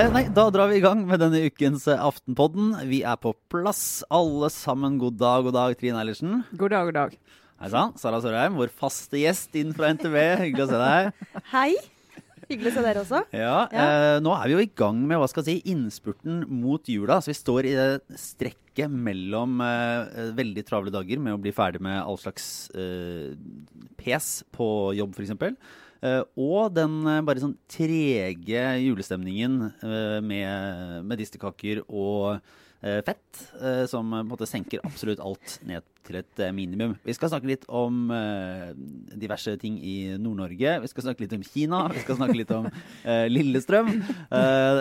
Eh, 0.00 0.06
nei, 0.08 0.22
da 0.32 0.46
drar 0.48 0.70
vi 0.70 0.78
i 0.78 0.80
gang 0.80 1.02
med 1.04 1.20
denne 1.20 1.42
ukens 1.44 1.82
eh, 1.90 2.00
Aftenpodden. 2.00 2.70
Vi 2.88 3.02
er 3.04 3.18
på 3.20 3.34
plass, 3.52 4.00
alle 4.08 4.48
sammen. 4.48 4.94
God 4.96 5.18
dag, 5.20 5.42
god 5.44 5.52
dag, 5.58 5.74
Trine 5.76 5.98
Eilertsen. 6.00 6.38
God 6.56 6.72
dag, 6.72 6.88
god 6.88 6.96
dag. 6.96 7.16
Hei 7.60 7.68
sann. 7.74 7.92
Sara 8.00 8.20
Sørheim, 8.24 8.56
vår 8.56 8.72
faste 8.72 9.20
gjest 9.20 9.58
inn 9.60 9.74
fra 9.76 9.90
NTV. 9.92 10.16
Hyggelig 10.46 10.64
å 10.64 10.68
se 10.70 10.80
deg. 10.80 11.26
Hei. 11.52 11.74
Hyggelig 12.46 12.72
å 12.72 12.76
se 12.78 12.86
dere 12.86 13.02
også. 13.02 13.20
Ja, 13.36 13.58
eh, 13.68 14.14
Nå 14.24 14.32
er 14.38 14.48
vi 14.48 14.56
jo 14.56 14.62
i 14.64 14.70
gang 14.80 15.04
med 15.04 15.20
hva 15.20 15.28
skal 15.28 15.44
jeg 15.44 15.60
si, 15.60 15.74
innspurten 15.74 16.46
mot 16.48 16.88
jula. 16.88 17.20
Så 17.20 17.34
vi 17.34 17.36
står 17.42 17.68
i 17.68 17.76
det 17.76 18.16
strekket 18.24 18.88
mellom 18.88 19.60
eh, 19.66 20.32
veldig 20.40 20.64
travle 20.70 20.96
dager 20.96 21.20
med 21.20 21.36
å 21.36 21.42
bli 21.44 21.52
ferdig 21.52 21.84
med 21.84 22.00
all 22.00 22.16
slags 22.24 22.70
eh, 22.72 23.36
pes 24.00 24.32
på 24.56 24.70
jobb, 24.96 25.12
f.eks. 25.20 25.60
Uh, 26.00 26.22
og 26.40 26.72
den 26.72 27.02
uh, 27.04 27.18
bare 27.26 27.42
sånn 27.42 27.58
trege 27.68 28.62
julestemningen 28.80 29.58
uh, 29.84 30.18
med 30.24 31.04
medisterkaker 31.10 31.84
og 31.86 32.40
fett, 32.80 33.40
som 33.92 34.08
på 34.08 34.18
en 34.22 34.28
måte 34.30 34.46
senker 34.48 34.80
absolutt 34.88 35.18
alt 35.20 35.58
ned 35.68 35.84
til 36.06 36.20
et 36.20 36.42
minimum. 36.56 36.94
Vi 37.06 37.14
skal 37.16 37.32
snakke 37.32 37.48
litt 37.50 37.66
om 37.68 38.10
diverse 39.20 39.54
ting 39.60 39.78
i 39.78 40.16
Nord-Norge. 40.20 40.76
Vi 40.84 40.90
skal 40.90 41.06
snakke 41.06 41.24
litt 41.24 41.34
om 41.36 41.44
Kina. 41.46 41.82
Vi 41.92 42.04
skal 42.04 42.18
snakke 42.18 42.36
litt 42.38 42.52
om 42.54 42.68
Lillestrøm. 43.34 43.92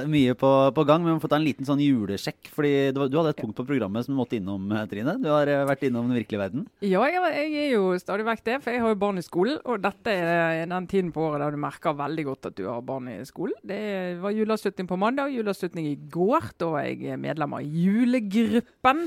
mye 0.10 0.36
på, 0.40 0.52
på, 0.76 0.86
gang. 0.88 1.04
Men 1.04 1.14
vi 1.14 1.18
må 1.18 1.24
få 1.24 1.32
ta 1.32 1.40
en 1.40 1.48
liten 1.48 1.68
sånn 1.68 1.84
julesjekk. 1.84 2.52
fordi 2.56 2.74
du, 2.96 3.02
du, 3.08 3.18
hadde 3.20 3.34
et 3.36 3.42
punkt 3.42 3.58
på 3.58 3.68
programmet 3.68 4.06
som 4.06 4.16
du 4.16 4.20
måtte 4.20 4.40
innom, 4.40 4.70
Trine. 4.92 5.18
Du 5.22 5.30
har 5.32 5.50
vært 5.70 5.86
innom 5.88 6.10
den 6.10 6.20
virkelige 6.20 6.44
verden. 6.44 6.68
Ja, 6.86 7.04
jeg, 7.10 7.24
jeg 7.40 7.66
er 7.68 7.74
jo 7.76 7.94
stadig 8.02 8.28
vekk 8.28 8.46
det, 8.48 8.60
for 8.64 8.76
jeg 8.76 8.84
har 8.84 8.94
jo 8.94 9.02
barn 9.02 9.22
i 9.22 9.26
skolen. 9.26 9.60
Og 9.66 9.82
dette 9.84 10.14
er 10.14 10.64
den 10.70 10.90
tiden 10.90 11.12
på 11.16 11.28
året 11.30 11.44
der 11.44 11.56
du 11.56 11.62
merker 11.62 11.98
veldig 11.98 12.28
godt 12.30 12.52
at 12.52 12.60
du 12.60 12.66
har 12.70 12.86
barn 12.86 13.10
i 13.12 13.20
skolen. 13.28 13.58
Det 13.66 13.82
var 14.24 14.36
juleavslutning 14.36 14.90
på 14.90 15.00
mandag, 15.00 15.34
juleavslutning 15.36 15.92
i 15.92 15.98
går. 16.12 16.54
Da 16.60 16.72
var 16.74 16.88
jeg 16.88 17.20
medlem 17.22 17.58
av 17.60 17.66
julegruppen. 17.66 19.06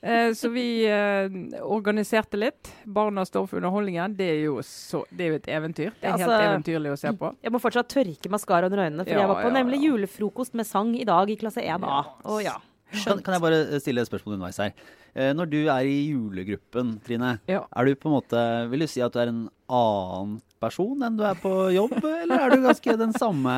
Eh, 0.00 0.32
så 0.32 0.48
vi 0.48 0.64
eh, 0.88 1.62
organiserte 1.62 2.38
litt. 2.40 2.70
Barna 2.84 3.24
står 3.28 3.46
for 3.50 3.60
underholdningen. 3.60 4.16
Det 4.16 4.30
er 4.32 4.40
jo, 4.46 4.56
så, 4.64 5.02
det 5.10 5.26
er 5.26 5.34
jo 5.34 5.40
et 5.40 5.50
eventyr. 5.52 5.92
Det 5.92 6.08
er 6.08 6.16
altså, 6.16 6.30
helt 6.30 6.46
eventyrlig 6.46 6.94
å 6.94 6.98
se 7.02 7.12
på. 7.20 7.34
Jeg 7.44 7.52
må 7.52 7.60
fortsatt 7.60 7.92
tørke 7.92 8.32
maskara 8.32 8.70
under 8.70 8.86
øynene, 8.86 9.04
for 9.04 9.12
ja, 9.12 9.20
jeg 9.24 9.32
var 9.32 9.42
på 9.42 9.50
ja, 9.50 9.56
nemlig 9.58 9.82
ja. 9.82 9.90
julefrokost 9.90 10.56
med 10.56 10.68
sang 10.68 10.94
i 10.96 11.06
dag 11.08 11.30
i 11.30 11.36
klasse 11.40 11.64
1A. 11.64 12.00
Og 12.32 12.42
ja. 12.46 12.56
Kan, 12.90 13.20
kan, 13.22 13.36
jeg 13.36 13.42
bare 13.44 13.78
stille 13.78 14.02
et 14.02 14.08
spørsmål 14.08 14.38
underveis 14.38 14.58
her? 14.58 14.72
Eh, 15.14 15.30
når 15.36 15.50
du 15.52 15.58
er 15.62 15.86
i 15.86 15.98
julegruppen, 16.10 16.96
Trine, 17.06 17.36
ja. 17.50 17.60
er 17.62 17.86
du 17.86 17.98
på 17.98 18.10
en 18.10 18.16
måte, 18.16 18.46
vil 18.72 18.82
du 18.82 18.90
si 18.90 19.02
at 19.04 19.14
du 19.14 19.20
er 19.22 19.30
en 19.30 19.44
annen 19.70 20.40
person 20.60 21.04
enn 21.06 21.18
du 21.18 21.22
er 21.28 21.38
på 21.38 21.52
jobb, 21.76 21.94
eller 22.02 22.46
er 22.46 22.54
du 22.56 22.64
ganske 22.64 22.96
den 22.98 23.14
samme? 23.16 23.54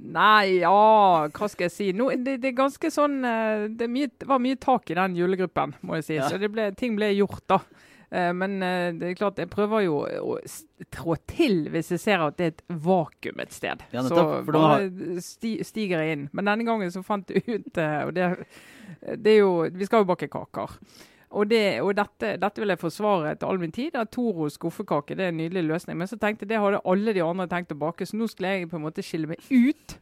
Nei, 0.00 0.60
ja, 0.62 1.28
hva 1.28 1.48
skal 1.52 1.68
jeg 1.68 1.74
si. 1.74 1.90
No, 1.96 2.08
det, 2.10 2.38
det, 2.40 2.52
er 2.52 2.56
ganske 2.62 2.90
sånn 2.92 3.20
eh, 3.26 3.66
Det 3.76 3.88
mye, 3.90 4.08
var 4.26 4.40
mye 4.42 4.56
tak 4.60 4.90
i 4.90 4.96
den 4.96 5.18
julegruppen, 5.18 5.76
må 5.84 6.00
jeg 6.00 6.06
si. 6.06 6.16
Ja. 6.16 6.30
Så 6.30 6.40
ble, 6.40 6.70
ting 6.78 6.96
ble 6.96 7.12
gjort, 7.12 7.44
da. 7.50 7.60
Eh, 8.10 8.30
men 8.34 8.56
det 8.96 9.10
er 9.10 9.18
klart, 9.18 9.38
jeg 9.42 9.52
prøver 9.52 9.84
jo 9.84 10.00
å 10.00 10.38
trå 10.94 11.18
til 11.30 11.68
hvis 11.70 11.92
jeg 11.94 12.02
ser 12.02 12.24
at 12.24 12.40
det 12.40 12.48
er 12.48 12.56
et 12.56 12.64
vakuum 12.88 13.44
et 13.44 13.54
sted. 13.54 13.84
Ja, 13.92 14.06
så 14.08 14.24
bare 14.48 15.20
stiger 15.22 16.00
jeg 16.00 16.16
inn. 16.16 16.26
Men 16.32 16.48
denne 16.48 16.68
gangen 16.68 16.92
så 16.94 17.04
fant 17.06 17.30
jeg 17.30 17.44
ut 17.46 17.84
og 17.84 18.16
det, 18.16 18.32
det 19.20 19.36
er 19.36 19.42
jo 19.42 19.54
Vi 19.76 19.86
skal 19.86 20.04
jo 20.04 20.10
bake 20.10 20.30
kaker. 20.32 20.80
Og, 21.30 21.46
det, 21.50 21.80
og 21.80 21.92
dette, 21.94 22.34
dette, 22.42 22.58
vil 22.58 22.72
jeg 22.72 22.80
forsvare 22.80 23.36
til 23.38 23.46
all 23.46 23.60
min 23.62 23.72
tid. 23.72 23.94
at 23.94 24.10
Toro 24.10 24.48
skuffekake 24.50 25.14
det 25.14 25.24
er 25.24 25.28
en 25.34 25.38
nydelig 25.38 25.62
løsning. 25.64 25.98
Men 25.98 26.10
så 26.10 26.18
tenkte 26.18 26.44
jeg 26.44 26.50
det 26.54 26.62
hadde 26.62 26.82
alle 26.84 27.14
de 27.14 27.22
andre 27.22 27.46
tenkt 27.50 27.74
å 27.74 27.78
bake, 27.78 28.06
så 28.06 28.18
nå 28.18 28.26
skulle 28.30 28.54
jeg 28.56 28.70
på 28.70 28.80
en 28.80 28.86
måte 28.88 29.04
skille 29.06 29.30
meg 29.30 29.44
ut. 29.50 29.98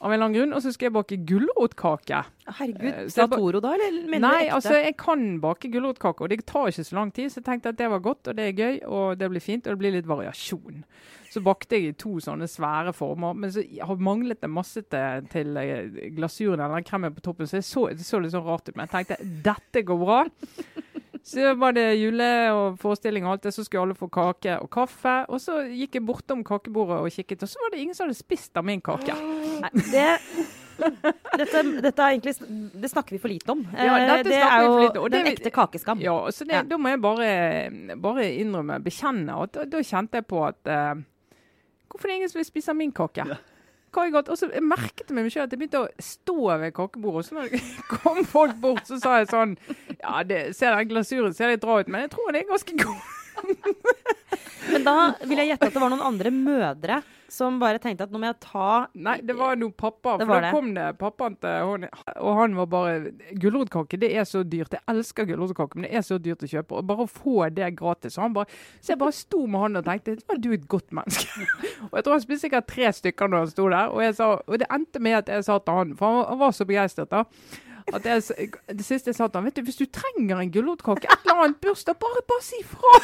Av 0.00 0.10
en 0.10 0.14
eller 0.14 0.24
annen 0.26 0.36
grunn, 0.38 0.54
Og 0.56 0.62
så 0.62 0.72
skal 0.74 0.86
jeg 0.90 0.94
bake 0.96 1.18
gulrotkake. 1.28 2.22
Herregud, 2.46 2.92
eh, 2.92 3.08
Fra 3.10 3.26
Toro 3.32 3.60
da, 3.60 3.72
eller 3.74 4.06
mener 4.06 4.22
Nei, 4.28 4.38
du 4.38 4.46
ekte? 4.46 4.54
altså 4.60 4.74
jeg 4.78 4.96
kan 5.00 5.26
bake 5.42 5.70
gulrotkake, 5.72 6.20
og 6.22 6.30
det 6.30 6.44
tar 6.46 6.68
ikke 6.70 6.84
så 6.86 6.94
lang 6.98 7.12
tid. 7.12 7.30
Så 7.32 7.40
jeg 7.40 7.44
tenkte 7.50 7.72
at 7.74 7.78
det 7.80 7.90
var 7.90 8.00
godt, 8.04 8.28
og 8.28 8.36
det 8.38 8.48
er 8.48 8.56
gøy, 8.60 8.80
og 8.86 9.18
det 9.18 9.30
blir 9.32 9.40
fint, 9.44 9.66
og 9.66 9.74
det 9.76 9.78
blir 9.82 9.96
litt 9.96 10.06
variasjon. 10.10 10.84
Så 11.32 11.42
bakte 11.44 11.76
jeg 11.76 11.90
i 11.90 11.96
to 11.98 12.14
sånne 12.22 12.46
svære 12.48 12.94
former. 12.96 13.34
Men 13.34 13.50
så 13.52 13.64
har 13.82 13.96
manglet 14.00 14.40
det 14.40 14.48
masse 14.48 14.80
til, 14.88 15.26
til 15.32 15.56
eh, 15.60 16.10
glasuren 16.16 16.60
eller 16.62 16.86
kremen 16.86 17.12
på 17.16 17.20
toppen, 17.26 17.46
så 17.50 17.58
det 17.58 17.64
så, 17.66 17.88
det 17.92 18.06
så 18.06 18.20
litt 18.22 18.32
sånn 18.32 18.46
rart 18.46 18.68
ut. 18.70 18.76
Men 18.76 18.86
jeg 18.86 18.94
tenkte 18.94 19.18
dette 19.44 19.82
går 19.84 19.98
bra. 20.04 20.20
Så 21.26 21.54
var 21.58 21.74
det 21.74 21.88
jule 21.98 22.26
og 22.54 22.76
forestilling 22.78 23.24
og 23.26 23.32
alt 23.32 23.48
det, 23.48 23.54
så 23.56 23.64
skulle 23.66 23.88
alle 23.88 23.96
få 23.98 24.06
kake 24.14 24.60
og 24.62 24.68
kaffe. 24.70 25.14
Og 25.26 25.40
så 25.42 25.64
gikk 25.66 25.98
jeg 25.98 26.04
bortom 26.06 26.44
kakebordet 26.46 27.00
og 27.02 27.10
kikket, 27.10 27.42
og 27.42 27.50
så 27.50 27.64
var 27.64 27.74
det 27.74 27.80
ingen 27.82 27.98
som 27.98 28.06
hadde 28.06 28.18
spist 28.18 28.60
av 28.60 28.66
min 28.68 28.82
kake. 28.84 29.16
Nei, 29.64 29.72
det 29.90 30.06
dette, 30.76 31.62
dette, 31.80 32.04
egentlig, 32.04 32.34
det 32.76 32.90
snakker 32.92 33.16
vi 33.16 33.20
for 33.20 33.32
lite 33.32 33.52
om. 33.52 33.64
Ja, 33.72 33.96
eh, 33.96 34.22
det 34.26 34.36
er 34.36 34.64
jo 34.66 34.78
lite, 34.82 35.02
den 35.16 35.30
ekte 35.32 35.52
kakeskam. 35.54 36.00
Ja, 36.04 36.14
så 36.30 36.44
det, 36.44 36.58
ja. 36.58 36.62
Da 36.68 36.78
må 36.78 36.92
jeg 36.92 37.02
bare, 37.02 37.28
bare 38.02 38.28
innrømme, 38.36 38.78
bekjenne 38.84 39.38
at 39.42 39.54
da, 39.56 39.66
da 39.72 39.82
kjente 39.82 40.20
jeg 40.20 40.28
på 40.28 40.42
at 40.46 40.60
uh, 40.70 40.94
Hvorfor 41.86 42.08
er 42.08 42.12
det 42.12 42.16
ingen 42.20 42.30
som 42.32 42.40
vil 42.42 42.48
spise 42.48 42.74
min 42.76 42.92
kake? 42.92 43.24
Ja. 43.24 43.38
Og 43.96 44.38
så 44.38 44.48
merket 44.62 45.08
jeg 45.08 45.16
meg 45.16 45.30
selv 45.32 45.46
at 45.46 45.54
jeg 45.54 45.60
begynte 45.60 45.82
å 45.84 45.90
stå 46.02 46.38
ved 46.62 46.74
kakebordet. 46.76 47.18
Og 47.18 47.28
så 47.28 47.38
når 47.38 47.52
det 47.52 47.62
kom 47.94 48.22
folk 48.28 48.56
bort, 48.62 48.84
så 48.88 49.00
sa 49.02 49.18
jeg 49.20 49.30
sånn 49.32 49.56
Ja, 49.98 50.22
det, 50.26 50.42
ser 50.58 50.76
den 50.76 50.90
glasuren 50.90 51.36
ser 51.36 51.52
litt 51.52 51.64
rå 51.64 51.80
ut, 51.80 51.92
men 51.92 52.06
jeg 52.06 52.12
tror 52.14 52.30
den 52.30 52.42
er 52.42 52.50
ganske 52.50 52.76
god. 52.82 53.12
Men 54.72 54.86
da 54.86 54.96
vil 55.22 55.38
jeg 55.40 55.52
gjette 55.52 55.68
at 55.68 55.76
det 55.76 55.82
var 55.82 55.92
noen 55.92 56.04
andre 56.04 56.32
mødre 56.34 57.02
som 57.32 57.58
bare 57.58 57.80
tenkte 57.82 58.06
at 58.06 58.12
nå 58.14 58.20
må 58.22 58.28
jeg 58.28 58.38
ta 58.44 58.86
Nei, 58.94 59.16
det 59.26 59.34
var 59.36 59.58
noe 59.58 59.74
pappa. 59.74 60.14
For 60.20 60.42
da 60.44 60.52
kom 60.54 60.70
det 60.76 60.86
pappaen 61.00 61.36
til 61.42 61.56
henne, 61.70 61.90
og 62.22 62.38
han 62.38 62.54
var 62.58 62.68
bare 62.70 62.94
Gulrotkake, 63.42 63.98
det 64.00 64.12
er 64.14 64.26
så 64.28 64.44
dyrt. 64.46 64.76
Jeg 64.76 64.84
elsker 64.92 65.26
gulrotkake, 65.28 65.78
men 65.78 65.88
det 65.88 65.98
er 65.98 66.06
så 66.06 66.20
dyrt 66.22 66.44
å 66.46 66.50
kjøpe. 66.50 66.78
Og 66.78 66.88
bare 66.88 67.06
å 67.06 67.10
få 67.10 67.48
det 67.54 67.72
gratis. 67.78 68.14
Så, 68.16 68.22
han 68.24 68.36
bare, 68.36 68.50
så 68.80 68.94
jeg 68.94 69.02
bare 69.02 69.16
sto 69.16 69.42
med 69.44 69.64
han 69.64 69.82
og 69.82 69.86
tenkte 69.88 70.16
var 70.26 70.40
du 70.42 70.50
et 70.54 70.66
godt 70.70 70.94
menneske. 70.96 71.46
og 71.90 71.98
jeg 71.98 72.06
tror 72.06 72.16
han 72.16 72.24
spiste 72.24 72.46
sikkert 72.46 72.70
tre 72.70 72.90
stykker 73.00 73.30
når 73.32 73.44
han 73.44 73.52
sto 73.52 73.68
der. 73.74 73.92
Og, 73.92 74.16
sa, 74.16 74.32
og 74.46 74.62
det 74.62 74.70
endte 74.78 75.02
med 75.02 75.20
at 75.20 75.32
jeg 75.34 75.46
sa 75.50 75.58
til 75.60 75.80
han, 75.82 75.94
for 75.98 76.22
han 76.22 76.42
var 76.42 76.56
så 76.56 76.68
begeistret 76.68 77.12
da 77.12 77.26
jeg, 77.86 78.48
det 78.66 78.82
siste 78.82 79.12
jeg 79.12 79.14
sa 79.14 79.28
til 79.28 79.38
han, 79.38 79.46
vet 79.46 79.60
du, 79.60 79.62
Hvis 79.62 79.78
du 79.78 79.86
trenger 79.86 80.40
en 80.42 80.50
gulrotkake, 80.50 81.06
et 81.06 81.22
eller 81.22 81.44
annet 81.44 81.60
bursdag, 81.62 81.98
bare, 82.02 82.24
bare 82.26 82.42
si 82.42 82.62
fra! 82.66 82.98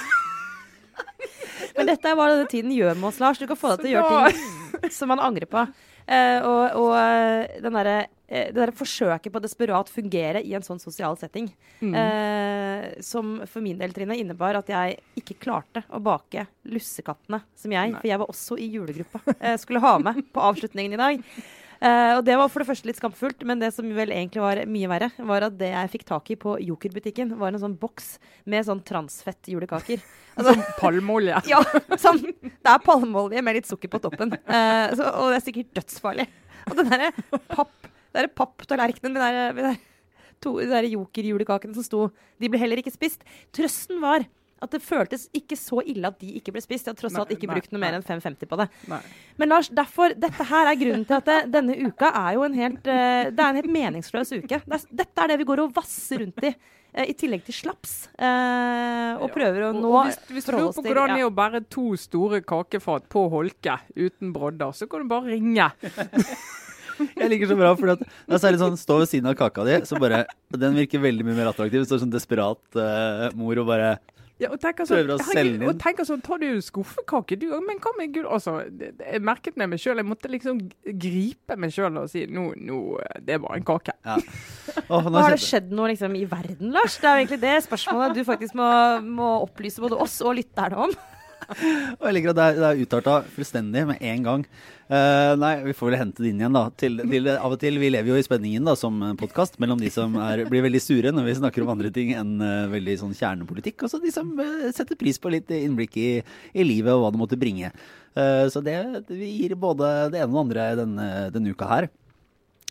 Men 1.76 1.88
dette 1.92 2.10
er 2.10 2.18
hva 2.18 2.28
denne 2.32 2.50
tiden 2.50 2.74
gjør 2.74 2.98
med 2.98 3.10
oss, 3.10 3.22
Lars. 3.22 3.40
Du 3.40 3.48
kan 3.50 3.58
få 3.58 3.74
deg 3.74 3.86
til 3.86 3.92
å 3.92 3.96
gjøre 3.96 4.34
ting 4.34 4.94
som 4.94 5.12
man 5.12 5.22
angrer 5.22 5.50
på. 5.50 5.66
Uh, 6.02 6.38
og, 6.42 6.62
og 6.80 6.92
eh, 6.98 7.60
den 7.62 7.76
derre 7.76 7.98
uh, 8.02 8.48
det 8.50 8.56
der 8.56 8.72
forsøket 8.74 9.30
på 9.30 9.42
desperat 9.44 9.90
fungere 9.92 10.40
i 10.42 10.50
en 10.58 10.64
sånn 10.66 10.80
sosial 10.82 11.14
setting, 11.20 11.46
mm. 11.78 11.94
uh, 11.94 12.86
som 13.04 13.36
for 13.46 13.62
min 13.62 13.78
del, 13.78 13.94
Trine, 13.94 14.18
innebar 14.18 14.58
at 14.58 14.72
jeg 14.72 14.98
ikke 15.20 15.38
klarte 15.44 15.84
å 15.94 16.02
bake 16.02 16.48
lussekattene 16.66 17.44
som 17.54 17.76
jeg, 17.76 17.94
Nei. 17.94 18.00
for 18.00 18.10
jeg 18.10 18.22
var 18.24 18.34
også 18.34 18.58
i 18.58 18.68
julegruppa, 18.74 19.22
skulle 19.62 19.84
ha 19.84 19.94
med 20.02 20.24
på 20.34 20.42
avslutningen 20.42 20.98
i 20.98 21.02
dag. 21.04 21.26
Uh, 21.82 22.18
og 22.18 22.22
det 22.22 22.36
var 22.38 22.50
for 22.52 22.62
det 22.62 22.68
første 22.68 22.86
litt 22.86 22.98
skamfullt, 23.00 23.40
men 23.48 23.58
det 23.58 23.72
som 23.74 23.88
vel 23.96 24.12
egentlig 24.14 24.42
var 24.42 24.60
mye 24.70 24.90
verre, 24.90 25.08
var 25.26 25.48
at 25.48 25.56
det 25.58 25.72
jeg 25.72 25.90
fikk 25.96 26.04
tak 26.06 26.30
i 26.30 26.36
på 26.38 26.54
Joker-butikken, 26.62 27.32
var 27.40 27.50
en 27.50 27.62
sånn 27.64 27.74
boks 27.80 28.14
med 28.46 28.68
sånn 28.68 28.84
transfett 28.86 29.52
julekaker. 29.52 30.02
Altså, 30.32 30.54
sånn 30.56 30.76
palmeolje? 30.78 31.42
ja. 31.50 31.58
Sånn, 32.00 32.22
det 32.40 32.70
er 32.70 32.78
palmeolje 32.80 33.42
med 33.44 33.58
litt 33.58 33.66
sukker 33.68 33.90
på 33.92 33.98
toppen. 34.00 34.30
Uh, 34.46 34.88
så, 34.96 35.10
og 35.10 35.28
det 35.28 35.36
er 35.36 35.44
sikkert 35.44 35.74
dødsfarlig. 35.76 36.24
Og 36.70 36.78
den 36.78 36.88
derre 36.88 37.10
papp, 37.50 37.90
der 38.16 38.30
papptallerkenen 38.32 39.18
med 39.58 39.66
de 39.66 39.74
der 40.70 40.88
Joker-julekakene 40.88 41.76
som 41.76 41.84
sto, 41.84 42.06
de 42.40 42.48
ble 42.48 42.62
heller 42.62 42.80
ikke 42.80 42.94
spist. 42.94 43.20
Trøsten 43.52 44.00
var 44.00 44.24
at 44.62 44.74
det 44.74 44.82
føltes 44.84 45.26
ikke 45.36 45.58
så 45.58 45.82
ille 45.84 46.08
at 46.08 46.18
de 46.22 46.36
ikke 46.38 46.54
ble 46.54 46.62
spist. 46.64 46.86
Jeg 46.86 46.94
har 46.94 47.00
tross 47.00 47.16
alt 47.18 47.32
ikke 47.34 47.48
nei, 47.50 47.58
brukt 47.58 47.72
noe 47.74 47.82
mer 47.82 47.96
enn 47.98 48.04
5,50 48.06 48.50
på 48.50 48.58
det. 48.60 48.68
Nei. 48.90 49.00
Men 49.40 49.52
Lars, 49.52 49.70
derfor, 49.74 50.14
dette 50.18 50.46
her 50.48 50.70
er 50.70 50.78
grunnen 50.78 51.06
til 51.08 51.18
at 51.18 51.30
det, 51.30 51.40
denne 51.54 51.78
uka 51.88 52.12
er 52.22 52.36
jo 52.36 52.46
en 52.46 52.58
helt, 52.58 52.86
uh, 52.86 53.32
det 53.32 53.42
er 53.42 53.48
en 53.48 53.58
helt 53.60 53.74
meningsløs 53.78 54.36
uke. 54.36 54.62
Det 54.62 54.78
er, 54.78 54.86
dette 55.02 55.24
er 55.24 55.32
det 55.32 55.40
vi 55.42 55.48
går 55.48 55.64
og 55.64 55.74
vasser 55.76 56.22
rundt 56.22 56.46
i. 56.46 56.54
Uh, 56.92 57.04
I 57.08 57.16
tillegg 57.18 57.44
til 57.48 57.58
slaps. 57.58 57.94
Uh, 58.14 59.18
og 59.24 59.30
prøver 59.34 59.68
å 59.68 59.74
nå 59.76 59.92
Hvis, 60.08 60.18
hvis 60.30 60.48
du 60.48 60.56
lurer 60.56 60.74
på 60.76 60.86
hvordan 60.86 61.14
det 61.16 61.22
er 61.24 61.28
å 61.28 61.36
bære 61.42 61.64
to 61.72 61.92
store 62.00 62.42
kakefat 62.46 63.08
på 63.12 63.26
holke 63.32 63.78
uten 63.96 64.34
brodder, 64.34 64.76
så 64.76 64.90
kan 64.90 65.04
du 65.04 65.12
bare 65.12 65.32
ringe. 65.34 65.72
Jeg 67.16 67.30
liker 67.32 67.50
så 67.50 67.56
bra, 67.58 67.72
for 67.78 67.92
det 67.92 68.06
er 68.06 68.40
særlig 68.42 68.60
sånn 68.60 68.78
stå 68.78 68.98
ved 69.00 69.10
siden 69.10 69.30
av 69.30 69.36
kaka 69.38 69.64
di, 69.66 69.78
så 69.88 69.98
bare 70.00 70.24
Den 70.52 70.76
virker 70.76 71.02
veldig 71.02 71.26
mye 71.26 71.38
mer 71.38 71.50
attraktiv. 71.52 71.86
Står 71.88 72.02
sånn 72.02 72.12
desperat 72.12 72.60
uh, 72.76 73.28
mor 73.38 73.58
og 73.62 73.70
bare 73.70 73.94
ja, 74.42 74.50
og 74.50 74.58
tenk 74.62 74.82
altså, 74.82 74.98
Prøver 74.98 75.14
å 75.14 75.26
selge 75.26 75.54
inn. 75.56 75.64
Og 75.70 75.78
tenk 75.80 76.02
altså, 76.02 76.16
tar 76.24 76.42
du 76.42 76.48
skuffekake, 76.64 77.38
du 77.38 77.46
òg, 77.52 77.62
men 77.66 77.80
hva 77.82 77.92
med 77.98 78.14
gull? 78.14 78.26
Altså, 78.32 78.58
jeg 78.66 79.22
merket 79.24 79.58
med 79.60 79.72
meg 79.72 79.82
sjøl, 79.82 80.00
jeg 80.02 80.08
måtte 80.08 80.30
liksom 80.32 80.60
gripe 81.04 81.58
meg 81.60 81.74
sjøl 81.74 82.00
og 82.02 82.10
si 82.10 82.24
nå, 82.30 82.48
nå, 82.58 82.80
det 83.22 83.38
var 83.44 83.58
en 83.58 83.68
kake. 83.72 83.96
Ja. 84.06 84.18
Oh, 84.92 85.04
har 85.04 85.32
det 85.32 85.40
skjedd 85.42 85.70
noe 85.74 85.90
liksom 85.90 86.14
i 86.16 86.22
verden, 86.28 86.70
Lars? 86.72 86.94
Det 87.00 87.08
er 87.08 87.16
jo 87.16 87.22
egentlig 87.22 87.38
det 87.42 87.54
spørsmålet 87.64 88.16
du 88.16 88.22
faktisk 88.24 88.56
må, 88.56 88.68
må 89.04 89.28
opplyse 89.44 89.82
både 89.82 89.98
oss 90.00 90.18
og 90.24 90.36
lytterne 90.38 90.86
om. 90.86 90.94
Og 91.98 92.04
jeg 92.06 92.14
liker 92.16 92.32
at 92.32 92.38
det 92.38 92.44
er, 92.44 92.58
det 92.60 92.68
er 92.68 92.82
utarta 92.84 93.16
fullstendig 93.34 93.84
med 93.88 94.04
en 94.12 94.26
gang. 94.26 94.44
Uh, 94.92 95.32
nei, 95.40 95.52
vi 95.64 95.74
får 95.76 95.88
vel 95.88 95.96
hente 96.00 96.24
det 96.24 96.32
inn 96.32 96.42
igjen, 96.42 96.56
da. 96.56 96.64
Til, 96.76 97.00
til, 97.08 97.30
av 97.32 97.54
og 97.54 97.60
til, 97.62 97.78
Vi 97.80 97.90
lever 97.94 98.12
jo 98.12 98.18
i 98.20 98.26
spenningen 98.26 98.68
da, 98.68 98.76
som 98.78 99.00
podkast 99.20 99.58
mellom 99.62 99.80
de 99.80 99.90
som 99.94 100.18
er, 100.20 100.44
blir 100.50 100.64
veldig 100.66 100.82
sure 100.84 101.14
når 101.14 101.30
vi 101.30 101.38
snakker 101.38 101.64
om 101.64 101.72
andre 101.74 101.92
ting 101.94 102.12
enn 102.18 102.36
uh, 102.42 102.70
veldig 102.72 102.98
sånn 103.00 103.16
kjernepolitikk, 103.16 103.86
og 103.86 103.92
så 103.92 104.02
de 104.02 104.12
som 104.14 104.30
uh, 104.36 104.68
setter 104.74 104.98
pris 105.00 105.20
på 105.22 105.32
litt 105.32 105.52
innblikk 105.56 105.98
i, 106.00 106.10
i, 106.52 106.66
livet 106.66 106.92
og 106.92 107.06
hva 107.06 107.12
det 107.14 107.22
måtte 107.22 107.40
bringe. 107.40 107.72
så 108.12 108.60
det, 108.60 108.74
vi 109.08 109.30
gir 109.38 109.54
både 109.56 110.10
det 110.12 110.20
ene 110.20 110.28
og 110.28 110.34
det 110.34 110.42
andre 110.42 110.64
denne, 110.82 111.06
denne 111.32 111.52
uka 111.54 111.68
her. 111.70 111.86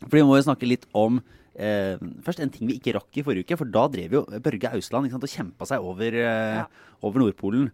For 0.03 0.19
vi 0.19 0.25
må 0.27 0.35
jo 0.37 0.43
snakke 0.45 0.69
litt 0.69 0.85
om 0.93 1.17
Eh, 1.51 1.99
først 2.23 2.39
en 2.39 2.51
ting 2.51 2.69
vi 2.69 2.77
ikke 2.79 2.95
rakk 2.95 3.17
i 3.19 3.23
forrige 3.25 3.45
uke, 3.45 3.57
for 3.59 3.69
da 3.69 3.83
drev 3.91 4.15
jo 4.15 4.21
Børge 4.43 4.71
Ausland 4.71 5.11
og 5.11 5.27
kjempa 5.27 5.67
seg 5.67 5.83
over, 5.83 6.15
eh, 6.15 6.61
ja. 6.61 6.65
over 7.03 7.19
Nordpolen. 7.19 7.67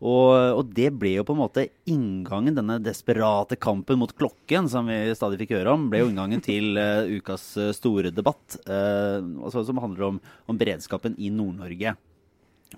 Og, 0.00 0.32
og, 0.56 0.62
det 0.72 0.88
ble 0.96 1.12
jo 1.18 1.24
på 1.28 1.34
en 1.34 1.42
måte 1.42 1.66
inngangen, 1.90 2.56
denne 2.56 2.78
desperate 2.80 3.58
kampen 3.60 3.98
mot 4.00 4.12
klokken, 4.16 4.68
som 4.72 4.88
vi 4.88 4.96
stadig 5.16 5.42
fikk 5.42 5.52
høre 5.58 5.74
om, 5.76 5.90
ble 5.92 6.00
jo 6.00 6.08
inngangen 6.08 6.40
til 6.44 6.78
uh, 6.80 7.04
ukas 7.04 7.44
uh, 7.60 7.68
store 7.76 8.12
debatt, 8.14 8.56
uh, 8.64 9.20
altså, 9.44 9.66
som 9.68 9.80
handler 9.82 10.06
om, 10.08 10.20
om, 10.48 10.60
beredskapen 10.60 11.18
i 11.20 11.28
Nord-Norge. 11.34 11.92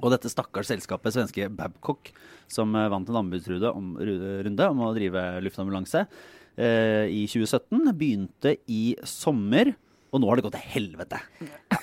Og 0.01 0.11
dette 0.11 0.33
stakkars 0.33 0.73
selskapet, 0.73 1.15
svenske 1.15 1.47
Babcock, 1.53 2.11
som 2.51 2.73
vant 2.75 3.11
en 3.13 3.19
anbudsrunde 3.21 3.71
om, 3.71 3.93
om, 4.01 4.81
å 4.89 4.95
drive 4.97 5.25
luftambulanse 5.45 6.07
i 6.57 7.21
2017, 7.29 7.91
begynte 8.01 8.55
i 8.73 8.95
sommer. 9.09 9.75
Og 10.13 10.21
nå 10.21 10.31
har 10.31 10.41
det 10.41 10.47
gått 10.47 10.57
til 10.57 10.73
helvete. 10.79 11.21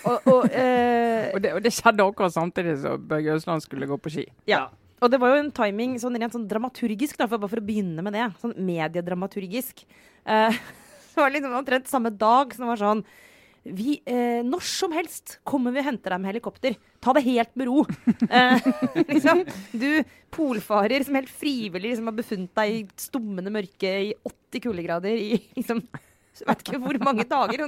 og, 0.09 0.25
og, 0.25 0.41
og, 1.35 1.39
det, 1.45 1.53
og, 1.53 1.61
det, 1.61 1.73
skjedde 1.77 2.09
akkurat 2.09 2.33
samtidig 2.33 2.79
som 2.81 3.05
Børge 3.13 3.37
Østland 3.37 3.65
skulle 3.65 3.89
gå 3.89 4.01
på 4.01 4.13
ski. 4.17 4.25
Ja. 4.49 4.65
Og 4.99 5.11
det 5.11 5.19
var 5.21 5.33
jo 5.33 5.39
en 5.43 5.53
timing 5.55 5.95
sånn 6.01 6.17
rent 6.19 6.35
sånn 6.35 6.47
dramaturgisk, 6.49 7.17
da, 7.19 7.27
for, 7.29 7.39
bare 7.39 7.53
for 7.53 7.61
å 7.61 7.65
begynne 7.65 8.03
med 8.05 8.15
det. 8.17 8.27
Sånn 8.41 8.55
mediedramaturgisk. 8.67 9.85
Uh, 10.27 10.51
det 11.13 11.23
var 11.23 11.33
liksom 11.33 11.57
omtrent 11.61 11.91
samme 11.91 12.11
dag 12.13 12.55
som 12.55 12.67
det 12.67 12.73
var 12.73 12.83
sånn 12.83 13.03
vi, 13.63 13.97
eh, 14.07 14.39
Når 14.45 14.63
som 14.63 14.93
helst 14.95 15.39
kommer 15.47 15.73
vi 15.75 15.81
og 15.81 15.89
henter 15.89 16.13
deg 16.13 16.21
med 16.21 16.31
helikopter. 16.31 16.77
Ta 17.03 17.13
det 17.13 17.25
helt 17.27 17.51
med 17.59 17.69
ro. 17.69 17.83
Eh, 18.29 18.61
liksom, 19.09 19.41
du 19.73 20.03
polfarer 20.31 21.01
som 21.03 21.15
helt 21.17 21.31
frivillig 21.33 21.91
liksom, 21.91 22.07
har 22.11 22.15
befunnet 22.17 22.51
deg 22.59 22.75
i 22.75 22.81
stummende 22.99 23.51
mørke 23.53 23.89
i 24.05 24.11
80 24.21 24.63
kuldegrader 24.67 25.15
i 25.17 25.39
liksom 25.57 25.81
jeg 26.39 26.47
vet 26.47 26.61
ikke 26.63 26.79
hvor 26.83 26.99
mange 27.03 27.25
dager. 27.27 27.65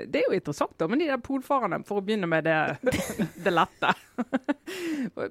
Det 0.08 0.18
er 0.18 0.22
jo 0.26 0.32
interessant, 0.34 0.78
da, 0.78 0.88
med 0.90 0.98
de 0.98 1.06
der 1.06 1.16
polfarerne, 1.22 1.84
for 1.86 1.96
å 2.00 2.02
begynne 2.02 2.26
med 2.26 2.44
det, 2.44 2.76
det 3.44 3.50
lette. 3.54 3.94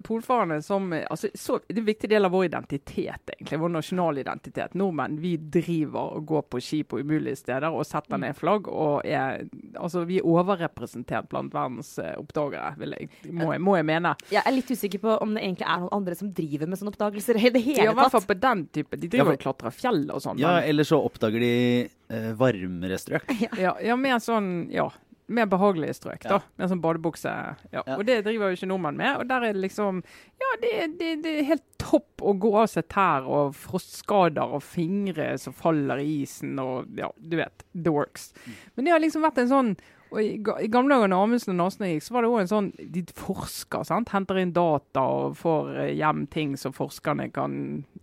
polfarerne 0.07 0.61
som 0.63 0.93
altså, 0.93 1.27
så, 1.35 1.59
Det 1.67 1.75
er 1.75 1.79
en 1.81 1.85
viktig 1.91 2.09
del 2.13 2.25
av 2.25 2.31
vår 2.31 2.45
identitet, 2.47 3.29
egentlig. 3.35 3.59
Vår 3.65 3.69
nasjonale 3.75 4.19
identitet. 4.23 4.73
Nordmenn 4.79 5.19
vi 5.19 5.35
driver 5.37 6.15
og 6.15 6.25
går 6.31 6.43
på 6.55 6.63
ski 6.63 6.79
på 6.87 7.03
umulige 7.03 7.35
steder 7.43 7.67
og 7.67 7.83
setter 7.87 8.17
ned 8.23 8.33
flagg. 8.39 8.63
og 8.71 9.03
er, 9.03 9.43
altså, 9.75 10.07
Vi 10.07 10.17
er 10.21 10.27
overrepresentert 10.27 11.27
blant 11.27 11.53
verdens 11.53 11.99
oppdagere, 11.99 12.75
jeg, 12.79 13.09
må, 13.35 13.51
må 13.59 13.75
jeg 13.75 13.85
mene. 13.91 14.15
Jeg 14.31 14.43
er 14.45 14.51
litt 14.55 14.71
usikker 14.71 14.99
på 15.03 15.19
om 15.19 15.35
det 15.35 15.43
egentlig 15.43 15.67
er 15.67 15.79
noen 15.83 15.97
andre 15.99 16.15
som 16.15 16.31
driver 16.31 16.60
med 16.69 16.79
sånne 16.79 16.91
oppdagelser 16.93 17.37
i 17.39 17.49
det 17.53 17.61
hele 17.63 17.77
tatt. 17.77 17.85
Ja, 17.85 17.91
i 17.93 17.99
hvert 17.99 18.15
fall 18.15 18.27
på 18.29 18.37
den 18.41 18.65
type. 18.73 18.97
De 18.99 19.09
driver 19.11 19.33
og 19.33 19.37
ja, 19.39 19.43
klatrer 19.45 19.73
fjell 19.75 20.03
og 20.09 20.21
sånn. 20.23 20.41
Ja, 20.41 20.57
eller 20.61 20.87
så 20.87 20.99
oppdager 21.01 21.41
de 21.41 21.53
eh, 21.87 22.27
varmere 22.37 22.99
strøk. 23.01 23.31
Ja. 23.57 23.77
ja, 23.81 23.95
mer 23.99 24.19
sånn 24.23 24.69
Ja. 24.73 24.91
Mer 25.31 25.45
behagelige 25.47 25.93
strøk, 25.95 26.25
da. 26.27 26.41
Mer 26.59 26.67
sånn 26.67 26.81
badebukse. 26.83 27.31
Ja. 27.71 27.85
Og 27.95 28.01
det 28.03 28.17
driver 28.25 28.51
jo 28.51 28.57
ikke 28.57 28.67
nordmenn 28.67 28.97
med. 28.99 29.13
Og 29.21 29.29
der 29.29 29.45
er 29.47 29.55
det 29.55 29.61
liksom 29.63 30.01
Ja, 30.41 30.49
det, 30.59 30.71
det, 30.99 31.11
det 31.23 31.35
er 31.39 31.47
helt 31.53 31.63
topp 31.79 32.19
å 32.19 32.33
gå 32.35 32.51
av 32.59 32.67
seg 32.67 32.89
tær 32.91 33.29
og 33.31 33.55
frostskader 33.55 34.57
og 34.57 34.63
fingre 34.65 35.29
som 35.39 35.55
faller 35.55 36.03
i 36.03 36.09
isen 36.25 36.59
og 36.59 36.91
Ja, 36.99 37.07
du 37.15 37.37
vet. 37.39 37.63
The 37.71 37.95
works. 37.95 38.33
Mm. 38.43 38.59
Men 38.75 38.85
det 38.89 38.95
har 38.97 39.03
liksom 39.05 39.23
vært 39.23 39.39
en 39.45 39.51
sånn 39.53 39.73
og 40.11 40.19
I, 40.19 40.67
gamle 40.71 40.97
dager 40.97 41.07
når 41.07 41.23
Amundsen 41.23 41.53
og 41.53 41.59
Nasene 41.61 41.93
gikk, 41.93 42.03
så 42.03 42.15
var 42.15 42.25
det 42.25 42.31
òg 42.31 42.41
en 42.41 42.49
sånn 42.51 42.69
De 42.91 43.03
forsker, 43.15 43.85
sant? 43.87 44.11
henter 44.11 44.41
inn 44.41 44.51
data 44.55 45.03
og 45.07 45.37
får 45.39 45.69
eh, 45.85 45.93
hjem 45.99 46.25
ting 46.33 46.57
som 46.59 46.75
forskerne 46.75 47.29
kan, 47.31 47.53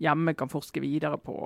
hjemme 0.00 0.32
kan 0.38 0.48
forske 0.48 0.80
videre 0.80 1.18
på. 1.20 1.36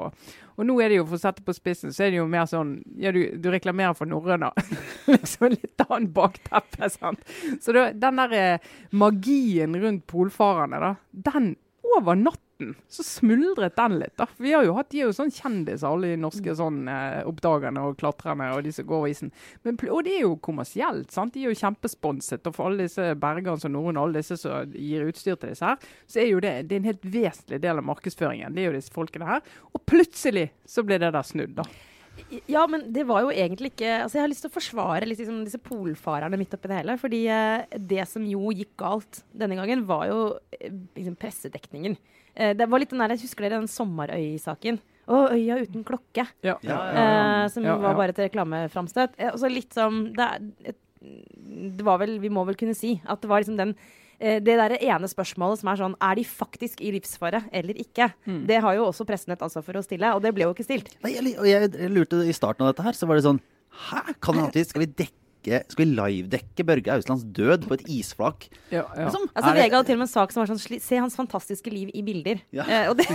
Og 0.55 0.69
nå 0.69 0.77
er 0.79 0.93
det 0.93 1.01
jo, 1.01 1.09
for 1.09 1.19
å 1.19 1.23
sette 1.25 1.43
på 1.43 1.55
spissen, 1.57 1.91
så 1.95 2.07
er 2.07 2.15
det 2.15 2.21
jo 2.21 2.29
mer 2.31 2.47
sånn 2.51 2.77
Ja, 3.03 3.11
du, 3.15 3.21
du 3.43 3.51
reklamerer 3.51 3.97
for 3.99 4.11
norrøna. 4.11 4.53
liksom 5.11 5.51
litt 5.57 5.87
annet 5.89 6.15
bakteppe, 6.15 6.93
sant. 6.95 7.27
Så 7.59 7.75
det, 7.75 7.89
den 8.03 8.23
der 8.23 8.39
eh, 8.39 8.71
magien 8.95 9.75
rundt 9.83 10.07
polfarerne, 10.11 10.79
da, 10.79 10.95
den 11.11 11.55
over 11.93 12.15
natten 12.15 12.52
så 12.93 13.05
smuldret 13.07 13.77
den 13.79 13.99
litt. 14.01 14.15
da. 14.21 14.27
Vi 14.43 14.53
har 14.55 14.67
jo 14.67 14.75
hatt, 14.77 14.91
De 14.93 15.01
er 15.01 15.09
jo 15.09 15.17
sånn 15.17 15.33
kjendiser, 15.33 15.87
alle 15.89 16.13
de 16.13 16.21
norske 16.21 16.55
mm. 16.55 16.59
sånn 16.59 16.81
eh, 16.93 17.21
oppdagerne 17.29 17.85
og 17.89 17.99
klatrerne 18.01 18.51
og 18.57 18.65
de 18.67 18.75
som 18.75 18.89
går 18.89 18.99
over 18.99 19.13
isen. 19.13 19.33
Men, 19.67 19.79
og 19.89 20.03
det 20.07 20.17
er 20.19 20.27
jo 20.27 20.35
kommersielt. 20.49 21.13
sant? 21.15 21.35
De 21.35 21.45
er 21.45 21.53
jo 21.53 21.61
kjempesponset. 21.63 22.47
Og 22.49 22.57
for 22.57 22.71
alle 22.71 22.89
disse 22.89 23.13
Bergans 23.23 23.69
og 23.69 23.75
Norun, 23.75 24.01
alle 24.01 24.23
disse 24.23 24.41
som 24.41 24.75
gir 24.75 25.07
utstyr 25.09 25.37
til 25.37 25.55
disse 25.55 25.67
her, 25.67 25.93
så 26.07 26.23
er 26.25 26.31
jo 26.33 26.43
det, 26.45 26.57
det 26.69 26.77
er 26.77 26.85
en 26.85 26.91
helt 26.93 27.07
vesentlig 27.07 27.63
del 27.63 27.81
av 27.81 27.89
markedsføringen. 27.89 28.55
Det 28.55 28.65
er 28.65 28.71
jo 28.71 28.77
disse 28.79 28.95
folkene 28.95 29.29
her. 29.29 29.57
Og 29.73 29.83
plutselig 29.89 30.51
så 30.69 30.85
ble 30.87 31.01
det 31.03 31.15
der 31.15 31.27
snudd, 31.27 31.57
da. 31.59 31.67
Ja, 32.51 32.67
men 32.69 32.85
det 32.93 33.05
var 33.09 33.25
jo 33.25 33.33
egentlig 33.33 33.73
ikke 33.73 33.93
altså 34.05 34.19
Jeg 34.19 34.25
har 34.25 34.31
lyst 34.31 34.45
til 34.45 34.51
å 34.53 34.55
forsvare 34.55 35.09
liksom, 35.09 35.43
disse 35.47 35.61
polfarerne 35.63 36.39
midt 36.41 36.55
oppi 36.57 36.71
det 36.71 36.81
hele. 36.83 36.97
fordi 37.01 37.23
eh, 37.33 37.79
det 37.79 38.07
som 38.09 38.25
jo 38.29 38.53
gikk 38.53 38.75
galt 38.81 39.23
denne 39.33 39.57
gangen, 39.59 39.87
var 39.89 40.07
jo 40.11 40.19
eh, 40.59 40.73
liksom, 40.97 41.17
pressedekningen. 41.21 41.97
Eh, 42.35 42.55
det 42.57 42.69
var 42.71 42.83
litt 42.83 42.93
den 42.93 43.03
der, 43.03 43.15
jeg 43.15 43.27
Husker 43.27 43.47
dere 43.47 43.61
den 43.61 43.71
Sommerøy-saken? 43.71 44.81
Å, 45.11 45.25
øya 45.35 45.59
uten 45.65 45.83
klokke. 45.87 46.27
Ja. 46.47 46.55
Ja, 46.63 46.77
ja, 46.77 46.77
eh, 47.03 47.49
som 47.53 47.67
var 47.67 47.97
bare 47.99 48.15
et 48.15 48.23
reklameframstøt. 48.23 49.19
Eh, 49.19 49.33
og 49.33 49.41
så 49.43 49.51
litt 49.51 49.75
som 49.75 50.05
det, 50.15 50.29
det, 51.03 51.83
var 51.83 51.99
vel 52.03 52.19
Vi 52.23 52.31
må 52.33 52.45
vel 52.47 52.59
kunne 52.59 52.77
si 52.79 52.95
at 53.03 53.23
det 53.23 53.31
var 53.31 53.43
liksom 53.43 53.59
den 53.59 53.75
eh, 54.19 54.39
det 54.45 54.55
der 54.61 54.77
ene 54.79 55.11
spørsmålet 55.11 55.63
som 55.63 55.73
er 55.73 55.81
sånn 55.81 55.97
Er 55.99 56.21
de 56.21 56.27
faktisk 56.29 56.85
i 56.87 56.93
livsfare 56.95 57.43
eller 57.51 57.81
ikke? 57.83 58.13
Mm. 58.29 58.45
Det 58.51 58.61
har 58.63 58.79
jo 58.79 58.87
også 58.93 59.07
pressen 59.09 59.35
et 59.35 59.43
ansvar 59.43 59.67
for 59.67 59.81
å 59.81 59.85
stille, 59.85 60.15
og 60.15 60.23
det 60.23 60.35
ble 60.37 60.47
jo 60.47 60.55
ikke 60.55 60.69
stilt. 60.69 60.95
Nei, 61.03 61.17
jeg, 61.17 61.35
jeg, 61.35 61.73
jeg, 61.75 61.91
lurte 61.91 62.23
I 62.23 62.37
starten 62.37 62.65
av 62.65 62.71
dette 62.73 62.87
her 62.87 62.99
så 62.99 63.11
var 63.11 63.19
det 63.19 63.27
sånn 63.27 63.43
Hæ? 63.89 64.05
Kan 64.21 64.37
det 64.37 64.47
alltid, 64.47 64.69
Skal 64.71 64.85
vi 64.85 64.93
dekke 65.03 65.22
dekke, 65.43 65.63
skal 65.71 65.85
vi 65.85 65.91
livedekke 65.91 66.65
Børge 66.65 66.93
Auslands 66.93 67.25
død 67.25 67.67
på 67.69 67.75
et 67.75 67.85
isflak? 67.89 68.49
Ja, 68.71 68.83
ja. 68.97 69.05
Liksom, 69.05 69.29
altså, 69.35 69.53
Vega 69.57 69.77
hadde 69.77 69.87
til 69.87 69.97
og 69.97 69.99
med 69.99 70.07
en 70.07 70.13
sak 70.13 70.33
som 70.33 70.43
var 70.43 70.53
sånn 70.53 70.81
Se 70.83 70.99
hans 70.99 71.17
fantastiske 71.17 71.71
liv 71.71 71.91
i 71.95 72.03
bilder. 72.03 72.43
Ja. 72.53 72.65
Eh, 72.67 72.91
og 72.91 72.97
det, 72.99 73.07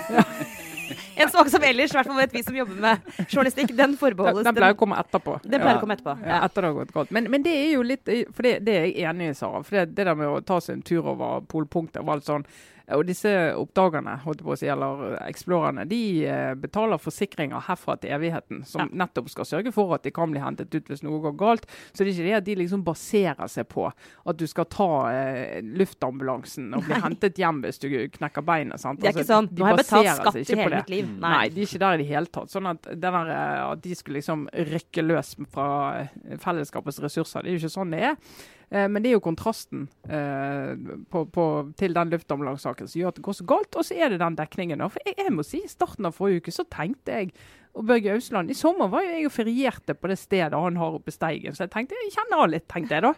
en 1.22 1.32
sak 1.34 1.50
som 1.52 1.64
ellers, 1.64 1.92
i 1.92 1.98
hvert 1.98 2.08
fall 2.08 2.20
vet 2.20 2.36
vi 2.36 2.44
som 2.46 2.56
jobber 2.56 2.80
med 2.84 3.28
journalistikk, 3.28 3.76
den 3.78 3.98
forbeholdes 4.00 4.44
Den, 4.44 4.52
den 4.52 4.60
pleier 4.60 4.78
å 4.78 4.80
komme 4.80 5.00
etterpå. 5.00 5.40
Den 5.44 5.64
pleier 5.64 5.80
å 5.80 5.84
komme 5.84 5.98
etterpå. 5.98 6.18
Ja. 6.24 6.42
etter 6.46 6.64
det 6.64 6.72
har 6.72 6.80
gått 6.82 6.96
godt. 6.96 7.14
Men, 7.16 7.30
men, 7.34 7.46
det 7.46 7.56
er 7.56 7.70
jo 7.76 7.86
litt 7.88 8.08
For 8.08 8.46
det, 8.46 8.58
det 8.68 8.80
er 8.80 8.90
jeg 8.90 9.12
enig 9.12 9.32
i, 9.32 9.38
Sara. 9.38 9.64
For 9.66 9.82
det, 9.82 9.92
det 9.98 10.08
der 10.10 10.18
med 10.18 10.32
å 10.32 10.42
ta 10.46 10.60
seg 10.64 10.80
en 10.80 10.88
tur 10.88 11.14
over 11.14 11.46
polpunktet 11.50 12.04
og 12.04 12.18
alt 12.18 12.28
sånn 12.28 12.48
og 12.96 13.04
disse 13.08 13.32
oppdagerne, 13.60 14.14
holdt 14.24 14.42
på 14.46 14.54
å 14.54 14.58
si, 14.60 14.68
eller 14.72 15.18
eksplorerne, 15.26 15.84
de 15.90 16.00
eh, 16.24 16.54
betaler 16.56 17.02
forsikringer 17.02 17.66
herfra 17.68 17.98
til 18.00 18.14
evigheten, 18.16 18.62
som 18.68 18.86
ja. 18.86 18.88
nettopp 19.04 19.28
skal 19.34 19.48
sørge 19.50 19.74
for 19.76 19.92
at 19.98 20.06
de 20.08 20.14
kan 20.16 20.32
bli 20.32 20.40
hentet 20.40 20.72
ut 20.72 20.88
hvis 20.88 21.04
noe 21.04 21.20
går 21.26 21.36
galt. 21.40 21.68
Så 21.92 22.06
det 22.06 22.14
er 22.14 22.14
ikke 22.14 22.28
det 22.30 22.38
at 22.40 22.48
de 22.48 22.58
liksom 22.62 22.86
baserer 22.88 23.52
seg 23.52 23.68
på 23.74 23.90
at 23.90 24.40
du 24.40 24.46
skal 24.48 24.70
ta 24.72 24.90
eh, 25.12 25.60
luftambulansen 25.68 26.72
og 26.78 26.88
bli 26.88 26.96
Nei. 26.96 27.04
hentet 27.10 27.44
hjem 27.44 27.62
hvis 27.66 27.84
du 27.84 27.90
knekker 28.16 28.46
beinet. 28.48 28.80
sant? 28.80 29.02
Det 29.04 29.12
er 29.12 29.16
altså, 29.16 29.26
ikke 29.26 29.34
sånn. 29.34 29.52
Nå 29.52 29.68
har 29.68 29.76
jeg 29.76 29.84
betalt 29.84 30.14
skatt 30.22 30.40
i 30.40 30.48
hele 30.64 30.76
mitt 30.78 30.94
liv. 30.96 31.14
Nei. 31.18 31.34
Nei. 31.36 31.46
de 31.52 31.64
er 31.64 31.72
ikke 31.72 31.84
der 31.84 31.98
i 31.98 32.04
det 32.06 32.10
hele 32.14 32.36
tatt. 32.40 32.54
Sånn 32.56 32.72
at, 32.72 32.92
der, 32.96 33.20
at 33.68 33.84
de 33.84 33.98
skulle 34.00 34.22
liksom 34.22 34.48
rykke 34.72 35.04
løs 35.04 35.36
fra 35.52 35.72
eh, 36.06 36.38
fellesskapets 36.40 37.04
ressurser, 37.04 37.44
det 37.44 37.52
er 37.52 37.60
jo 37.60 37.66
ikke 37.66 37.80
sånn 37.82 37.92
det 37.98 38.06
er. 38.14 38.22
Eh, 38.70 38.88
men 38.92 39.04
det 39.04 39.12
er 39.12 39.16
jo 39.16 39.24
kontrasten 39.24 39.86
eh, 40.12 40.74
på, 41.12 41.24
på, 41.32 41.46
til 41.80 41.96
den 41.96 42.12
luftambulansesaken 42.12 42.90
som 42.90 43.00
gjør 43.00 43.14
at 43.14 43.20
det 43.20 43.28
går 43.28 43.38
så 43.40 43.48
galt. 43.48 43.80
Og 43.80 43.88
så 43.88 43.96
er 43.96 44.12
det 44.12 44.22
den 44.24 44.40
dekningen. 44.40 44.84
For 44.92 45.04
jeg, 45.06 45.18
jeg, 45.22 45.34
må 45.36 45.46
si, 45.48 45.64
I 45.64 45.72
starten 45.72 46.10
av 46.10 46.18
forrige 46.18 46.44
uke 46.44 46.56
så 46.56 46.68
tenkte 46.72 47.22
jeg 47.22 47.32
og 47.78 47.86
Børge 47.86 48.16
Ausland, 48.16 48.50
I 48.50 48.56
sommer 48.58 48.90
var 48.90 49.04
jo 49.06 49.12
jeg 49.14 49.28
og 49.28 49.34
ferierte 49.36 49.94
på 49.94 50.10
det 50.10 50.16
stedet 50.18 50.58
han 50.58 50.80
har 50.82 50.96
oppe 50.98 51.12
i 51.12 51.14
Steigen. 51.14 51.54
Så 51.54 51.68
jeg 51.68 51.74
tenkte, 51.76 52.00
jeg 52.00 52.16
kjenner 52.16 52.42
han 52.42 52.50
litt, 52.50 52.66
tenkte 52.72 52.98
jeg 52.98 53.06
da. 53.06 53.14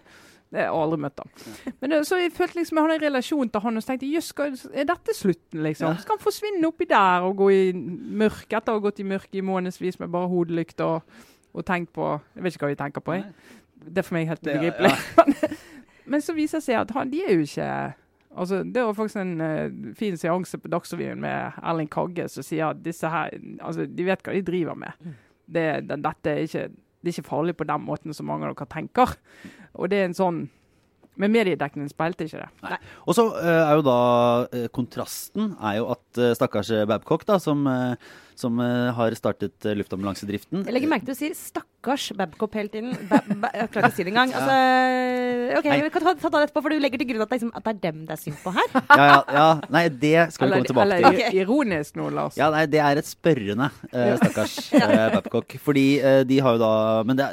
Jeg 0.50 0.66
har 0.66 0.76
aldri 0.82 0.98
møtt 1.04 1.22
ham. 1.22 1.30
Men 1.80 1.94
så 2.08 2.18
jeg 2.18 2.34
følte 2.34 2.58
liksom 2.58 2.80
jeg 2.80 2.86
hadde 2.88 2.96
en 2.98 3.04
relasjon 3.06 3.52
til 3.54 3.64
han 3.64 3.80
og 3.80 3.84
så 3.86 3.92
tenkte 3.92 4.10
jøss, 4.10 4.32
er 4.74 4.88
dette 4.90 5.16
slutten, 5.16 5.62
liksom? 5.64 5.94
Skal 6.02 6.18
han 6.18 6.24
forsvinne 6.24 6.72
oppi 6.72 6.90
der 6.90 7.28
og 7.28 7.36
gå 7.40 7.50
i 7.54 7.62
mørk 7.74 8.50
etter 8.50 8.74
å 8.74 8.80
ha 8.80 8.84
gått 8.84 9.00
i 9.04 9.08
mørket 9.08 9.40
i 9.40 9.46
månedsvis 9.46 10.00
med 10.02 10.12
bare 10.12 10.32
hodelykt 10.32 10.82
og, 10.84 11.22
og 11.54 11.68
tenkt 11.70 11.94
på 11.96 12.10
Jeg 12.18 12.44
vet 12.44 12.58
ikke 12.58 12.66
hva 12.66 12.74
vi 12.74 12.80
tenker 12.82 13.06
på, 13.06 13.20
jeg. 13.20 13.59
Det 13.86 14.02
er 14.02 14.08
for 14.08 14.18
meg 14.18 14.30
helt 14.30 14.46
ubegripelig. 14.46 14.92
Ja. 14.92 15.56
Men 16.12 16.24
så 16.26 16.34
viser 16.34 16.60
det 16.60 16.66
seg 16.66 16.80
at 16.82 16.94
han, 16.96 17.12
de 17.12 17.24
er 17.26 17.36
jo 17.38 17.48
ikke 17.48 17.72
Altså, 18.40 18.60
det 18.62 18.84
var 18.86 18.94
faktisk 18.94 19.18
en 19.24 19.42
uh, 19.42 19.94
fin 19.98 20.18
seanse 20.18 20.60
på 20.62 20.70
Dagsrevyen 20.70 21.18
med 21.20 21.58
Erling 21.66 21.90
Kagge 21.90 22.28
som 22.30 22.46
sier 22.46 22.70
at 22.70 22.84
disse 22.86 23.10
her 23.10 23.34
altså, 23.58 23.88
de 23.90 24.06
vet 24.06 24.22
hva 24.24 24.36
de 24.36 24.44
driver 24.46 24.78
med. 24.78 25.02
Mm. 25.02 25.16
Det, 25.50 25.66
det, 25.90 25.98
dette 26.06 26.32
er 26.36 26.46
ikke, 26.46 26.68
det 26.70 27.10
er 27.10 27.16
ikke 27.18 27.30
farlig 27.32 27.56
på 27.58 27.68
den 27.68 27.84
måten 27.88 28.14
som 28.14 28.30
mange 28.30 28.46
av 28.46 28.54
dere 28.54 28.70
tenker. 28.70 29.16
Og 29.74 29.90
det 29.90 30.00
er 30.00 30.12
en 30.12 30.18
sånn 30.18 30.44
men 31.20 31.34
mediedekningen 31.34 31.90
spilte 31.92 32.30
ikke 32.30 32.46
det. 32.46 32.48
Nei. 32.64 32.78
Og 33.04 33.18
så 33.18 33.26
uh, 33.34 33.50
er 33.66 33.74
jo 33.76 33.84
da 33.84 34.00
uh, 34.54 34.68
kontrasten 34.72 35.52
er 35.58 35.82
jo 35.82 35.90
at 35.92 36.22
uh, 36.22 36.32
stakkars 36.38 36.72
Babcock, 36.88 37.26
da, 37.28 37.36
som, 37.44 37.68
som 38.40 38.60
har 38.60 39.16
startet 39.18 39.68
luftambulansedriften 39.76 40.64
Jeg 40.64 40.76
legger 40.76 40.92
merke 40.92 41.08
til 41.08 41.12
at 41.12 41.20
du 41.20 41.22
sier 41.22 41.36
'stakkars 41.36 42.12
Babcock' 42.16 42.56
hele 42.56 42.72
tiden. 42.72 42.94
Ba 43.10 43.20
ba 43.28 43.50
jeg 43.54 43.72
klarer 43.74 43.90
ikke 43.90 43.94
å 43.94 43.98
si 43.98 44.06
det 44.08 44.14
engang. 44.14 44.32
Altså, 44.34 44.56
OK, 45.60 45.68
Nei. 45.68 45.82
vi 45.84 45.90
kan 45.94 46.06
ta, 46.06 46.14
ta 46.14 46.30
det 46.30 46.44
etterpå, 46.48 46.64
for 46.64 46.70
du 46.70 46.80
legger 46.80 47.02
til 47.02 47.10
grunn 47.12 47.26
at, 47.26 47.34
liksom, 47.36 47.52
at, 47.56 47.64
det 47.66 47.74
er 47.74 47.82
dem 47.92 48.06
det 48.08 48.16
er 48.16 48.22
synd 48.22 48.40
på 48.44 48.54
her. 48.56 48.70
ja, 48.76 49.08
ja, 49.10 49.20
ja, 49.40 49.50
Nei, 49.70 49.84
det 49.90 50.16
skal 50.36 50.48
vi 50.48 50.54
komme 50.56 50.72
tilbake 50.72 51.00
til. 51.00 51.10
Eller 51.10 51.42
ironisk 51.42 52.00
nå, 52.00 52.08
Lars. 52.16 52.40
Ja, 52.40 52.50
nei, 52.54 52.66
det 52.72 52.80
er 52.84 53.02
et 53.02 53.10
spørrende, 53.10 53.70
stakkars 53.92 54.58
Babcock. 55.18 55.60
Fordi 55.60 55.88
de 56.30 56.40
har 56.40 56.58
jo 56.58 56.64
da 56.64 56.72
Men 57.04 57.20
det 57.20 57.30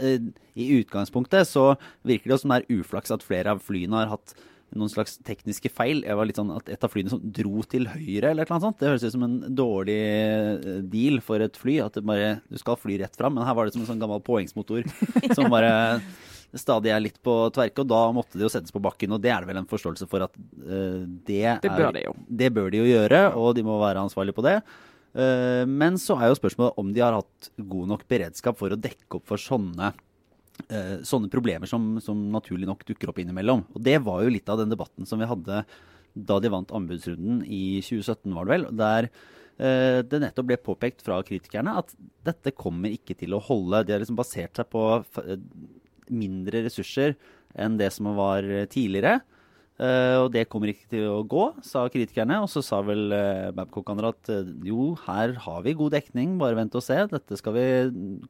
i 0.56 0.70
utgangspunktet 0.80 1.48
så 1.48 1.74
virker 2.06 2.32
det 2.32 2.40
som 2.40 2.52
det 2.52 2.62
er 2.64 2.80
uflaks 2.80 3.12
at 3.12 3.24
flere 3.24 3.52
av 3.52 3.60
flyene 3.64 3.98
har 4.00 4.14
hatt 4.14 4.36
noen 4.74 4.90
slags 4.90 5.16
tekniske 5.26 5.70
feil. 5.72 6.02
Jeg 6.06 6.18
var 6.18 6.28
litt 6.28 6.38
sånn 6.40 6.52
at 6.54 6.68
Et 6.72 6.84
av 6.84 6.90
flyene 6.92 7.12
som 7.12 7.22
dro 7.22 7.62
til 7.70 7.86
høyre, 7.90 8.32
eller 8.32 8.48
noe 8.50 8.62
sånt. 8.62 8.78
Det 8.80 8.90
høres 8.90 9.04
ut 9.06 9.14
som 9.14 9.26
en 9.26 9.36
dårlig 9.56 9.98
eh, 9.98 10.80
deal 10.92 11.20
for 11.24 11.42
et 11.44 11.58
fly. 11.60 11.78
At 11.84 11.98
bare, 12.06 12.38
du 12.50 12.58
skal 12.60 12.78
fly 12.80 12.98
rett 13.02 13.16
fram. 13.18 13.36
Men 13.36 13.46
her 13.46 13.56
var 13.56 13.68
det 13.68 13.76
som 13.76 13.84
en 13.84 13.90
sånn 13.92 14.02
gammel 14.02 14.24
påhengsmotor 14.26 14.88
som 15.36 15.52
bare 15.52 15.70
stadig 16.56 16.92
er 16.94 17.04
litt 17.04 17.20
på 17.24 17.36
tverke. 17.54 17.84
Og 17.84 17.90
da 17.92 18.02
måtte 18.16 18.40
det 18.40 18.46
jo 18.46 18.52
settes 18.52 18.74
på 18.74 18.82
bakken. 18.82 19.14
Og 19.16 19.22
det 19.22 19.32
er 19.32 19.44
det 19.44 19.52
vel 19.52 19.62
en 19.62 19.70
forståelse 19.70 20.08
for 20.10 20.26
at 20.26 20.34
uh, 20.34 21.04
det, 21.28 21.44
det 21.62 21.72
bør 21.72 21.90
er, 21.90 21.94
de 21.98 22.04
jo. 22.08 22.16
Det 22.42 22.50
bør 22.56 22.72
de 22.72 22.82
jo 22.82 22.90
gjøre, 22.90 23.22
og 23.38 23.54
de 23.58 23.64
må 23.66 23.78
være 23.82 24.02
ansvarlige 24.06 24.36
på 24.36 24.46
det. 24.46 24.58
Uh, 25.16 25.62
men 25.68 26.00
så 26.00 26.18
er 26.20 26.32
jo 26.32 26.40
spørsmålet 26.40 26.82
om 26.82 26.90
de 26.92 27.04
har 27.04 27.16
hatt 27.16 27.50
god 27.56 27.94
nok 27.94 28.04
beredskap 28.10 28.58
for 28.58 28.72
å 28.72 28.80
dekke 28.80 29.20
opp 29.20 29.30
for 29.30 29.40
sånne 29.40 29.94
eh, 30.68 30.96
sånne 31.06 31.30
problemer 31.32 31.70
som, 31.70 31.96
som, 32.02 32.26
naturlig 32.32 32.68
nok 32.68 32.84
dukker 32.88 33.12
opp 33.12 33.20
innimellom. 33.22 33.64
Og 33.74 33.82
Det 33.82 33.98
var 34.04 34.24
jo 34.24 34.32
litt 34.34 34.48
av 34.52 34.60
den 34.62 34.72
debatten 34.72 35.08
som 35.08 35.22
vi 35.22 35.28
hadde 35.30 35.64
da 36.16 36.38
de 36.40 36.48
vant 36.52 36.72
anbudsrunden 36.72 37.42
i 37.44 37.82
2017, 37.84 38.32
var 38.32 38.46
det 38.46 38.54
vel. 38.54 38.66
Der 38.80 39.08
eh, 39.10 40.00
det 40.06 40.22
nettopp 40.22 40.50
ble 40.50 40.60
påpekt 40.60 41.04
fra 41.04 41.20
kritikerne 41.26 41.76
at 41.82 41.92
dette 42.26 42.54
kommer 42.56 42.94
ikke 42.94 43.18
til 43.18 43.36
å 43.36 43.42
holde. 43.44 43.84
De 43.84 43.96
har 43.96 44.04
liksom 44.04 44.18
basert 44.18 44.56
seg 44.56 44.70
på 44.72 44.84
mindre 46.06 46.64
ressurser 46.68 47.16
enn 47.56 47.76
det 47.80 47.90
som 47.94 48.08
var 48.16 48.46
tidligere. 48.72 49.20
Uh, 49.76 50.24
og 50.24 50.30
det 50.32 50.46
kommer 50.48 50.70
ikke 50.72 50.88
til 50.88 51.04
å 51.10 51.24
gå, 51.28 51.50
sa 51.64 51.84
kritikerne. 51.92 52.38
Og 52.44 52.48
så 52.48 52.62
sa 52.64 52.80
vel 52.84 53.12
uh, 53.12 53.52
Babcock-andre 53.56 54.12
at 54.14 54.30
uh, 54.32 54.52
jo, 54.64 54.94
her 55.04 55.36
har 55.44 55.66
vi 55.66 55.76
god 55.76 55.98
dekning, 55.98 56.38
bare 56.40 56.56
vent 56.56 56.76
og 56.78 56.84
se. 56.84 56.96
Dette 57.12 57.40
skal 57.40 57.56
vi 57.56 57.66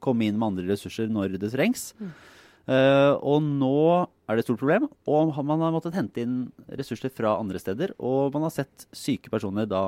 komme 0.02 0.26
inn 0.26 0.40
med 0.40 0.50
andre 0.50 0.66
ressurser 0.72 1.12
når 1.12 1.38
det 1.38 1.52
trengs. 1.54 1.92
Mm. 2.00 2.16
Og 2.66 3.44
nå 3.46 3.76
er 4.26 4.34
det 4.34 4.42
et 4.42 4.48
stort 4.48 4.58
problem, 4.58 4.88
og 5.06 5.28
man 5.46 5.60
har 5.62 5.70
måttet 5.70 5.94
hente 5.94 6.18
inn 6.18 6.48
ressurser 6.74 7.12
fra 7.14 7.36
andre 7.38 7.60
steder. 7.62 7.92
Og 8.02 8.34
man 8.34 8.48
har 8.48 8.56
sett 8.56 8.88
syke 8.90 9.30
personer 9.30 9.68
da 9.70 9.84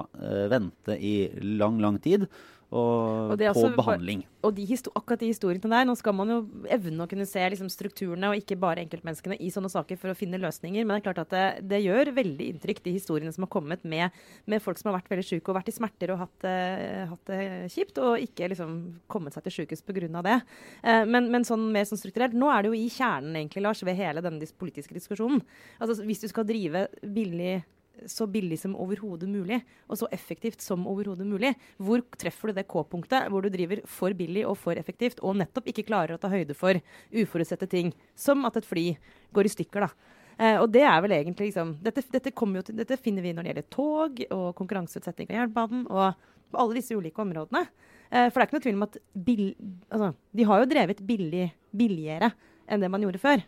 vente 0.47 0.95
i 0.95 1.17
lang, 1.43 1.81
lang 1.83 1.99
tid 1.99 2.29
og, 2.69 3.33
og 3.33 3.41
på 3.41 3.69
behandling. 3.79 4.27
Og 4.45 4.53
de 4.53 4.65
akkurat 4.77 5.23
de 5.23 5.31
historiene 5.31 5.71
der, 5.73 5.87
nå 5.89 5.95
skal 5.97 6.13
man 6.17 6.29
jo 6.29 6.39
evne 6.69 7.07
å 7.07 7.09
kunne 7.09 7.25
se 7.29 7.41
liksom, 7.41 7.71
strukturene 7.73 8.29
og 8.29 8.43
ikke 8.43 8.59
bare 8.61 8.83
enkeltmenneskene 8.85 9.39
i 9.41 9.49
sånne 9.53 9.71
saker 9.73 9.97
for 10.01 10.13
å 10.13 10.17
finne 10.19 10.41
løsninger. 10.41 10.85
Men 10.85 10.97
det 10.97 10.99
er 11.01 11.07
klart 11.07 11.23
at 11.23 11.33
det, 11.33 11.45
det 11.71 11.81
gjør 11.87 12.13
veldig 12.19 12.51
inntrykk, 12.53 12.83
de 12.85 12.95
historiene 12.99 13.33
som 13.33 13.47
har 13.47 13.53
kommet 13.55 13.87
med, 13.89 14.19
med, 14.45 14.63
folk 14.65 14.81
som 14.81 14.91
har 14.91 14.99
vært 14.99 15.09
veldig 15.15 15.25
syke 15.31 15.49
og 15.49 15.57
vært 15.57 15.73
i 15.73 15.77
smerter 15.79 16.13
og 16.13 16.21
hatt, 16.27 16.45
uh, 16.45 17.09
hatt 17.15 17.33
det 17.33 17.41
kjipt, 17.73 18.03
og 18.05 18.27
ikke 18.29 18.53
liksom 18.53 18.77
kommet 19.09 19.37
seg 19.37 19.49
til 19.49 19.57
sykehus 19.63 19.85
pga. 19.89 20.23
det. 20.29 20.37
Uh, 20.85 21.03
men, 21.09 21.33
men 21.33 21.49
sånn, 21.49 21.71
mer 21.73 21.89
sånn 21.89 22.01
strukturelt, 22.01 22.37
nå 22.37 22.53
er 22.53 22.63
det 22.63 22.75
jo 22.75 22.79
i 22.79 22.93
kjernen 22.93 23.41
egentlig, 23.41 23.65
Lars, 23.65 23.83
ved 23.87 23.97
hele 23.97 24.25
denne 24.25 24.53
politiske 24.61 24.97
diskusjonen. 24.97 25.41
Altså, 25.81 26.03
hvis 26.05 26.21
du 26.21 26.29
skal 26.29 26.47
drive 26.49 26.87
billig 27.01 27.63
så 28.07 28.27
billig 28.31 28.61
som 28.61 28.77
overhodet 28.79 29.29
mulig, 29.31 29.61
og 29.89 29.99
så 30.01 30.09
effektivt 30.15 30.63
som 30.65 30.87
overhodet 30.91 31.27
mulig. 31.27 31.55
Hvor 31.83 32.05
treffer 32.21 32.53
du 32.53 32.59
det 32.59 32.69
K-punktet 32.71 33.31
hvor 33.33 33.45
du 33.45 33.51
driver 33.53 33.83
for 33.89 34.15
billig 34.17 34.45
og 34.49 34.59
for 34.61 34.79
effektivt, 34.79 35.23
og 35.25 35.39
nettopp 35.41 35.71
ikke 35.73 35.87
klarer 35.89 36.17
å 36.17 36.23
ta 36.23 36.31
høyde 36.33 36.57
for 36.59 36.79
uforutsette 37.13 37.69
ting, 37.71 37.93
som 38.15 38.47
at 38.49 38.61
et 38.61 38.69
fly 38.69 38.87
går 39.35 39.49
i 39.49 39.55
stykker, 39.57 39.89
da. 39.89 40.17
Eh, 40.39 40.57
og 40.63 40.71
det 40.71 40.85
er 40.87 40.99
vel 41.03 41.17
egentlig 41.17 41.51
liksom 41.51 41.75
dette, 41.83 42.05
dette, 42.15 42.31
til, 42.31 42.75
dette, 42.79 42.99
finner 43.03 43.25
vi 43.25 43.35
når 43.35 43.45
det 43.45 43.53
gjelder 43.53 43.71
tog 43.75 44.21
og 44.31 44.49
konkurranseutsetting 44.59 45.33
av 45.33 45.41
jernbanen 45.41 45.87
og 45.91 46.29
på 46.49 46.61
alle 46.63 46.79
disse 46.79 46.95
ulike 46.97 47.23
områdene. 47.25 47.65
Eh, 48.09 48.29
for 48.29 48.39
det 48.39 48.45
er 48.45 48.49
ikke 48.49 48.59
noe 48.59 48.67
tvil 48.69 48.79
om 48.79 48.87
at 48.87 48.99
bill, 49.27 49.49
altså, 49.91 50.13
de 50.39 50.47
har 50.49 50.63
jo 50.63 50.71
drevet 50.71 51.03
billig, 51.09 51.49
billigere 51.75 52.31
enn 52.69 52.85
det 52.85 52.93
man 52.93 53.03
gjorde 53.03 53.23
før. 53.23 53.43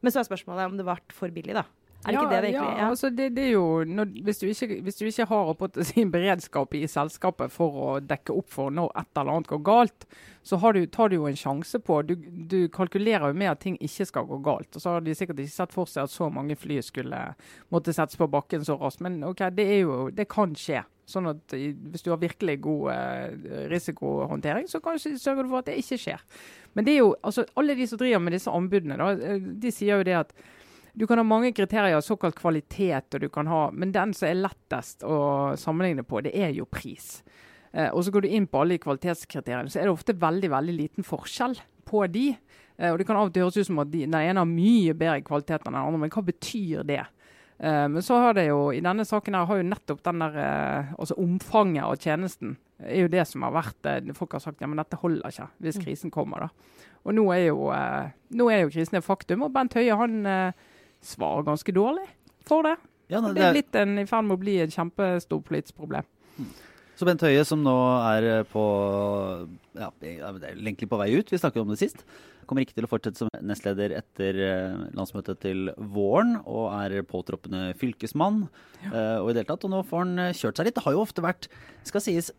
Men 0.00 0.14
så 0.14 0.22
er 0.22 0.30
spørsmålet 0.30 0.70
om 0.70 0.80
det 0.80 0.86
ble 0.88 0.96
for 1.12 1.34
billig, 1.34 1.54
da. 1.58 1.66
Er 2.00 2.14
det 2.14 2.16
ja, 2.16 2.20
ikke 2.20 2.32
det 2.32 2.40
det 2.40 2.50
egentlig 2.54 2.78
ja, 2.80 2.84
altså 2.88 3.08
det, 3.12 3.24
det, 3.36 3.42
er 3.44 3.50
jo 3.52 3.64
når, 3.84 4.12
hvis, 4.24 4.38
du 4.40 4.46
ikke, 4.48 4.78
hvis, 4.86 4.96
du 4.96 5.04
ikke, 5.04 5.26
har 5.28 5.82
sin 5.84 6.12
beredskap 6.12 6.74
i 6.74 6.86
selskapet 6.88 7.52
for 7.52 7.76
å 7.76 7.88
dekke 8.00 8.32
opp 8.32 8.48
for 8.48 8.72
når 8.72 8.94
et 8.96 9.20
eller 9.20 9.32
annet 9.34 9.50
går 9.50 9.60
galt, 9.68 10.06
så 10.42 10.56
du, 10.72 10.80
tar 10.86 11.10
du 11.10 11.18
jo 11.18 11.26
en 11.28 11.36
sjanse 11.36 11.78
på 11.84 11.98
du, 12.08 12.14
du, 12.48 12.68
kalkulerer 12.72 13.28
jo 13.28 13.36
med 13.36 13.50
at 13.50 13.60
ting 13.60 13.76
ikke 13.76 14.06
skal 14.08 14.24
gå 14.30 14.38
galt. 14.40 14.70
og 14.72 14.80
Så 14.80 14.94
har 14.94 15.04
de 15.04 15.14
sikkert 15.14 15.42
ikke 15.44 15.52
sett 15.52 15.74
for 15.76 15.90
seg 15.90 16.06
at 16.06 16.14
så 16.14 16.30
mange 16.32 16.56
fly 16.56 16.78
skulle 16.80 17.18
måtte 17.68 17.92
settes 17.92 18.16
på 18.16 18.30
bakken 18.32 18.64
så 18.64 18.78
raskt. 18.80 19.04
Men 19.04 19.20
ok, 19.26 19.44
det, 19.52 19.66
er 19.68 19.82
jo, 19.84 19.98
det 20.08 20.28
kan 20.32 20.56
skje. 20.56 20.86
Sånn 21.10 21.26
at 21.26 21.52
Hvis 21.52 22.04
du 22.06 22.12
har 22.12 22.22
virkelig 22.22 22.60
god 22.64 22.92
eh, 22.94 23.66
risikohåndtering, 23.68 24.70
så 24.70 24.80
kanskje 24.80 25.18
sørger 25.18 25.44
du 25.44 25.52
for 25.52 25.60
at 25.60 25.68
det 25.68 25.76
ikke 25.82 26.00
skjer. 26.00 26.24
Men 26.78 26.86
det 26.86 26.94
er 26.94 27.02
jo, 27.02 27.12
altså 27.20 27.44
alle 27.58 27.76
de 27.76 27.88
som 27.90 28.00
driver 28.00 28.22
med 28.22 28.38
disse 28.38 28.54
anbudene, 28.54 28.96
da, 28.96 29.10
eh, 29.18 29.52
de 29.60 29.74
sier 29.74 30.00
jo 30.00 30.06
det 30.06 30.16
at 30.22 30.32
du 30.94 31.06
kan 31.06 31.20
ha 31.20 31.24
mange 31.26 31.52
kriterier, 31.56 32.00
såkalt 32.04 32.38
kvalitet, 32.38 33.14
og 33.14 33.22
du 33.22 33.28
kan 33.32 33.50
ha, 33.50 33.68
men 33.72 33.92
den 33.94 34.14
som 34.16 34.28
er 34.28 34.40
lettest 34.40 35.04
å 35.06 35.56
sammenligne 35.60 36.04
på, 36.06 36.22
det 36.26 36.34
er 36.36 36.54
jo 36.56 36.66
pris. 36.70 37.20
Eh, 37.72 37.88
og 37.88 38.04
så 38.04 38.14
går 38.14 38.26
du 38.26 38.32
inn 38.34 38.48
på 38.50 38.62
alle 38.62 38.76
de 38.76 38.82
kvalitetskriteriene, 38.82 39.70
så 39.70 39.80
er 39.80 39.88
det 39.88 39.94
ofte 39.94 40.16
veldig 40.18 40.50
veldig 40.50 40.74
liten 40.76 41.06
forskjell 41.06 41.58
på 41.86 42.04
de. 42.10 42.26
Eh, 42.76 42.90
og 42.90 42.98
Det 42.98 43.06
kan 43.06 43.20
av 43.20 43.30
og 43.30 43.34
til 43.34 43.46
høres 43.46 43.60
ut 43.60 43.70
som 43.70 43.82
at 43.82 43.92
de, 43.92 44.04
den 44.06 44.18
ene 44.18 44.42
har 44.42 44.50
mye 44.50 44.96
bedre 44.96 45.22
kvalitet 45.26 45.62
enn 45.62 45.74
den 45.74 45.82
andre, 45.82 46.04
men 46.04 46.14
hva 46.14 46.24
betyr 46.26 46.86
det? 46.88 47.04
Eh, 47.60 47.86
men 47.92 48.02
så 48.02 48.18
har 48.24 48.34
det 48.34 48.48
jo, 48.48 48.70
i 48.72 48.82
denne 48.84 49.04
saken 49.06 49.36
her 49.36 49.46
har 49.50 49.60
jo 49.60 49.68
nettopp 49.68 50.02
den 50.06 50.24
der, 50.24 50.40
eh, 50.40 50.92
altså 50.98 51.18
omfanget 51.20 51.84
av 51.84 51.96
tjenesten 52.00 52.56
er 52.80 53.04
jo 53.04 53.12
det 53.12 53.26
som 53.28 53.44
har 53.44 53.52
vært 53.52 53.88
eh, 53.88 54.12
Folk 54.16 54.32
har 54.36 54.42
sagt 54.44 54.62
ja, 54.62 54.68
men 54.70 54.80
dette 54.80 54.98
holder 55.00 55.28
ikke 55.28 55.48
hvis 55.60 55.80
mm. 55.80 55.84
krisen 55.84 56.14
kommer. 56.14 56.46
da. 56.46 56.88
Og 57.04 57.16
nå 57.16 57.26
er 57.34 57.46
jo, 57.50 57.68
eh, 57.76 58.12
nå 58.36 58.48
er 58.52 58.64
jo 58.64 58.72
krisen 58.72 58.98
et 58.98 59.06
faktum, 59.06 59.44
og 59.44 59.52
Bent 59.54 59.76
Høie 59.76 59.96
han 60.00 60.20
svarer 61.04 61.46
ganske 61.48 61.74
dårlig 61.74 62.06
for 62.48 62.66
det. 62.66 62.76
Ja, 63.10 63.20
det, 63.24 63.34
det 63.36 63.44
er 63.44 63.54
blitt 63.56 63.78
en, 63.78 63.96
i 63.98 64.08
ferd 64.08 64.26
med 64.28 64.38
å 64.38 64.42
bli 64.42 64.58
et 64.62 64.74
kjempestort 64.74 65.46
politisk 65.48 65.78
problem. 65.80 66.06
Mm. 66.38 66.50
Så 67.00 67.06
Bent 67.08 67.22
Høie, 67.24 67.40
som 67.48 67.62
nå 67.64 67.74
er 68.04 68.26
eh, 68.28 68.42
på 68.44 68.62
ja, 69.80 69.88
egentlig 70.04 70.90
på 70.90 70.98
vei 71.00 71.14
ut, 71.16 71.30
vi 71.32 71.38
snakket 71.40 71.62
om 71.62 71.72
det 71.72 71.78
sist, 71.80 72.02
kommer 72.44 72.66
ikke 72.66 72.76
til 72.76 72.84
å 72.84 72.90
fortsette 72.90 73.22
som 73.22 73.30
nestleder 73.46 73.94
etter 73.96 74.36
eh, 74.44 74.82
landsmøtet 74.98 75.40
til 75.40 75.70
våren, 75.94 76.36
og 76.44 76.68
er 76.76 77.00
påtroppende 77.08 77.70
fylkesmann. 77.80 78.42
Ja. 78.84 78.90
Uh, 78.90 79.16
og 79.22 79.30
i 79.30 79.32
det 79.32 79.42
hele 79.42 79.50
tatt, 79.54 79.64
og 79.64 79.72
nå 79.72 79.80
får 79.88 80.04
han 80.04 80.36
kjørt 80.36 80.60
seg 80.60 80.68
litt. 80.68 80.76
Det 80.76 80.84
har 80.84 80.96
jo 80.96 81.02
ofte 81.06 81.24
vært, 81.24 81.48
skal 81.88 82.04
sies, 82.04 82.30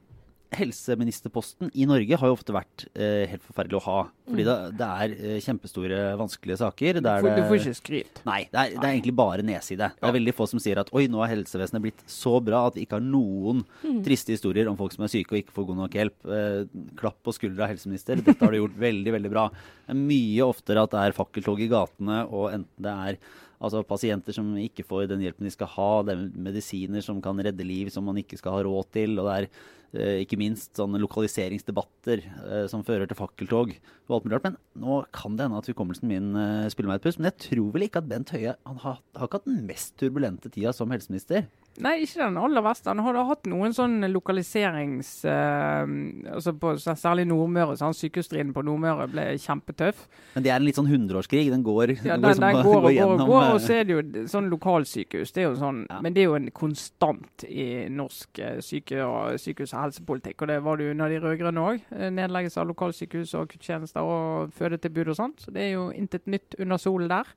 helseministerposten 0.52 1.70
i 1.74 1.86
Norge 1.88 2.18
har 2.20 2.28
jo 2.30 2.36
ofte 2.36 2.54
vært 2.56 2.84
eh, 2.92 3.24
helt 3.32 3.44
forferdelig 3.46 3.78
å 3.80 3.84
ha. 3.86 4.00
Fordi 4.28 4.44
mm. 4.44 4.50
det, 4.50 4.56
det, 4.80 4.88
er 5.04 5.14
eh, 5.16 5.38
kjempestore, 5.46 6.00
vanskelige 6.20 6.60
saker. 6.60 7.00
Du 7.00 7.08
får, 7.08 7.44
får 7.48 7.60
ikke 7.60 7.76
skryt. 7.80 8.22
Nei, 8.28 8.42
det 8.52 8.60
er, 8.60 8.74
det 8.76 8.82
er, 8.82 8.90
egentlig 8.92 9.16
bare 9.16 9.46
nedside. 9.48 9.92
Det 9.96 10.10
er 10.10 10.18
veldig 10.18 10.36
få 10.36 10.48
som 10.52 10.62
sier 10.64 10.82
at 10.84 10.92
oi, 10.96 11.06
nå 11.12 11.22
har 11.24 11.32
helsevesenet 11.32 11.86
blitt 11.86 12.04
så 12.12 12.36
bra 12.44 12.66
at 12.68 12.80
vi 12.80 12.86
ikke 12.86 13.00
har 13.00 13.06
noen 13.06 13.64
mm. 13.82 14.02
triste 14.08 14.36
historier 14.36 14.68
om 14.72 14.80
folk 14.80 14.96
som 14.96 15.08
er 15.08 15.14
syke 15.14 15.36
og 15.36 15.42
ikke 15.42 15.56
får 15.56 15.70
god 15.70 15.82
nok 15.86 16.00
hjelp. 16.02 16.18
Eh, 16.38 16.58
klapp 17.00 17.22
på 17.24 17.36
skuldra, 17.38 17.70
helseminister. 17.72 18.20
Dette 18.20 18.40
har 18.44 18.52
du 18.52 18.60
gjort 18.60 18.82
veldig, 18.88 19.16
veldig 19.20 19.32
bra. 19.32 19.48
Det 19.86 19.96
er 19.96 20.04
mye 20.04 20.50
oftere 20.52 20.84
at 20.84 20.92
det 20.92 21.06
er 21.06 21.16
fakkeltog 21.16 21.64
i 21.64 21.72
gatene, 21.72 22.26
og 22.28 22.52
enten 22.58 22.90
det 22.90 22.98
er 23.12 23.24
Altså 23.62 23.84
pasienter 23.86 24.34
som 24.34 24.48
ikke 24.58 24.82
får 24.88 25.04
den 25.12 25.22
hjelpen 25.22 25.46
de 25.46 25.52
skal 25.54 25.70
ha, 25.76 25.90
det 26.02 26.16
er 26.16 26.22
medisiner 26.48 27.04
som 27.06 27.20
kan 27.22 27.38
redde 27.46 27.62
liv 27.62 27.92
som 27.94 28.08
man 28.10 28.18
ikke 28.18 28.40
skal 28.40 28.56
ha 28.56 28.64
råd 28.66 28.88
til. 28.98 29.14
Og 29.22 29.28
det 29.28 29.36
er 29.36 29.50
ikke 29.94 30.40
minst 30.40 30.78
sånne 30.80 31.00
lokaliseringsdebatter 31.04 32.22
eh, 32.24 32.66
som 32.72 32.86
fører 32.88 33.10
til 33.10 33.20
fakkeltog 33.20 33.74
og 33.76 34.16
alt 34.16 34.28
mulig 34.28 34.38
rart. 34.38 34.48
Men 34.48 34.84
nå 34.84 35.00
kan 35.16 35.36
det 35.36 35.48
hende 35.48 35.60
at 35.60 35.68
hukommelsen 35.72 36.08
min 36.12 36.30
eh, 36.40 36.70
spiller 36.72 36.94
meg 36.94 37.02
et 37.02 37.08
puss. 37.08 37.20
Men 37.20 37.32
jeg 37.32 37.40
tror 37.50 37.74
vel 37.76 37.88
ikke 37.88 38.04
at 38.04 38.08
Bent 38.12 38.32
Høie 38.36 38.56
han 38.56 38.80
har, 38.86 39.02
har 39.18 39.28
ikke 39.28 39.42
hatt 39.42 39.50
den 39.50 39.66
mest 39.68 39.98
turbulente 40.00 40.52
tida 40.54 40.72
som 40.76 40.94
helseminister. 40.96 41.50
Nei, 41.80 42.02
ikke 42.04 42.20
den 42.20 42.36
aller 42.38 42.64
verste. 42.66 42.92
Han 42.92 43.00
har 43.00 43.16
hatt 43.30 43.48
noen 43.48 43.72
sånn 43.74 44.04
lokaliserings... 44.12 45.10
Uh, 45.24 45.88
altså 46.36 46.52
på 46.60 46.74
Særlig 46.82 47.24
Nordmøre. 47.30 47.78
så 47.80 47.94
Sykehusstriden 47.96 48.52
på 48.54 48.64
Nordmøre 48.68 49.08
ble 49.08 49.24
kjempetøff. 49.40 50.02
Men 50.36 50.44
det 50.44 50.52
er 50.52 50.60
en 50.60 50.66
litt 50.68 50.76
sånn 50.76 50.90
hundreårskrig. 50.92 51.46
Den 51.54 51.64
går, 51.64 51.94
Ja, 52.04 52.18
den 52.18 52.26
den, 52.26 52.28
liksom 52.28 52.44
den 52.44 52.60
går 52.60 52.76
og 52.76 52.82
går 52.82 52.88
og 52.90 52.96
gjennom, 52.98 53.24
går, 53.30 53.44
eh, 53.46 53.54
og 53.56 53.62
så 53.64 53.78
er 53.78 53.88
det 53.88 53.96
jo 53.96 54.26
sånn 54.34 54.50
lokalsykehus. 54.52 55.32
Det 55.32 55.46
er 55.46 55.56
sånn, 55.62 55.80
Ja. 55.90 56.02
Men 56.04 56.14
det 56.18 56.24
er 56.24 56.28
jo 56.28 56.36
en 56.42 56.52
konstant 56.52 57.46
i 57.48 57.68
norsk 57.90 58.40
eh, 58.44 58.60
syke- 58.60 59.06
og 59.06 59.40
sykehus- 59.40 59.74
og 59.74 59.86
helsepolitikk. 59.86 60.42
Og 60.42 60.52
det 60.52 60.60
var 60.68 60.78
det 60.78 60.90
jo 60.90 60.96
under 60.98 61.10
de 61.16 61.22
rød-grønne 61.24 61.68
òg. 61.72 61.86
Nedleggelse 62.20 62.60
av 62.62 62.68
lokalsykehus 62.74 63.34
og 63.38 63.48
akuttjenester 63.48 64.02
og 64.04 64.52
fødetilbud 64.60 65.14
og 65.16 65.16
sånt. 65.24 65.40
Så 65.48 65.56
det 65.56 65.70
er 65.70 65.72
jo 65.78 65.88
intet 65.96 66.28
nytt 66.28 66.60
under 66.60 66.78
solen 66.78 67.08
der. 67.10 67.32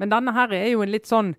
Men 0.00 0.12
denne 0.12 0.32
her 0.36 0.52
er 0.52 0.68
jo 0.74 0.84
en 0.84 0.92
litt 0.92 1.08
sånn 1.08 1.34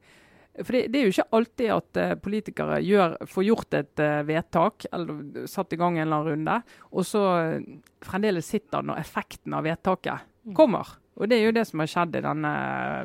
for 0.60 0.76
det, 0.76 0.88
det 0.92 1.00
er 1.00 1.06
jo 1.08 1.14
ikke 1.14 1.38
alltid 1.38 1.70
at 1.74 2.00
uh, 2.02 2.14
politikere 2.20 2.80
gjør, 2.84 3.16
får 3.32 3.46
gjort 3.48 3.78
et 3.80 4.04
uh, 4.04 4.18
vedtak, 4.28 4.88
eller 4.92 5.46
satt 5.50 5.76
i 5.76 5.80
gang 5.80 5.96
en 5.96 6.04
eller 6.04 6.18
annen 6.18 6.32
runde, 6.34 6.58
og 6.92 7.08
så 7.08 7.22
eh, 7.40 7.70
fremdeles 8.04 8.50
sitter 8.52 8.84
når 8.84 9.00
effekten 9.00 9.56
av 9.56 9.64
vedtaket 9.64 10.28
kommer. 10.58 10.98
Og 11.16 11.30
det 11.30 11.38
er 11.38 11.48
jo 11.48 11.56
det 11.56 11.64
som 11.70 11.84
har 11.84 11.92
skjedd 11.92 12.18
i 12.18 12.24
denne 12.26 12.52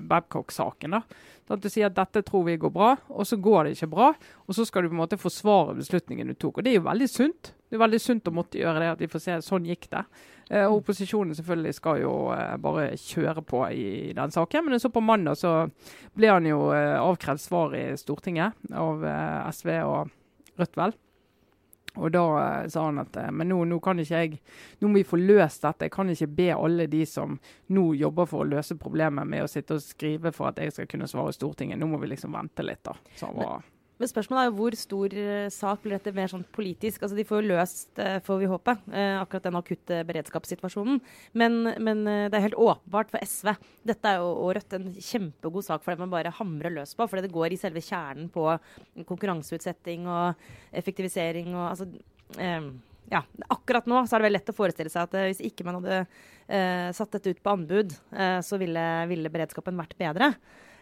Babcock-saken. 0.09 0.97
da. 0.97 1.03
Så 1.47 1.55
At 1.55 1.63
du 1.63 1.69
sier 1.71 1.87
at 1.87 1.95
dette 1.95 2.25
tror 2.27 2.43
vi 2.49 2.57
går 2.59 2.73
bra, 2.75 2.97
og 3.09 3.27
så 3.27 3.39
går 3.39 3.65
det 3.65 3.77
ikke 3.77 3.93
bra. 3.93 4.09
Og 4.47 4.57
så 4.57 4.67
skal 4.67 4.83
du 4.83 4.91
på 4.91 4.97
en 4.97 5.03
måte 5.05 5.19
forsvare 5.21 5.77
beslutningen 5.79 6.33
du 6.33 6.35
tok. 6.35 6.59
Og 6.59 6.67
det 6.67 6.73
er 6.73 6.81
jo 6.81 6.89
veldig 6.89 7.09
sunt. 7.11 7.53
Det 7.67 7.79
er 7.79 7.85
veldig 7.85 8.01
sunt 8.03 8.27
å 8.27 8.35
måtte 8.35 8.59
gjøre 8.59 8.83
det, 8.83 8.91
at 8.97 9.05
vi 9.05 9.11
får 9.13 9.23
se 9.23 9.39
sånn 9.47 9.69
gikk 9.71 9.87
det. 9.95 10.03
Eh, 10.51 10.67
og 10.67 10.81
opposisjonen 10.81 11.39
selvfølgelig 11.39 11.79
skal 11.79 12.03
jo 12.03 12.13
eh, 12.35 12.59
bare 12.63 12.89
kjøre 12.99 13.47
på 13.47 13.63
i, 13.71 13.87
den 14.19 14.35
saken. 14.35 14.67
Men 14.67 14.83
så 14.83 14.91
på 14.91 15.05
mandag 15.05 15.39
så 15.39 15.55
ble 16.19 16.35
han 16.35 16.51
jo 16.51 16.73
eh, 16.75 16.99
avkrevd 16.99 17.43
svar 17.43 17.79
i 17.79 17.89
Stortinget 17.99 18.75
av 18.75 19.07
eh, 19.07 19.51
SV 19.55 19.75
og 19.87 20.15
Rødt, 20.57 20.73
vel. 20.73 20.95
Og 21.97 22.13
da 22.13 22.25
eh, 22.41 22.69
sa 22.73 22.87
han 22.89 23.01
at 23.03 23.17
eh, 23.21 23.31
men 23.33 23.51
nå, 23.51 23.63
nå 23.69 23.79
kan 23.85 24.01
ikke 24.03 24.23
jeg 24.23 24.41
Nå 24.81 24.91
må 24.91 25.01
vi 25.01 25.07
få 25.09 25.19
løst 25.21 25.65
dette. 25.65 25.89
Jeg 25.89 25.95
kan 25.95 26.11
ikke 26.13 26.29
be 26.39 26.51
alle 26.55 26.87
de 26.93 27.05
som 27.09 27.39
nå 27.73 27.87
jobber 27.97 28.29
for 28.29 28.45
å 28.45 28.51
løse 28.51 28.77
problemet 28.81 29.29
med 29.29 29.45
å 29.45 29.51
sitte 29.51 29.79
og 29.79 29.85
skrive 29.85 30.33
for 30.37 30.51
at 30.51 30.61
jeg 30.61 30.75
skal 30.75 30.91
kunne 30.91 31.09
svare 31.11 31.35
Stortinget. 31.37 31.81
Nå 31.81 31.89
må 31.91 32.01
vi 32.03 32.13
liksom 32.13 32.37
vente 32.37 32.65
litt, 32.67 32.85
da. 32.85 32.97
Så 33.17 33.31
han 33.31 33.41
var 33.41 33.65
Men 33.97 34.11
spørsmålet 34.11 34.43
er 34.43 34.49
jo 34.51 34.57
hvor 34.59 34.77
stor 34.77 35.15
eh, 35.17 35.47
sak 35.53 35.83
blir 35.85 35.97
dette 35.97 36.13
mer 36.17 36.29
sånn 36.29 36.45
politisk? 36.53 37.03
Altså 37.03 37.17
De 37.17 37.25
får 37.25 37.41
jo 37.41 37.51
løst, 37.53 37.91
eh, 38.03 38.19
får 38.25 38.41
vi 38.43 38.51
håpe, 38.51 38.75
eh, 38.93 39.15
akkurat 39.21 39.47
den 39.49 39.57
akutte 39.57 40.01
beredskapssituasjonen. 40.09 41.01
Men, 41.33 41.57
men 41.81 42.03
det 42.05 42.37
er 42.37 42.45
helt 42.49 42.59
åpenbart 42.61 43.15
for 43.15 43.25
SV. 43.25 43.55
Dette 43.89 44.13
er 44.13 44.21
jo 44.21 44.33
og 44.35 44.53
Rødt 44.57 44.77
en 44.77 44.91
kjempegod 44.93 45.65
sak 45.65 45.85
for 45.85 45.97
dem 45.97 46.09
å 46.09 46.13
bare 46.13 46.35
hamre 46.39 46.73
løs 46.75 46.93
på. 46.99 47.09
Fordi 47.09 47.25
det 47.25 47.33
går 47.35 47.57
i 47.57 47.61
selve 47.61 47.85
kjernen 47.85 48.29
på 48.33 48.45
konkurranseutsetting 49.09 50.05
og 50.11 50.47
effektivisering 50.77 51.55
og 51.55 51.65
altså 51.71 51.89
eh, 52.43 52.69
ja, 53.13 53.23
akkurat 53.53 53.87
nå 53.87 54.03
så 54.05 54.17
er 54.17 54.23
det 54.23 54.27
vel 54.27 54.35
lett 54.35 54.51
å 54.51 54.57
forestille 54.57 54.91
seg 54.91 55.07
at 55.07 55.17
hvis 55.29 55.43
ikke 55.47 55.67
man 55.67 55.79
hadde 55.79 56.01
eh, 56.03 56.89
satt 56.97 57.13
dette 57.15 57.33
ut 57.33 57.43
på 57.43 57.53
anbud, 57.55 57.95
eh, 58.17 58.39
så 58.45 58.59
ville, 58.61 58.85
ville 59.11 59.33
beredskapen 59.33 59.79
vært 59.79 59.97
bedre. 60.01 60.33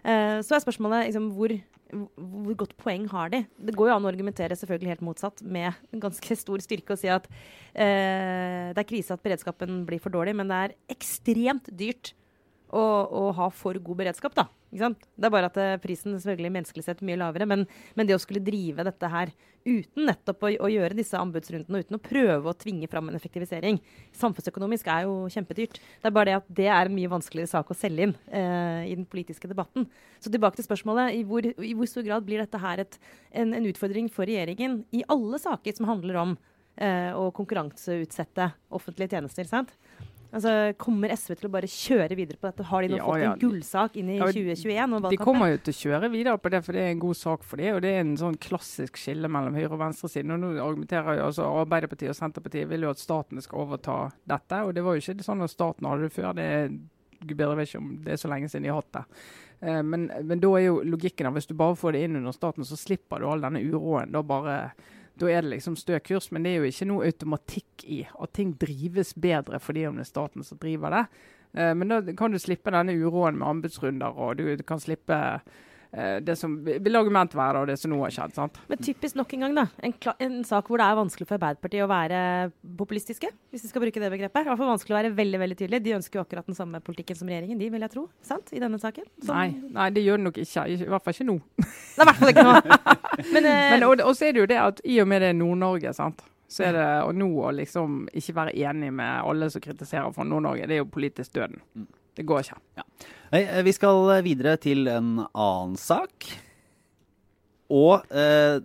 Eh, 0.05 0.41
så 0.45 0.57
er 0.57 0.65
spørsmålet 0.65 1.09
liksom, 1.09 1.31
hvor, 1.37 1.55
hvor 1.95 2.57
godt 2.65 2.75
poeng 2.81 3.07
har 3.13 3.31
de? 3.33 3.45
Det 3.57 3.75
går 3.77 3.91
jo 3.91 3.95
an 3.97 4.07
å 4.07 4.11
argumentere 4.11 4.57
selvfølgelig 4.59 4.95
helt 4.95 5.07
motsatt 5.07 5.43
med 5.47 5.79
ganske 6.03 6.37
stor 6.41 6.63
styrke 6.65 6.97
og 6.97 7.01
si 7.01 7.11
at 7.13 7.29
eh, 7.31 8.73
det 8.75 8.83
er 8.83 8.89
krise 8.89 9.15
at 9.15 9.25
beredskapen 9.25 9.83
blir 9.89 10.03
for 10.03 10.15
dårlig, 10.15 10.37
men 10.39 10.51
det 10.51 10.61
er 10.61 10.77
ekstremt 10.97 11.71
dyrt 11.71 12.13
å, 12.75 12.83
å 12.83 13.25
ha 13.39 13.49
for 13.55 13.79
god 13.79 14.03
beredskap. 14.03 14.35
da. 14.37 14.49
Det 14.75 15.29
er 15.29 15.33
bare 15.33 15.51
at 15.51 15.59
eh, 15.61 15.75
prisen 15.83 16.17
selvfølgelig 16.19 16.53
menneskelig 16.57 16.85
sett 16.87 17.03
mye 17.07 17.19
lavere, 17.21 17.47
men, 17.49 17.65
men 17.95 18.09
det 18.09 18.17
å 18.17 18.23
skulle 18.23 18.43
drive 18.45 18.87
dette 18.87 19.11
her 19.11 19.33
uten 19.65 20.09
nettopp 20.09 20.45
å, 20.45 20.51
å 20.67 20.71
gjøre 20.71 20.97
disse 20.99 21.19
anbudsrundene, 21.19 21.79
og 21.79 21.87
uten 21.87 21.99
å 21.99 22.03
prøve 22.05 22.51
å 22.51 22.57
tvinge 22.59 22.89
fram 22.91 23.09
en 23.09 23.19
effektivisering, 23.19 23.79
samfunnsøkonomisk 24.17 24.91
er 24.93 25.07
jo 25.07 25.15
kjempedyrt. 25.33 25.79
Det 25.81 26.11
er 26.11 26.15
bare 26.15 26.33
det 26.33 26.39
at 26.41 26.51
det 26.61 26.69
er 26.69 26.91
en 26.91 26.97
mye 26.97 27.13
vanskeligere 27.13 27.53
sak 27.55 27.71
å 27.73 27.79
selge 27.79 28.09
inn 28.09 28.17
eh, 28.29 28.91
i 28.91 28.97
den 28.97 29.07
politiske 29.09 29.51
debatten. 29.51 29.87
Så 30.21 30.33
tilbake 30.33 30.61
til 30.61 30.69
spørsmålet. 30.69 31.15
I 31.19 31.23
hvor, 31.29 31.47
i 31.47 31.75
hvor 31.77 31.89
stor 31.91 32.05
grad 32.07 32.27
blir 32.27 32.43
dette 32.43 32.61
her 32.61 32.85
et, 32.85 32.99
en, 33.33 33.55
en 33.57 33.71
utfordring 33.71 34.11
for 34.13 34.29
regjeringen 34.29 34.83
i 34.95 35.05
alle 35.13 35.41
saker 35.41 35.79
som 35.79 35.89
handler 35.89 36.21
om 36.21 36.35
eh, 36.77 37.13
å 37.17 37.31
konkurranseutsette 37.37 38.51
offentlige 38.75 39.17
tjenester? 39.17 39.49
sant? 39.49 39.73
Altså, 40.35 40.53
Kommer 40.83 41.13
SV 41.15 41.37
til 41.39 41.47
å 41.47 41.53
bare 41.55 41.69
kjøre 41.71 42.17
videre 42.19 42.41
på 42.41 42.49
dette? 42.49 42.65
Har 42.67 42.83
de 42.83 42.89
nå 42.91 42.97
Ja, 42.99 43.05
fått 43.07 43.21
ja. 43.23 43.33
en 43.33 43.39
gullsak 43.39 43.99
inn 44.01 44.09
i 44.11 44.17
Ja, 44.19 44.27
2021? 44.35 44.95
og 44.99 45.11
De 45.13 45.19
kommer 45.21 45.53
jo 45.53 45.59
til 45.63 45.75
å 45.77 45.79
kjøre 45.85 46.11
videre 46.11 46.39
på 46.43 46.51
det, 46.51 46.61
for 46.67 46.73
det 46.75 46.83
er 46.83 46.91
en 46.91 47.03
god 47.05 47.17
sak 47.21 47.45
for 47.47 47.57
dem. 47.63 47.77
Og 47.77 47.83
det 47.85 47.93
er 47.95 48.01
en 48.03 48.17
sånn 48.19 48.39
klassisk 48.43 48.99
skille 48.99 49.31
mellom 49.31 49.55
høyre- 49.55 49.71
og 49.73 49.79
venstresiden. 49.85 50.35
Og 50.35 50.41
nå 50.43 50.51
argumenterer 50.65 51.21
jo 51.21 51.29
altså 51.29 51.47
Arbeiderpartiet 51.63 52.11
og 52.11 52.19
Senterpartiet 52.19 52.67
vil 52.69 52.83
jo 52.89 52.91
at 52.91 52.99
staten 52.99 53.41
skal 53.47 53.63
overta 53.63 54.01
dette. 54.27 54.61
Og 54.67 54.75
det 54.75 54.83
var 54.83 54.99
jo 54.99 55.05
ikke 55.07 55.23
sånn 55.29 55.43
at 55.47 55.51
staten 55.55 55.87
hadde 55.87 56.09
det 56.09 56.13
før. 56.13 56.35
Det 56.35 56.49
er 56.59 56.69
Gud 57.25 57.37
bedre 57.39 57.57
vet 57.57 57.71
ikke 57.71 57.79
om 57.81 57.93
det 58.05 58.13
er 58.13 58.21
så 58.21 58.29
lenge 58.29 58.51
siden 58.51 58.67
de 58.67 58.69
har 58.75 58.83
hatt 58.83 58.93
det. 58.99 59.05
Eh, 59.65 59.81
men, 59.87 60.11
men 60.29 60.41
da 60.43 60.51
er 60.59 60.67
jo 60.67 60.81
logikken 60.85 61.31
at 61.31 61.33
hvis 61.39 61.47
du 61.49 61.55
bare 61.57 61.79
får 61.79 61.93
det 61.97 62.03
inn 62.05 62.19
under 62.19 62.35
staten, 62.37 62.67
så 62.69 62.77
slipper 62.77 63.23
du 63.23 63.29
all 63.31 63.41
denne 63.41 63.63
uroen. 63.65 64.11
Da 64.13 64.21
bare 64.21 64.59
da 65.21 65.31
er 65.31 65.45
det 65.45 65.53
liksom 65.53 65.77
stø 65.79 65.99
kurs, 66.03 66.31
men 66.35 66.43
det 66.43 66.53
er 66.53 66.63
jo 66.63 66.71
ikke 66.71 66.89
noe 66.91 67.07
automatikk 67.07 67.85
i 67.87 68.01
at 68.07 68.33
ting 68.35 68.55
drives 68.59 69.15
bedre 69.15 69.61
fordi 69.63 69.87
om 69.87 69.99
det 69.99 70.07
er 70.07 70.11
staten 70.11 70.47
som 70.47 70.59
driver 70.59 70.95
det. 70.95 71.05
Eh, 71.55 71.75
men 71.75 71.93
da 71.93 72.01
kan 72.19 72.35
du 72.35 72.41
slippe 72.43 72.75
denne 72.75 72.97
uroen 72.99 73.39
med 73.39 73.49
anbudsrunder, 73.49 74.19
og 74.19 74.41
du, 74.41 74.49
kan 74.67 74.83
slippe 74.83 75.19
det 76.27 76.35
som 76.41 76.57
vil 76.65 76.97
argument 76.99 77.35
være 77.39 77.61
og 77.63 77.69
det 77.71 77.77
som 77.79 77.93
nå 77.93 78.01
har 78.03 78.11
skjedd. 78.11 78.33
sant? 78.35 78.57
Men 78.69 78.79
typisk 78.83 79.15
nok 79.17 79.33
en 79.37 79.45
gang, 79.47 79.55
da. 79.61 79.65
En, 79.87 79.93
kla- 79.95 80.17
en 80.19 80.41
sak 80.45 80.67
hvor 80.67 80.81
det 80.83 80.87
er 80.91 80.97
vanskelig 80.99 81.29
for 81.29 81.37
Arbeiderpartiet 81.39 81.85
å 81.85 81.91
være 81.91 82.21
populistiske, 82.79 83.31
hvis 83.55 83.63
vi 83.67 83.71
skal 83.71 83.85
bruke 83.85 84.03
det 84.03 84.11
begrepet. 84.11 84.43
I 84.43 84.49
hvert 84.51 84.59
fall 84.59 84.73
vanskelig 84.73 84.95
å 84.97 84.99
være 84.99 85.13
veldig 85.15 85.41
veldig 85.45 85.59
tydelig. 85.61 85.83
De 85.85 85.95
ønsker 85.99 86.19
jo 86.19 86.25
akkurat 86.25 86.47
den 86.51 86.59
samme 86.59 86.81
politikken 86.85 87.17
som 87.21 87.31
regjeringen, 87.31 87.59
de, 87.63 87.71
vil 87.71 87.87
jeg 87.87 87.95
tro. 87.95 88.07
Sant? 88.27 88.51
I 88.53 88.63
denne 88.65 88.81
saken. 88.83 89.07
Som- 89.23 89.35
Nei, 89.37 89.49
nei, 89.79 89.89
det 89.95 90.05
gjør 90.07 90.19
det 90.23 90.27
nok 90.29 90.43
ikke. 90.45 90.67
I 90.75 90.77
hvert 90.85 91.05
fall 91.07 91.15
ikke 91.19 91.29
nå. 91.31 91.39
Det 91.63 92.03
er 92.03 92.03
i 92.03 92.09
hvert 92.11 92.23
fall 92.23 92.35
ikke 92.35 92.47
nå. 92.51 92.55
Men, 93.35 93.45
eh, 93.47 93.71
Men, 93.77 93.83
og, 93.89 94.01
og 94.03 94.15
så 94.19 94.27
er 94.29 94.33
det 94.37 94.41
jo 94.45 94.51
det 94.51 94.59
at 94.67 94.81
i 94.85 94.99
og 95.03 95.09
med 95.11 95.23
det 95.23 95.31
er 95.31 95.39
Nord-Norge, 95.39 95.95
sant. 95.95 96.25
Så 96.51 96.67
er 96.69 96.75
det 96.77 96.87
og 97.07 97.15
nå 97.17 97.29
å 97.47 97.51
liksom 97.57 98.03
ikke 98.15 98.35
være 98.37 98.53
enig 98.69 98.91
med 98.95 99.23
alle 99.27 99.47
som 99.51 99.63
kritiserer 99.65 100.11
for 100.15 100.27
Nord-Norge, 100.29 100.67
det 100.71 100.77
er 100.77 100.83
jo 100.83 100.91
politisk 100.93 101.33
døden. 101.39 101.63
Det 102.15 102.23
går 102.29 102.45
ikke. 102.45 102.59
Eh, 102.79 102.83
Vi 103.35 103.73
skal 103.75 104.23
videre 104.23 104.57
til 104.63 104.87
en 104.91 105.17
annen 105.27 105.79
sak. 105.81 106.29
Og 107.73 108.05
eh, 108.13 108.61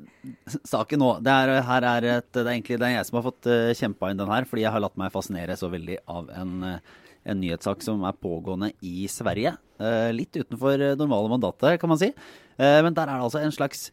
saken 0.67 0.99
nå 0.99 1.11
det 1.23 1.31
er, 1.31 1.53
her 1.63 1.85
er 1.87 2.07
et, 2.17 2.27
det 2.35 2.43
er 2.43 2.51
egentlig 2.51 2.79
det 2.81 2.89
er 2.89 2.97
jeg 2.97 3.07
som 3.07 3.19
har 3.19 3.25
fått 3.29 3.47
eh, 3.49 3.71
kjempa 3.77 4.09
inn 4.11 4.19
den 4.19 4.31
her, 4.31 4.47
fordi 4.49 4.65
jeg 4.65 4.73
har 4.75 4.83
latt 4.83 4.97
meg 4.99 5.13
fascinere 5.13 5.55
så 5.59 5.69
veldig 5.71 6.01
av 6.11 6.27
en, 6.35 6.51
eh, 6.67 7.07
en 7.31 7.39
nyhetssak 7.39 7.85
som 7.85 8.03
er 8.07 8.19
pågående 8.19 8.73
i 8.85 9.07
Sverige. 9.11 9.55
Eh, 9.79 10.09
litt 10.15 10.35
utenfor 10.35 10.83
eh, 10.83 10.97
normale 10.99 11.31
mandatet, 11.31 11.79
kan 11.79 11.93
man 11.93 12.01
si. 12.01 12.11
Eh, 12.11 12.79
men 12.83 12.93
der 12.97 13.07
er 13.07 13.15
det 13.15 13.29
altså 13.29 13.41
en 13.41 13.55
slags 13.55 13.87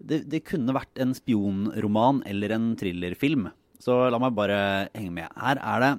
det, 0.00 0.24
det 0.32 0.42
kunne 0.48 0.74
vært 0.74 0.98
en 1.00 1.14
spionroman 1.14 2.22
eller 2.28 2.56
en 2.56 2.70
thrillerfilm. 2.80 3.50
Så 3.80 4.02
la 4.12 4.18
meg 4.20 4.36
bare 4.36 4.60
henge 4.96 5.14
med. 5.14 5.40
Her 5.40 5.60
er 5.60 5.84
det 5.86 5.96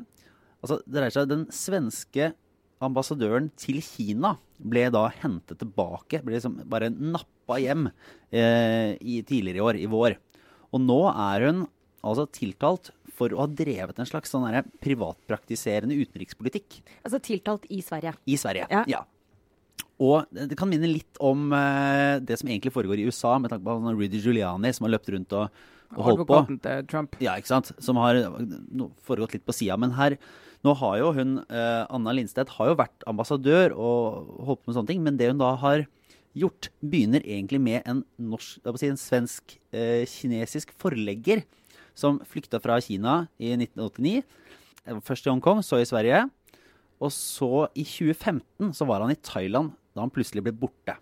Altså, 0.62 0.76
det 0.86 0.94
dreier 0.94 1.13
seg 1.15 1.30
Den 1.32 1.48
svenske 1.50 2.26
ambassadøren 2.86 3.50
til 3.60 3.82
Kina 3.86 4.36
ble 4.62 4.88
da 4.94 5.08
hentet 5.22 5.60
tilbake, 5.62 6.22
ble 6.26 6.38
liksom 6.38 6.60
bare 6.70 6.91
nappa 6.94 7.60
hjem 7.62 7.88
eh, 7.88 8.98
i, 9.02 9.22
tidligere 9.28 9.60
i 9.62 9.65
år, 9.65 9.80
i 9.82 9.89
vår. 9.91 10.17
Og 10.72 10.84
nå 10.84 11.02
er 11.12 11.48
hun 11.50 11.63
altså 12.02 12.28
tiltalt 12.34 12.91
for 13.13 13.34
å 13.36 13.44
ha 13.44 13.50
drevet 13.50 14.00
en 14.00 14.10
slags 14.10 14.32
sånn 14.34 14.48
privatpraktiserende 14.82 15.98
utenrikspolitikk 16.00 16.80
altså 17.04 17.20
tiltalt 17.22 17.67
i 17.70 17.82
Sverige. 17.86 18.15
i 18.26 18.38
Sverige. 18.39 18.86
Ja. 18.89 19.04
Og 20.02 20.26
det 20.34 20.48
det 20.50 20.58
kan 20.58 20.70
minne 20.72 20.89
litt 20.89 21.20
om 21.22 21.52
eh, 21.54 22.17
det 22.26 22.39
som 22.41 22.50
egentlig 22.50 22.74
foregår 22.74 23.02
i 23.02 23.06
USA, 23.06 23.36
med 23.38 23.52
tanke 23.54 23.67
på 23.67 23.78
sånn 23.78 24.00
Rudy 24.00 24.22
Giuliani 24.22 24.72
som 24.74 24.88
har 24.88 24.96
løpt 24.96 25.12
rundt 25.13 25.36
og, 25.38 25.62
og 25.94 26.02
holdt 26.08 26.24
på. 26.24 26.39
Advokaten 26.39 26.62
til 26.63 26.88
Trump. 26.89 27.17
Ja, 27.22 27.36
ikke 27.38 27.52
sant? 27.52 27.70
Som 27.84 28.00
har 28.02 28.17
no, 28.17 28.89
foregått 29.06 29.38
litt 29.38 29.46
på 29.46 29.56
sida. 29.56 29.78
Men 29.82 29.94
her, 30.00 30.17
nå 30.65 30.76
har 30.78 30.97
jo 31.00 31.12
hun, 31.17 31.38
eh, 31.50 31.86
Anna 31.89 32.13
Lindstedt, 32.13 32.50
har 32.58 32.71
jo 32.71 32.78
vært 32.78 33.06
ambassadør 33.10 33.74
og 33.74 34.28
holdt 34.45 34.62
på 34.62 34.69
med 34.69 34.78
sånne 34.78 34.91
ting. 34.91 35.02
Men 35.04 35.17
det 35.17 35.32
hun 35.32 35.41
da 35.41 35.56
har 35.56 35.88
gjort, 36.38 36.69
begynner 36.84 37.26
egentlig 37.26 37.60
med 37.60 37.82
en 37.86 38.04
norsk, 38.17 38.62
si 38.78 38.88
en 38.88 39.00
svensk-kinesisk 39.00 40.71
forlegger 40.80 41.43
som 41.97 42.19
flykta 42.30 42.62
fra 42.62 42.80
Kina 42.80 43.28
i 43.39 43.56
1989. 43.58 44.24
Eh, 44.86 45.00
Først 45.02 45.26
i 45.26 45.34
Hongkong, 45.34 45.63
så 45.65 45.82
i 45.82 45.89
Sverige. 45.89 46.30
Og 47.02 47.10
så 47.10 47.67
i 47.74 47.84
2015 47.84 48.74
så 48.78 48.86
var 48.86 49.02
han 49.02 49.12
i 49.12 49.19
Thailand 49.19 49.74
da 49.95 50.06
han 50.06 50.13
plutselig 50.13 50.43
ble 50.45 50.54
borte. 50.54 50.95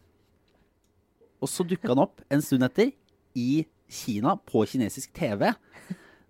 Og 1.39 1.47
så 1.51 1.65
dukka 1.67 1.91
han 1.91 2.03
opp 2.03 2.23
en 2.31 2.41
stund 2.43 2.63
etter 2.63 2.93
i 3.35 3.65
Kina 3.89 4.35
på 4.37 4.63
kinesisk 4.69 5.11
TV. 5.17 5.49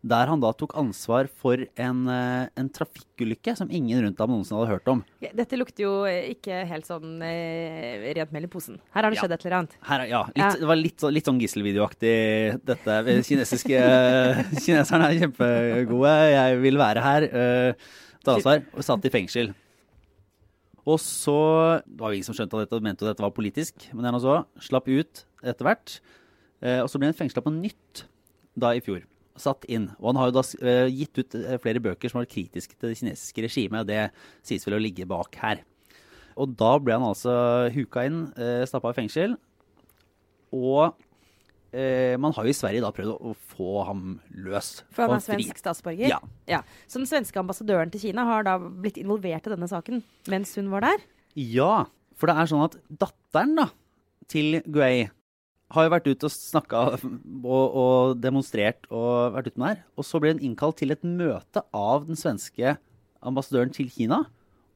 Der 0.01 0.29
han 0.31 0.39
da 0.39 0.53
tok 0.55 0.71
ansvar 0.79 1.27
for 1.27 1.59
en, 1.75 1.97
eh, 2.07 2.47
en 2.55 2.69
trafikkulykke 2.71 3.51
som 3.57 3.67
ingen 3.69 3.99
rundt 4.05 4.17
ham 4.23 4.29
noensinne 4.31 4.61
hadde 4.61 4.71
hørt 4.71 4.87
om. 4.87 5.01
Ja, 5.19 5.29
Dette 5.35 5.57
lukter 5.59 5.83
jo 5.83 6.05
eh, 6.07 6.29
ikke 6.31 6.61
helt 6.69 6.87
sånn 6.87 7.17
eh, 7.21 8.13
rent 8.15 8.31
mel 8.31 8.45
i 8.47 8.47
posen. 8.47 8.79
Her 8.95 9.03
har 9.03 9.11
det 9.11 9.17
Ja. 9.19 9.23
skjedd 9.25 9.33
et 9.35 9.45
eller 9.45 9.57
annet. 9.57 9.75
Her, 9.83 9.99
er- 10.05 10.07
ja, 10.07 10.21
litt, 10.27 10.37
Ja. 10.37 10.49
Det 10.55 10.67
var 10.71 10.75
litt, 10.79 11.01
litt 11.11 11.25
sånn 11.25 11.41
gisselvideoaktig 11.41 12.63
dette. 12.63 12.97
Kinesiske 13.27 13.75
Kineserne 14.63 15.09
er 15.11 15.19
kjempegode. 15.19 16.15
Jeg 16.31 16.61
vil 16.61 16.77
være 16.77 17.01
her. 17.03 17.23
Eh, 17.23 17.73
ta 18.23 18.35
ansvar. 18.37 18.63
Og 18.73 18.83
satt 18.87 19.03
i 19.03 19.09
fengsel. 19.09 19.53
Og 20.87 20.97
så 20.97 21.83
Det 21.85 21.99
var 21.99 22.09
jo 22.11 22.15
ingen 22.21 22.23
som 22.25 22.35
skjønte 22.39 22.55
at 22.55 22.69
dette 22.69 22.81
mente 22.81 23.03
at 23.03 23.11
dette 23.11 23.21
var 23.27 23.35
politisk, 23.35 23.89
men 23.93 24.01
det 24.03 24.07
er 24.13 24.15
nå 24.15 24.21
så. 24.23 24.45
Slapp 24.63 24.87
ut 24.87 25.25
etter 25.43 25.67
hvert. 25.67 25.99
Eh, 26.63 26.79
og 26.79 26.87
så 26.87 26.97
ble 26.99 27.11
han 27.11 27.19
fengsla 27.19 27.43
på 27.43 27.51
nytt 27.51 28.05
da 28.57 28.71
i 28.71 28.79
fjor. 28.79 29.03
Satt 29.39 29.65
inn. 29.71 29.89
Og 29.99 30.11
han 30.11 30.19
har 30.19 30.29
jo 30.29 30.37
da 30.39 30.43
eh, 30.59 30.91
gitt 30.91 31.19
ut 31.21 31.35
eh, 31.39 31.57
flere 31.63 31.81
bøker 31.83 32.11
som 32.11 32.19
var 32.19 32.29
kritiske 32.29 32.75
til 32.75 32.91
det 32.91 32.99
kinesiske 32.99 33.45
regimet. 33.45 33.87
Det 33.87 34.09
sies 34.45 34.65
vel 34.67 34.77
å 34.77 34.83
ligge 34.83 35.07
bak 35.09 35.37
her. 35.41 35.63
Og 36.39 36.55
da 36.59 36.73
ble 36.79 36.95
han 36.95 37.07
altså 37.07 37.33
huka 37.73 38.05
inn, 38.07 38.21
uh, 38.39 38.63
stappa 38.67 38.93
i 38.93 38.95
fengsel. 38.95 39.33
Og 40.55 40.93
eh, 41.75 42.15
man 42.21 42.33
har 42.35 42.47
jo 42.47 42.53
i 42.53 42.55
Sverige 42.55 42.83
da 42.83 42.91
prøvd 42.95 43.11
å, 43.11 43.33
få 43.51 43.83
ham 43.89 44.03
løs. 44.31 44.71
For 44.95 45.05
han 45.05 45.17
er 45.17 45.25
svensk 45.25 45.59
statsborger? 45.59 46.15
Ja. 46.47 46.61
Så 46.87 47.01
den 47.01 47.09
svenske 47.09 47.41
ambassadøren 47.41 47.91
til 47.93 48.07
Kina 48.07 48.25
har 48.29 48.47
da 48.47 48.55
blitt 48.59 48.99
involvert 49.01 49.49
i 49.49 49.53
denne 49.53 49.69
saken 49.69 50.03
mens 50.31 50.55
hun 50.59 50.71
var 50.71 50.87
der? 50.87 51.03
Ja, 51.39 51.73
for 52.19 52.31
det 52.31 52.39
er 52.39 52.51
sånn 52.51 52.65
at 52.65 52.79
datteren 53.03 53.55
da, 53.59 53.69
til 54.31 54.61
Guay 54.67 55.07
har 55.75 55.85
jo 55.85 55.93
vært 55.93 56.09
ute 56.09 56.27
og 56.29 56.33
snakka 56.33 56.81
og, 56.95 57.77
og 57.83 58.17
demonstrert 58.23 58.89
og 58.89 59.35
vært 59.35 59.51
ute 59.51 59.61
med 59.61 59.71
her. 59.73 59.83
Og 59.99 60.07
så 60.07 60.21
ble 60.21 60.33
hun 60.33 60.43
innkalt 60.49 60.79
til 60.81 60.95
et 60.95 61.05
møte 61.05 61.63
av 61.75 62.07
den 62.09 62.19
svenske 62.19 62.75
ambassadøren 63.19 63.73
til 63.75 63.89
Kina 63.93 64.23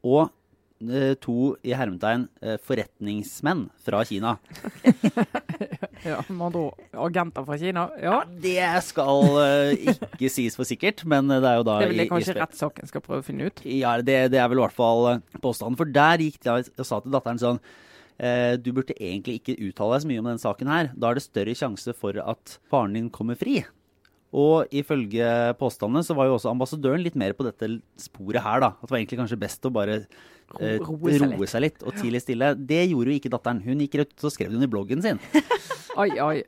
og 0.03 0.27
eh, 0.85 1.13
to 1.23 1.53
i 1.65 1.73
hermetegn 1.77 2.27
eh, 2.43 2.59
forretningsmenn 2.61 3.67
fra 3.85 4.03
Kina. 4.07 4.37
Ja, 6.03 6.17
man 6.27 6.49
andre 6.49 6.63
agenter 6.99 7.45
fra 7.47 7.55
Kina. 7.55 7.85
Ja, 8.01 8.23
Det 8.27 8.59
skal 8.83 9.23
eh, 9.39 9.93
ikke 9.93 10.31
sies 10.31 10.57
for 10.59 10.67
sikkert, 10.67 11.05
men 11.07 11.31
det 11.31 11.39
er 11.47 11.61
jo 11.61 11.63
da 11.67 11.77
det 11.79 11.85
er 11.87 11.93
vel 11.93 12.01
det 12.03 12.09
kanskje 12.09 12.35
rettssaken 12.41 12.89
skal 12.91 13.03
prøve 13.05 13.23
å 13.23 13.27
finne 13.27 13.47
ut. 13.47 13.63
Ja, 13.63 13.95
det, 14.03 14.17
det 14.33 14.41
er 14.41 14.49
vel 14.51 14.59
i 14.59 14.65
hvert 14.65 14.75
fall 14.75 15.07
eh, 15.13 15.21
påstanden. 15.43 15.79
For 15.79 15.87
der 15.87 16.23
gikk 16.25 16.41
de 16.43 16.57
og 16.59 16.83
sa 16.89 16.99
til 16.99 17.15
datteren 17.15 17.39
sånn 17.39 17.61
eh, 17.61 17.79
Du 18.63 18.69
burde 18.75 18.93
egentlig 18.99 19.39
ikke 19.39 19.55
uttale 19.69 19.95
deg 19.97 20.03
så 20.03 20.09
mye 20.11 20.21
om 20.21 20.27
den 20.29 20.41
saken 20.41 20.69
her. 20.69 20.91
Da 20.95 21.09
er 21.09 21.17
det 21.17 21.23
større 21.25 21.55
sjanse 21.57 21.95
for 21.97 22.19
at 22.21 22.57
faren 22.71 22.93
din 22.97 23.09
kommer 23.13 23.35
fri. 23.39 23.61
Og 24.33 24.65
ifølge 24.73 25.25
påstandene 25.59 26.01
så 26.05 26.15
var 26.17 26.25
jo 26.25 26.39
også 26.39 26.49
ambassadøren 26.49 27.03
litt 27.05 27.17
mer 27.19 27.35
på 27.37 27.45
dette 27.45 27.67
sporet 28.01 28.41
her, 28.41 28.63
da. 28.63 28.71
At 28.73 28.87
det 28.87 28.95
var 28.95 28.99
egentlig 29.01 29.19
kanskje 29.21 29.37
best 29.43 29.67
å 29.69 29.71
bare 29.73 29.99
eh, 29.99 30.79
roe 30.81 31.13
seg 31.13 31.35
roe 31.37 31.49
seg 31.51 31.61
litt 31.67 31.85
og 31.85 31.93
tie 31.99 32.09
litt 32.15 32.25
stille. 32.25 32.49
Det 32.57 32.79
gjorde 32.89 33.13
jo 33.13 33.19
ikke 33.21 33.31
datteren. 33.33 33.61
Hun 33.61 33.83
gikk 33.85 33.99
rett 34.01 34.15
ut 34.15 34.25
og 34.25 34.33
skrev 34.33 34.55
det 34.55 34.65
i 34.65 34.71
bloggen 34.73 35.05
sin. 35.05 35.21
oi, 36.01 36.09
oi. 36.17 36.39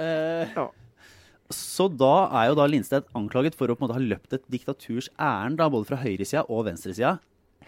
Eh, 0.00 0.56
Så 1.52 1.90
da 1.92 2.14
er 2.40 2.48
jo 2.48 2.56
da 2.58 2.64
Lindstedt 2.72 3.12
anklaget 3.14 3.54
for 3.58 3.68
å 3.68 3.76
på 3.76 3.84
en 3.84 3.90
måte 3.90 3.98
ha 3.98 4.06
løpt 4.14 4.32
et 4.38 4.48
diktaturs 4.50 5.10
ærend, 5.20 5.60
både 5.60 5.90
fra 5.92 6.00
høyresida 6.00 6.46
og 6.48 6.64
venstresida. 6.70 7.18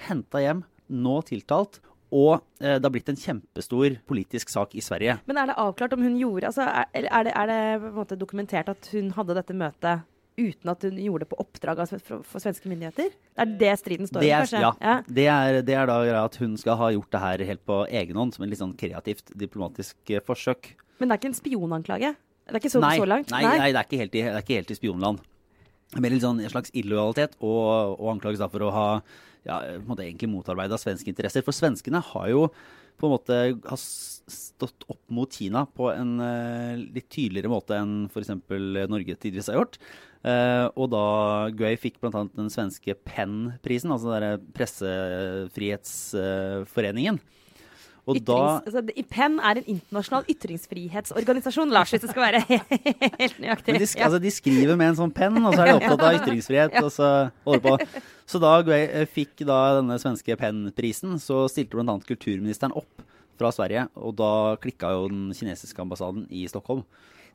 Henta 0.09 0.41
hjem, 0.43 0.65
nå 0.89 1.21
tiltalt. 1.29 1.83
Og 2.15 2.39
eh, 2.61 2.77
det 2.79 2.85
har 2.85 2.93
blitt 2.95 3.11
en 3.13 3.19
kjempestor 3.21 3.99
politisk 4.09 4.53
sak 4.53 4.77
i 4.79 4.85
Sverige. 4.85 5.19
Men 5.29 5.41
er 5.43 5.51
det 5.51 5.59
avklart 5.61 5.97
om 5.97 6.05
hun 6.05 6.17
gjorde 6.21 6.49
altså, 6.51 6.69
er, 6.69 7.09
er, 7.09 7.27
det, 7.29 7.35
er 7.37 7.51
det 7.51 7.91
måte 7.97 8.17
dokumentert 8.21 8.71
at 8.73 8.89
hun 8.95 9.13
hadde 9.17 9.37
dette 9.39 9.57
møtet 9.57 10.07
uten 10.39 10.71
at 10.71 10.85
hun 10.87 10.99
gjorde 11.03 11.27
det 11.27 11.31
på 11.33 11.39
oppdrag 11.43 11.81
av, 11.83 11.93
for, 12.07 12.41
svenske 12.41 12.71
myndigheter? 12.71 13.11
Er 13.39 13.55
det 13.61 13.73
striden 13.81 14.09
står 14.09 14.25
i, 14.25 14.31
om, 14.31 14.45
kanskje? 14.45 14.63
ja, 14.63 14.97
det, 15.05 15.27
er, 15.35 15.61
det 15.67 15.77
er 15.77 15.91
da 15.91 15.99
at 16.23 16.39
hun 16.41 16.55
skal 16.61 16.79
ha 16.81 16.93
gjort 16.95 17.11
det 17.15 17.23
her 17.25 17.45
helt 17.51 17.65
på 17.69 17.81
egen 18.01 18.21
hånd, 18.21 18.37
som 18.37 18.47
en 18.47 18.53
litt 18.53 18.63
sånn 18.63 18.77
kreativt 18.79 19.35
diplomatisk 19.39 20.15
eh, 20.15 20.23
forsøk. 20.25 20.73
Men 20.99 21.11
det 21.11 21.17
er 21.17 21.23
ikke 21.23 21.33
en 21.33 21.41
spionanklage? 21.41 22.15
Det 22.49 22.55
er 22.55 22.63
ikke 22.63 22.73
så, 22.73 22.81
nei, 22.81 22.95
så 22.97 23.09
langt? 23.09 23.33
Nei, 23.35 23.43
nei, 23.45 23.73
det 23.75 23.83
er 23.83 23.99
i, 23.99 24.07
det 24.15 24.23
er 24.31 24.41
ikke 24.41 24.61
helt 24.63 24.73
i 24.73 24.79
spionland. 24.79 25.21
Det 25.89 25.99
er 25.99 26.05
mer 26.05 26.13
litt 26.13 26.25
sånn 26.25 26.41
en 26.45 26.53
slags 26.53 26.73
illojalitet 26.77 27.37
og, 27.41 27.97
og 27.97 28.09
anklages 28.15 28.41
for 28.53 28.65
å 28.65 28.73
ha 28.73 28.89
ja, 29.49 29.57
måte 29.89 30.05
egentlig 30.07 30.31
motarbeida 30.33 30.77
svenske 30.81 31.11
interesser. 31.13 31.43
For 31.47 31.55
svenskene 31.57 32.01
har 32.13 32.27
jo 32.33 32.43
på 32.99 33.07
en 33.07 33.15
måte 33.15 33.35
har 33.63 33.79
stått 33.79 34.83
opp 34.91 35.05
mot 35.15 35.31
Kina 35.33 35.67
på 35.71 35.87
en 35.93 36.21
eh, 36.21 36.77
litt 36.97 37.09
tydeligere 37.15 37.51
måte 37.53 37.77
enn 37.79 38.09
f.eks. 38.11 38.31
Norge 38.91 39.15
tidvis 39.23 39.49
har 39.53 39.59
gjort. 39.61 39.75
Eh, 40.27 40.67
og 40.75 40.91
da 40.93 41.05
Guay 41.55 41.77
fikk 41.79 42.01
bl.a. 42.03 42.27
den 42.35 42.51
svenske 42.53 42.95
PEN-prisen, 43.07 43.93
altså 43.95 44.11
den 44.11 44.17
derre 44.17 44.41
Pressefrihetsforeningen. 44.57 47.17
Og 48.09 48.19
da 48.25 48.37
altså, 48.65 48.81
det- 48.89 49.05
PEN 49.13 49.39
er 49.45 49.61
en 49.61 49.67
internasjonal 49.75 50.25
ytringsfrihetsorganisasjon, 50.33 51.71
Lars, 51.75 51.91
hvis 51.93 52.05
det 52.05 52.11
skal 52.11 52.25
være 52.25 52.41
helt 53.21 53.41
nøyaktig. 53.43 53.79
De, 53.79 53.89
Ja. 53.99 54.07
altså, 54.07 54.21
de 54.23 54.31
skriver 54.33 54.77
med 54.81 54.93
en 54.95 54.99
sånn 55.03 55.13
penn, 55.15 55.37
og 55.45 55.55
så 55.55 55.65
er 55.65 55.73
de 55.73 55.77
opptatt 55.79 56.05
av 56.09 56.17
ytringsfrihet. 56.23 56.79
og 56.83 56.91
så 56.95 57.11
holder 57.45 57.65
på. 57.67 58.03
Så 58.29 58.41
da 58.43 58.55
eh, 58.77 59.05
fikk 59.09 59.45
da 59.49 59.59
denne 59.81 59.99
svenske 60.01 60.37
PEN-prisen, 60.41 61.19
så 61.23 61.45
stilte 61.53 61.77
bl.a. 61.77 61.99
kulturministeren 62.09 62.75
opp 62.77 63.05
fra 63.39 63.53
Sverige. 63.55 63.87
Og 63.97 64.17
da 64.19 64.57
klikka 64.61 64.91
jo 64.97 65.09
den 65.13 65.29
kinesiske 65.37 65.81
ambassaden 65.85 66.27
i 66.31 66.47
Stockholm. 66.51 66.85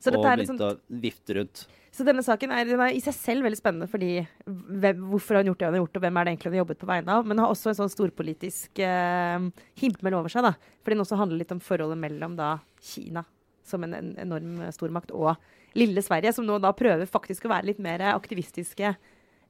Så 0.02 0.12
og 0.12 0.24
er 0.26 0.44
sånt... 0.44 0.58
begynte 0.58 0.70
å 0.74 1.00
vifte 1.06 1.38
rundt. 1.38 1.66
Så 1.94 2.02
denne 2.06 2.24
saken 2.26 2.50
er, 2.50 2.66
den 2.66 2.80
er 2.82 2.96
i 2.96 3.02
seg 3.02 3.14
selv 3.14 3.46
veldig 3.46 3.58
spennende, 3.60 3.86
fordi 3.90 4.16
hvem, 4.46 5.04
hvorfor 5.12 5.36
har 5.36 5.44
hun 5.44 5.52
gjort 5.52 5.60
det 5.62 5.68
hun 5.68 5.76
har 5.76 5.82
gjort, 5.84 5.98
og 6.00 6.02
hvem 6.02 6.16
er 6.18 6.26
det 6.26 6.32
egentlig 6.32 6.50
hun 6.50 6.56
har 6.56 6.62
jobbet 6.64 6.80
på 6.80 6.88
vegne 6.90 7.14
av? 7.14 7.28
Men 7.30 7.42
har 7.42 7.52
også 7.54 7.70
en 7.70 7.78
sånn 7.78 7.92
storpolitisk 7.92 8.82
eh, 8.82 9.44
himmel 9.78 10.18
over 10.18 10.32
seg, 10.32 10.48
da. 10.48 10.54
Fordi 10.82 10.96
den 10.96 11.04
også 11.04 11.18
handler 11.20 11.42
litt 11.44 11.54
om 11.54 11.62
forholdet 11.62 12.00
mellom 12.02 12.34
da 12.40 12.56
Kina, 12.82 13.22
som 13.64 13.86
en, 13.86 13.94
en 13.94 14.10
enorm 14.26 14.64
stormakt, 14.74 15.14
og 15.14 15.36
lille 15.78 16.02
Sverige, 16.02 16.34
som 16.34 16.46
nå 16.46 16.58
da 16.62 16.74
prøver 16.74 17.06
faktisk 17.10 17.46
å 17.46 17.54
være 17.54 17.70
litt 17.70 17.82
mer 17.82 18.02
aktivistiske 18.10 18.96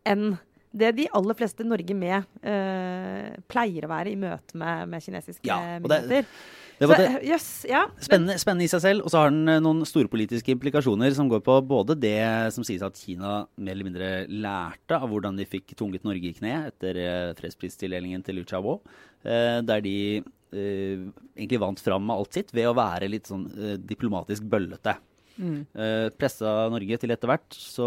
enn 0.05 0.35
det 0.75 0.91
de 0.99 1.07
aller 1.15 1.37
fleste 1.39 1.65
Norge 1.65 1.95
med 1.97 2.25
eh, 2.43 3.35
pleier 3.51 3.87
å 3.87 3.91
være 3.93 4.11
i 4.11 4.19
møte 4.19 4.59
med, 4.59 4.89
med 4.91 5.05
kinesiske 5.05 5.47
Ja, 5.47 5.79
og 5.79 5.87
det- 6.79 6.89
var 6.89 6.97
Det 6.97 7.07
Så, 7.09 7.23
yes, 7.25 7.67
ja. 7.69 7.87
spennende, 8.01 8.39
spennende 8.39 8.65
i 8.65 8.73
seg 8.73 8.81
selv. 8.83 9.05
Og 9.05 9.11
så 9.11 9.19
har 9.23 9.31
den 9.31 9.49
eh, 9.49 9.61
noen 9.61 9.85
storpolitiske 9.87 10.55
implikasjoner 10.57 11.15
som 11.15 11.29
går 11.29 11.41
på 11.47 11.59
både 11.67 11.99
det 11.99 12.53
som 12.53 12.65
sies 12.65 12.83
at 12.83 12.97
Kina 12.99 13.47
mer 13.57 13.73
eller 13.73 13.85
mindre 13.85 14.27
lærte 14.29 14.99
av 14.99 15.09
hvordan 15.09 15.37
de 15.37 15.45
fikk 15.47 15.75
tvunget 15.77 16.05
Norge 16.05 16.31
i 16.31 16.35
kne 16.35 16.67
etter 16.69 16.97
eh, 16.97 17.35
fredspristildelingen 17.39 18.25
til 18.25 18.37
Liu 18.37 18.45
Xiaobo, 18.45 18.81
eh, 19.25 19.61
der 19.63 19.81
de 19.81 20.23
egentlig 20.55 21.59
vant 21.59 21.81
fram 21.83 22.05
med 22.07 22.15
alt 22.15 22.37
sitt 22.37 22.53
ved 22.55 22.69
å 22.71 22.77
være 22.79 23.09
litt 23.11 23.27
sånn 23.27 23.49
diplomatisk 23.83 24.45
bøllete. 24.47 24.95
Mm. 25.35 25.65
Eh, 25.67 26.09
pressa 26.15 26.69
Norge 26.71 26.99
til 27.03 27.11
etter 27.11 27.31
hvert, 27.31 27.57
så, 27.59 27.87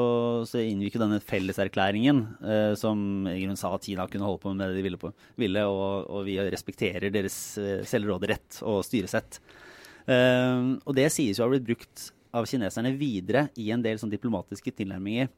så 0.50 0.60
inngikk 0.60 0.98
jo 0.98 1.04
denne 1.06 1.22
felleserklæringen 1.24 2.20
eh, 2.44 2.74
som 2.80 3.28
i 3.32 3.46
sa 3.56 3.72
at 3.76 3.88
Kina 3.88 4.08
kunne 4.12 4.28
holde 4.28 4.42
på 4.44 4.52
med 4.52 4.66
det 4.66 4.82
de 4.82 4.84
ville, 4.84 5.00
på, 5.00 5.14
ville 5.40 5.64
og, 5.72 6.10
og 6.12 6.28
vi 6.28 6.36
respekterer 6.44 7.08
deres 7.14 7.38
eh, 7.62 7.86
selvråderett 7.88 8.62
og 8.68 8.84
styresett. 8.88 9.40
Eh, 10.08 10.76
og 10.84 10.98
det 10.98 11.08
sies 11.16 11.40
jo 11.40 11.46
å 11.46 11.48
ha 11.48 11.56
blitt 11.56 11.68
brukt 11.70 12.10
av 12.36 12.48
kineserne 12.50 12.92
videre 13.00 13.48
i 13.56 13.70
en 13.72 13.84
del 13.84 14.00
sånn 14.02 14.12
diplomatiske 14.12 14.74
tilnærminger 14.76 15.32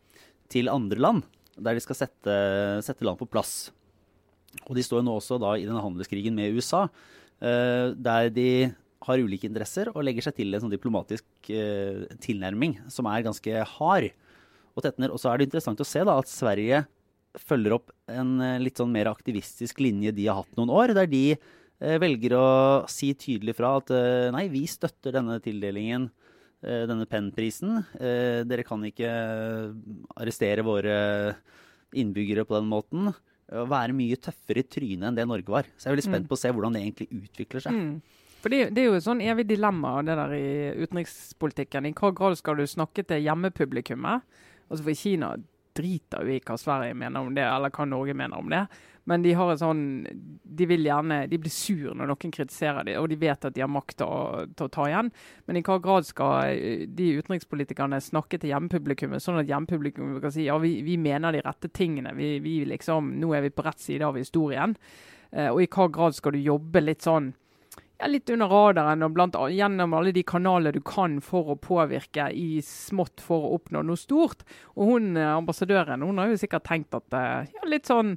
til 0.49 0.71
andre 0.73 0.99
land, 0.99 1.27
der 1.59 1.77
de 1.77 1.83
skal 1.83 1.97
sette, 1.97 2.35
sette 2.85 3.05
land 3.05 3.19
på 3.19 3.29
plass. 3.29 3.69
Og 4.65 4.73
de 4.77 4.83
står 4.85 5.01
jo 5.01 5.07
nå 5.07 5.17
også 5.19 5.37
da 5.41 5.53
i 5.57 5.65
denne 5.67 5.83
handelskrigen 5.83 6.35
med 6.35 6.57
USA, 6.57 6.87
eh, 7.41 7.93
der 7.93 8.33
de 8.33 8.49
har 9.07 9.21
ulike 9.23 9.47
interesser 9.47 9.91
og 9.93 10.03
legger 10.03 10.27
seg 10.27 10.39
til 10.39 10.53
en 10.53 10.63
sånn 10.63 10.73
diplomatisk 10.73 11.51
eh, 11.53 12.05
tilnærming 12.23 12.77
som 12.91 13.07
er 13.11 13.25
ganske 13.25 13.63
hard 13.77 14.09
og 14.75 14.83
tettner. 14.85 15.13
Og 15.13 15.21
så 15.21 15.31
er 15.31 15.39
det 15.39 15.49
interessant 15.49 15.79
å 15.79 15.87
se 15.87 16.03
da 16.07 16.17
at 16.19 16.31
Sverige 16.31 16.83
følger 17.39 17.77
opp 17.77 17.93
en 18.11 18.39
eh, 18.43 18.57
litt 18.61 18.79
sånn 18.79 18.91
mer 18.93 19.11
aktivistisk 19.11 19.81
linje 19.83 20.13
de 20.15 20.27
har 20.27 20.41
hatt 20.41 20.59
noen 20.59 20.73
år, 20.73 20.95
der 20.97 21.09
de 21.09 21.23
eh, 21.35 21.97
velger 22.01 22.35
å 22.37 22.49
si 22.91 23.13
tydelig 23.17 23.55
fra 23.59 23.77
at 23.79 23.93
eh, 23.95 24.27
nei, 24.35 24.47
vi 24.51 24.65
støtter 24.69 25.15
denne 25.15 25.39
tildelingen, 25.43 26.09
eh, 26.65 26.83
denne 26.89 27.07
PEN-prisen. 27.09 27.79
Eh, 27.99 28.41
dere 28.49 28.67
kan 28.67 28.83
ikke 28.87 29.09
arrestere 30.19 30.65
våre 30.65 30.99
innbyggere 31.95 32.45
på 32.45 32.57
den 32.59 32.69
måten. 32.69 33.13
Være 33.49 33.95
mye 33.97 34.17
tøffere 34.21 34.61
i 34.61 34.67
trynet 34.69 35.07
enn 35.09 35.15
det 35.17 35.25
Norge 35.25 35.49
var. 35.49 35.69
Så 35.73 35.87
jeg 35.87 35.89
er 35.89 35.95
veldig 35.95 36.09
spent 36.09 36.27
på 36.29 36.37
å 36.37 36.41
se 36.41 36.51
hvordan 36.53 36.75
det 36.75 36.83
egentlig 36.83 37.07
utvikler 37.15 37.63
seg. 37.65 37.77
Mm. 37.77 38.18
For 38.39 38.53
det, 38.53 38.69
det 38.75 38.83
er 38.83 38.89
jo 38.89 38.97
et 38.99 39.05
sånn 39.05 39.23
evig 39.23 39.49
dilemma 39.49 39.97
det 40.07 40.15
der 40.15 40.35
i 40.37 40.49
utenrikspolitikken. 40.79 41.89
I 41.89 41.95
hva 41.97 42.13
grad 42.15 42.37
skal 42.39 42.59
du 42.59 42.67
snakke 42.69 43.03
til 43.07 43.25
hjemmepublikummet? 43.25 44.27
Altså 44.69 44.85
for 44.85 44.95
Kina 44.95 45.33
driter 45.79 46.23
jo 46.25 46.35
i 46.35 46.43
hva 46.43 46.55
Sverige 46.59 46.95
mener 46.97 47.25
om 47.25 47.35
det, 47.35 47.43
eller 47.45 47.73
hva 47.73 47.87
Norge 47.87 48.15
mener 48.17 48.39
om 48.39 48.49
det. 48.51 48.63
Men 49.09 49.23
de 49.23 49.31
har 49.33 49.49
et 49.49 49.61
sånn 49.61 49.83
De 50.59 50.65
vil 50.69 50.83
gjerne 50.85 51.23
De 51.31 51.37
blir 51.41 51.53
sur 51.53 51.95
når 51.97 52.11
noen 52.11 52.33
kritiserer 52.35 52.85
dem, 52.85 52.99
og 53.01 53.07
de 53.09 53.17
vet 53.17 53.47
at 53.47 53.55
de 53.55 53.63
har 53.63 53.71
makt 53.71 53.97
til 54.01 54.11
å, 54.11 54.69
ta 54.69 54.87
igjen. 54.87 55.11
Men 55.47 55.59
i 55.59 55.63
hva 55.65 55.79
grad 55.83 56.07
skal 56.07 56.53
eh, 56.53 56.85
de 56.85 57.09
utenrikspolitikerne 57.17 58.01
snakke 58.03 58.37
til 58.39 58.53
hjemmepublikummet, 58.53 59.23
sånn 59.23 59.41
at 59.41 59.49
hjemmepublikummet 59.49 60.21
kan 60.23 60.35
si 60.35 60.45
ja, 60.47 60.59
vi, 60.61 60.77
vi 60.85 60.99
mener 61.01 61.35
de 61.35 61.43
rette 61.45 61.71
tingene. 61.73 62.13
Vi, 62.17 62.35
vi, 62.43 62.59
liksom, 62.69 63.15
nå 63.19 63.33
er 63.33 63.47
vi 63.47 63.53
på 63.55 63.65
rett 63.65 63.81
side 63.81 64.05
av 64.05 64.19
historien. 64.19 64.75
Eh, 65.31 65.49
og 65.49 65.63
i 65.63 65.69
hva 65.71 65.89
grad 65.95 66.17
skal 66.17 66.35
du 66.35 66.43
jobbe 66.43 66.83
litt 66.85 67.07
sånn 67.07 67.33
ja, 67.99 68.07
litt 68.07 68.29
under 68.31 68.47
radaren 68.51 69.03
og 69.03 69.15
blant, 69.15 69.37
gjennom 69.51 69.95
alle 69.97 70.13
de 70.15 70.23
kanaler 70.27 70.75
du 70.75 70.81
kan 70.85 71.19
for 71.23 71.53
å 71.53 71.59
påvirke 71.59 72.29
i 72.31 72.61
smått 72.65 73.23
for 73.23 73.45
å 73.45 73.55
oppnå 73.59 73.83
noe 73.85 73.99
stort. 73.99 74.45
Og 74.77 74.93
hun 74.93 75.17
eh, 75.19 75.31
ambassadøren 75.35 76.05
hun 76.07 76.21
har 76.21 76.31
jo 76.31 76.39
sikkert 76.39 76.67
tenkt 76.69 76.95
at 76.95 77.17
eh, 77.17 77.49
ja, 77.55 77.65
litt 77.67 77.89
sånn 77.89 78.15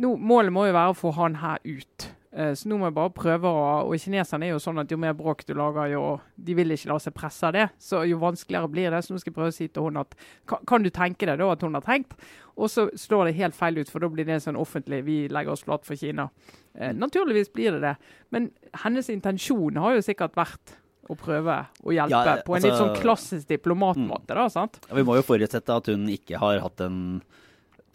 no, 0.00 0.16
Målet 0.16 0.54
må 0.54 0.66
jo 0.66 0.74
være 0.76 0.94
å 0.94 0.98
få 0.98 1.14
han 1.18 1.38
her 1.42 1.62
ut. 1.62 2.10
Uh, 2.30 2.52
så 2.54 2.68
nå 2.70 2.76
må 2.78 2.86
jeg 2.86 2.94
bare 2.94 3.10
prøve 3.10 3.50
å 3.50 3.62
Og 3.88 3.96
kineserne 3.98 4.46
er 4.46 4.52
jo 4.52 4.60
sånn 4.62 4.78
at 4.78 4.92
jo 4.92 4.94
mer 5.02 5.16
bråk 5.18 5.40
du 5.48 5.50
lager, 5.58 5.88
jo 5.90 6.02
De 6.38 6.54
vil 6.54 6.76
ikke 6.76 6.92
la 6.92 6.98
seg 7.02 7.14
presse 7.16 7.42
av 7.48 7.56
det. 7.56 7.66
Så 7.82 8.04
jo 8.06 8.20
vanskeligere 8.22 8.70
blir 8.70 8.94
det. 8.94 9.02
Så 9.02 9.14
nå 9.14 9.18
skal 9.22 9.32
jeg 9.32 9.38
prøve 9.38 9.50
å 9.50 9.56
si 9.56 9.66
til 9.66 9.88
hun 9.88 9.98
at 10.02 10.14
kan, 10.48 10.62
kan, 10.68 10.86
du 10.86 10.92
tenke 10.94 11.26
deg 11.26 11.42
da 11.42 11.50
at 11.50 11.66
hun 11.66 11.74
har 11.74 11.86
tenkt? 11.86 12.14
Og 12.60 12.70
så 12.70 12.86
slår 12.98 13.30
det 13.30 13.38
helt 13.38 13.56
feil 13.56 13.80
ut, 13.80 13.90
for 13.90 14.04
da 14.04 14.10
blir 14.12 14.28
det 14.28 14.40
sånn 14.44 14.58
offentlig 14.60 15.00
vi 15.06 15.16
legger 15.32 15.54
oss 15.54 15.64
flat 15.64 15.86
for 15.86 15.98
Kina. 15.98 16.28
Eh, 16.74 16.92
naturligvis 16.96 17.52
blir 17.54 17.78
det 17.78 17.82
det. 17.86 17.96
Men 18.34 18.50
hennes 18.84 19.08
intensjon 19.12 19.80
har 19.80 19.96
jo 19.96 20.04
sikkert 20.04 20.36
vært 20.38 20.76
å 21.10 21.16
prøve 21.18 21.56
å 21.82 21.94
hjelpe 21.94 22.14
ja, 22.14 22.36
altså, 22.36 22.46
på 22.46 22.56
en 22.56 22.64
litt 22.64 22.76
sånn 22.76 22.92
altså- 22.92 23.02
klassisk 23.02 23.50
diplomatmåte. 23.50 24.34
da, 24.36 24.48
sant? 24.52 24.80
Ja, 24.88 24.94
vi 25.00 25.06
må 25.06 25.16
jo 25.18 25.26
forutsette 25.26 25.80
at 25.82 25.90
hun 25.90 26.06
ikke 26.12 26.38
har 26.38 26.60
hatt 26.62 26.84
en 26.86 27.00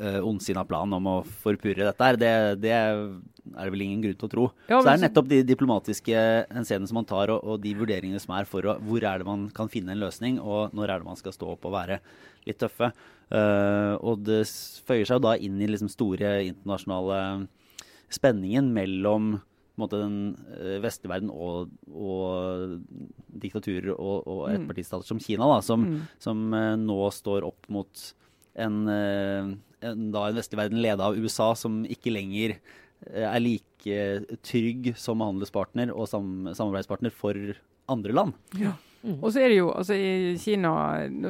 uh, 0.01 0.19
ondsinna 0.25 0.65
plan 0.67 0.91
om 0.97 1.07
å 1.07 1.15
forpurre 1.43 1.87
dette 1.87 2.09
her. 2.09 2.19
Det, 2.19 2.33
det, 2.63 2.73
er 2.75 2.99
det 3.55 3.71
vel 3.71 3.85
ingen 3.85 4.03
grunn 4.03 4.19
til 4.19 4.27
å 4.27 4.33
tro. 4.33 4.45
Ja, 4.67 4.79
så 4.79 4.89
det 4.89 4.95
er 4.97 5.03
nettopp 5.05 5.31
de 5.31 5.41
diplomatiske 5.47 6.25
hensynene 6.51 6.91
som 6.91 6.99
man 6.99 7.07
tar, 7.09 7.31
og, 7.33 7.43
og, 7.43 7.61
de 7.63 7.75
vurderingene 7.77 8.21
som 8.21 8.35
er 8.37 8.49
for 8.49 8.67
å, 8.67 8.77
hvor 8.83 9.05
er 9.05 9.21
det 9.21 9.29
man 9.29 9.47
kan 9.55 9.71
finne 9.71 9.95
en 9.95 10.03
løsning, 10.03 10.41
og 10.41 10.75
når 10.75 10.91
er 10.91 11.03
det 11.03 11.11
man 11.13 11.19
skal 11.19 11.35
stå 11.35 11.53
opp 11.55 11.69
og 11.69 11.77
være 11.77 12.01
litt 12.47 12.61
tøffe. 12.61 12.91
Uh, 13.33 13.97
og 14.05 14.21
det 14.27 14.43
føyer 14.85 15.07
seg 15.07 15.17
jo 15.17 15.25
da 15.25 15.33
inn 15.41 15.57
i 15.63 15.69
liksom 15.69 15.89
store 15.89 16.37
internasjonale 16.45 17.19
spenningen 18.13 18.69
mellom 18.75 19.39
måte, 19.81 19.99
den 19.99 20.35
uh, 20.53 20.77
vestlige 20.83 21.11
verden 21.11 21.31
og, 21.33 21.73
og 21.89 22.77
diktaturer 23.41 23.91
og, 23.95 24.27
og 24.29 24.43
mm. 24.45 24.53
ettpartistater 24.59 25.09
som 25.09 25.19
Kina, 25.21 25.49
da, 25.55 25.59
som, 25.65 25.87
mm. 25.89 25.99
som 26.21 26.45
uh, 26.53 26.75
nå 26.79 26.99
står 27.17 27.47
opp 27.49 27.67
mot 27.73 28.07
en, 28.55 28.75
en, 28.87 30.03
da 30.13 30.25
en 30.29 30.37
vestlig 30.37 30.59
verden 30.61 30.79
leda 30.83 31.09
av 31.09 31.17
USA 31.19 31.49
som 31.59 31.81
ikke 31.91 32.13
lenger 32.13 32.55
eh, 32.55 33.25
er 33.27 33.41
like 33.43 34.37
trygg 34.47 34.93
som 34.99 35.23
handelspartner 35.25 35.91
og 35.91 36.07
sam, 36.07 36.47
samarbeidspartner 36.55 37.11
for 37.11 37.35
andre 37.91 38.15
land. 38.15 38.37
Ja. 38.55 38.77
Mm. 39.05 39.19
Og 39.21 39.33
så 39.33 39.43
er 39.43 39.51
det 39.51 39.57
jo 39.59 39.67
altså 39.69 39.93
i 39.93 40.33
Kina 40.41 40.71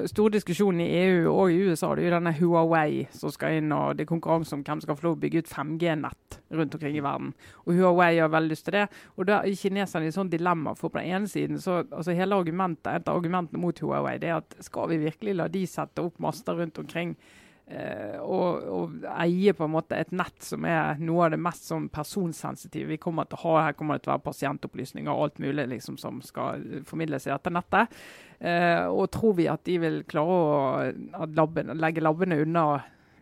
stor 0.07 0.31
diskusjon 0.31 0.79
i 0.79 0.87
EU 1.01 1.31
og 1.33 1.51
i 1.51 1.57
USA. 1.67 1.89
Det 1.95 2.05
er 2.05 2.07
jo 2.07 2.13
denne 2.13 2.33
Huawei 2.37 3.03
som 3.11 3.33
skal 3.33 3.57
inn, 3.59 3.73
og 3.75 3.97
det 3.97 4.05
er 4.05 4.11
konkurranse 4.13 4.55
om 4.55 4.63
hvem 4.63 4.79
som 4.79 4.87
skal 4.87 4.99
få 5.01 5.11
bygge 5.19 5.43
ut 5.43 5.51
5G-nett 5.51 6.39
rundt 6.55 6.77
omkring 6.77 6.95
i 6.95 7.03
verden. 7.03 7.33
Og 7.65 7.75
Huawei 7.75 8.13
har 8.21 8.31
veldig 8.31 8.53
lyst 8.53 8.67
til 8.69 8.77
det. 8.77 8.85
Og 9.19 9.27
da 9.27 9.41
er 9.41 9.59
kineserne 9.59 10.07
i 10.07 10.15
sånn 10.15 10.31
dilemma. 10.31 10.75
For 10.79 10.93
på 10.93 11.01
den 11.01 11.11
ene 11.17 11.31
siden 11.31 11.59
så 11.59 11.81
altså 11.83 12.15
hele 12.15 12.39
argumentet, 12.39 12.93
et 12.93 13.09
av 13.11 13.19
argumentene 13.19 13.59
mot 13.59 13.83
Huawei 13.83 14.15
det 14.23 14.31
er 14.31 14.39
at 14.39 14.55
skal 14.63 14.93
vi 14.93 15.03
virkelig 15.03 15.35
la 15.35 15.49
de 15.51 15.65
sette 15.67 16.05
opp 16.05 16.21
master 16.23 16.55
rundt 16.61 16.79
omkring 16.79 17.17
og, 17.65 18.65
og, 18.69 18.91
eie 19.09 19.53
på 19.57 19.65
en 19.65 19.73
måte 19.73 19.97
et 19.97 20.11
nett 20.13 20.43
som 20.45 20.67
er 20.69 20.99
noe 21.01 21.25
av 21.25 21.33
det 21.33 21.39
mest 21.41 21.65
sånn 21.71 21.87
personsensitive 21.89 22.91
vi 22.93 22.99
kommer 23.01 23.25
til 23.25 23.39
å 23.39 23.43
ha. 23.47 23.55
Her 23.67 23.77
kommer 23.77 23.97
det 23.97 24.05
til 24.05 24.11
å 24.11 24.15
være 24.15 24.27
pasientopplysninger 24.27 25.09
og 25.09 25.23
alt 25.23 25.41
mulig 25.41 25.65
liksom, 25.71 25.97
som 25.97 26.19
skal 26.25 26.61
formidles 26.85 27.25
i 27.25 27.33
dette 27.33 27.53
nettet. 27.53 27.95
Uh, 28.37 28.85
og 28.91 29.09
tror 29.15 29.37
vi 29.39 29.47
at 29.49 29.63
de 29.65 29.79
vil 29.81 30.03
klare 30.05 30.91
å 31.17 31.25
labben, 31.33 31.73
legge 31.79 32.03
labbene 32.03 32.37
unna 32.43 32.65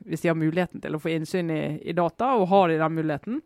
hvis 0.03 0.25
de 0.25 0.31
har 0.31 0.35
muligheten 0.35 0.81
til 0.83 0.97
å 0.97 0.99
få 0.99 1.13
innsyn 1.13 1.51
i, 1.53 1.61
i 1.79 1.95
data, 1.95 2.33
og 2.35 2.49
har 2.51 2.67
de 2.67 2.81
den 2.81 2.97
muligheten? 2.97 3.39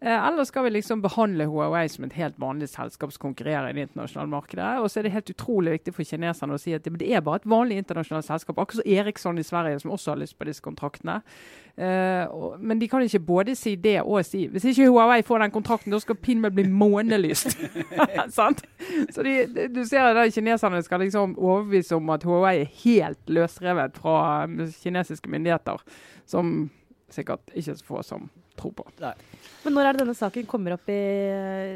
Eh, 0.00 0.26
eller 0.28 0.44
skal 0.44 0.64
vi 0.64 0.70
liksom 0.70 1.00
behandle 1.02 1.46
Huawei 1.48 1.88
som 1.88 2.04
et 2.04 2.12
helt 2.12 2.36
vanlig 2.38 2.68
selskap 2.68 3.12
som 3.12 3.22
konkurrerer 3.30 3.70
i 3.70 3.72
det 3.72 3.86
internasjonale 3.86 4.28
markedet? 4.28 4.68
Og 4.82 4.90
så 4.90 5.00
er 5.00 5.06
det 5.06 5.14
helt 5.14 5.32
utrolig 5.32 5.72
viktig 5.78 5.94
for 5.96 6.04
kineserne 6.04 6.58
å 6.58 6.60
si 6.60 6.74
at 6.76 6.84
det 6.84 7.08
er 7.08 7.24
bare 7.24 7.40
et 7.40 7.48
vanlig 7.48 7.80
internasjonalt 7.80 8.28
selskap. 8.28 8.60
Akkurat 8.60 8.82
som 8.82 8.92
Eriksson 8.92 9.40
i 9.40 9.46
Sverige, 9.46 9.80
som 9.80 9.94
også 9.96 10.12
har 10.12 10.20
lyst 10.20 10.36
på 10.36 10.48
disse 10.48 10.64
kontraktene. 10.64 11.22
Og, 11.76 12.60
men 12.60 12.78
de 12.80 12.88
kan 12.88 13.02
ikke 13.04 13.20
både 13.20 13.52
si 13.52 13.74
det 13.76 13.98
og 14.00 14.22
si 14.24 14.46
Hvis 14.48 14.64
ikke 14.70 14.86
Huawei 14.88 15.18
får 15.20 15.42
den 15.42 15.52
kontrakten, 15.52 15.92
da 15.92 15.98
skal 16.00 16.16
pinadø 16.16 16.54
bli 16.56 16.64
månelyst. 16.72 17.58
Så 19.12 19.22
de, 19.24 19.34
du 19.68 19.82
ser 19.84 20.16
at 20.16 20.32
kineserne 20.32 20.80
skal 20.84 21.04
liksom 21.04 21.36
overbevise 21.36 21.96
om 21.96 22.10
at 22.16 22.24
Huawei 22.24 22.62
er 22.62 22.72
helt 22.84 23.28
løsrevet 23.28 24.00
fra 24.00 24.46
kinesiske 24.80 25.28
myndigheter. 25.28 25.84
Som 26.24 26.70
sikkert 27.12 27.52
ikke 27.54 27.76
så 27.76 27.84
få 27.84 28.02
som 28.02 28.30
tror 28.58 28.74
på. 28.76 28.86
Nei. 29.02 29.14
Men 29.66 29.76
når 29.76 29.88
er 29.88 29.96
det 29.96 30.04
denne 30.04 30.16
saken 30.16 30.46
kommer 30.48 30.76
opp 30.76 30.88
i 30.92 31.00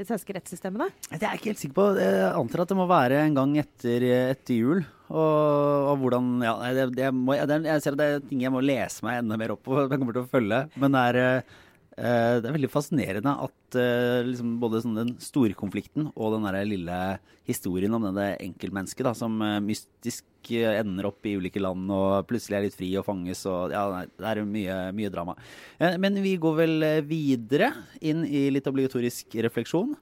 det 0.01 0.07
svenske 0.09 0.37
rettssystemene? 0.37 0.91
Det 1.09 1.21
er 1.21 1.33
jeg 1.33 1.41
ikke 1.41 1.53
helt 1.53 1.63
sikker 1.63 1.79
på. 1.81 1.87
Jeg 1.99 2.29
antar 2.31 2.65
at 2.65 2.73
det 2.73 2.79
må 2.79 2.87
være 2.91 3.23
en 3.25 3.39
gang 3.39 3.57
etter, 3.63 4.07
etter 4.31 4.61
jul. 4.61 4.85
Og, 5.11 5.89
og, 5.91 5.97
hvordan 5.99 6.29
Ja, 6.45 6.55
det, 6.77 6.85
det 6.95 7.09
må, 7.15 7.35
det, 7.35 7.57
jeg 7.67 7.83
ser 7.83 7.97
at 7.97 7.99
det 7.99 8.07
er 8.07 8.23
ting 8.29 8.45
jeg 8.45 8.55
må 8.55 8.63
lese 8.63 9.03
meg 9.03 9.25
enda 9.25 9.39
mer 9.41 9.57
opp 9.57 9.65
på. 9.67 9.75
Jeg 9.83 9.99
kommer 9.99 10.15
til 10.15 10.23
å 10.23 10.31
følge. 10.31 10.61
Men 10.79 10.95
det 10.95 11.03
er, 11.11 11.41
uh, 11.41 11.59
det 12.01 12.49
er 12.49 12.55
veldig 12.55 12.71
fascinerende 12.73 13.33
at 13.45 13.77
uh, 13.77 14.21
liksom 14.25 14.55
både 14.63 14.81
sånn 14.81 14.97
den 14.97 15.11
storkonflikten 15.21 16.07
og 16.15 16.33
den 16.33 16.47
der 16.49 16.59
lille 16.65 17.01
historien 17.49 17.93
om 17.93 18.07
denne 18.07 18.31
enkeltmennesket 18.41 19.11
som 19.19 19.37
mystisk 19.67 20.25
ender 20.49 21.09
opp 21.11 21.27
i 21.29 21.35
ulike 21.37 21.61
land 21.61 21.91
og 21.93 22.27
plutselig 22.29 22.57
er 22.57 22.67
litt 22.67 22.77
fri 22.79 22.91
og 22.99 23.07
fanges 23.07 23.43
og 23.49 23.75
Ja, 23.75 23.85
nei, 23.93 24.05
det 24.09 24.29
er 24.31 24.43
mye, 24.45 24.77
mye 24.97 25.11
drama. 25.13 25.37
Eh, 25.79 25.97
men 26.01 26.17
vi 26.25 26.37
går 26.41 26.57
vel 26.63 26.87
eh, 26.87 27.03
videre 27.07 27.73
inn 28.01 28.25
i 28.27 28.49
litt 28.53 28.69
obligatorisk 28.71 29.37
refleksjon. 29.47 29.95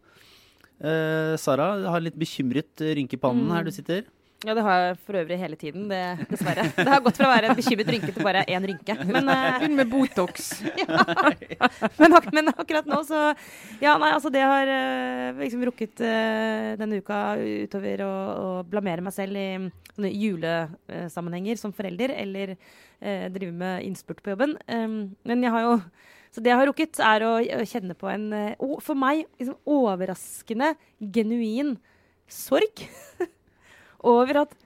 Eh, 0.78 1.34
Sara 1.40 1.72
har 1.90 2.04
litt 2.04 2.18
bekymret 2.18 2.84
rynke 2.94 3.18
i 3.18 3.22
pannen 3.22 3.50
her 3.54 3.66
du 3.66 3.72
mm. 3.72 3.78
sitter. 3.80 4.06
Ja, 4.46 4.54
det 4.54 4.62
har 4.62 4.76
jeg 4.78 4.98
for 5.02 5.18
øvrig 5.18 5.36
hele 5.40 5.56
tiden, 5.58 5.88
det, 5.90 6.26
dessverre. 6.30 6.68
Det 6.76 6.86
har 6.86 7.00
gått 7.02 7.16
fra 7.18 7.26
å 7.26 7.30
være 7.32 7.48
en 7.50 7.58
bekymret 7.58 7.88
rynke 7.90 8.12
til 8.14 8.22
bare 8.22 8.44
én 8.46 8.66
rynke. 8.70 8.94
Men, 9.02 9.26
uh, 9.26 9.56
Begynn 9.58 9.74
med 9.80 9.88
Botox. 9.90 10.50
ja. 10.78 11.70
men, 11.98 12.14
ak 12.14 12.28
men, 12.36 12.50
akkurat 12.52 12.86
nå, 12.86 13.00
så 13.08 13.32
Ja, 13.82 13.96
nei, 13.98 14.12
altså 14.14 14.30
det 14.30 14.44
har 14.46 14.70
uh, 14.70 15.40
liksom 15.40 15.64
rukket 15.66 16.04
uh, 16.06 16.76
denne 16.78 17.00
uka 17.02 17.18
utover 17.64 18.04
å, 18.06 18.12
å, 18.12 18.52
blamere 18.70 19.02
meg 19.02 19.16
selv 19.16 19.40
i 19.40 19.48
sånne 19.96 20.12
julesammenhenger 20.14 21.58
som 21.58 21.74
forelder, 21.74 22.14
eller 22.14 22.54
drive 22.98 23.54
med 23.54 23.84
innspurt 23.86 24.22
på 24.22 24.32
jobben. 24.36 24.54
Um, 24.70 25.16
men 25.26 25.42
jeg 25.42 25.54
har 25.54 25.66
jo 25.66 25.74
så 26.34 26.42
det 26.44 26.50
jeg 26.52 26.60
har 26.60 26.68
rukket, 26.68 26.98
er 27.02 27.24
å 27.26 27.66
kjenne 27.66 27.94
på 27.98 28.10
en 28.10 28.26
for 28.84 28.98
meg 28.98 29.24
liksom 29.40 29.58
overraskende 29.66 30.74
genuin 31.00 31.74
sorg. 32.30 32.84
over 34.06 34.42
at 34.44 34.56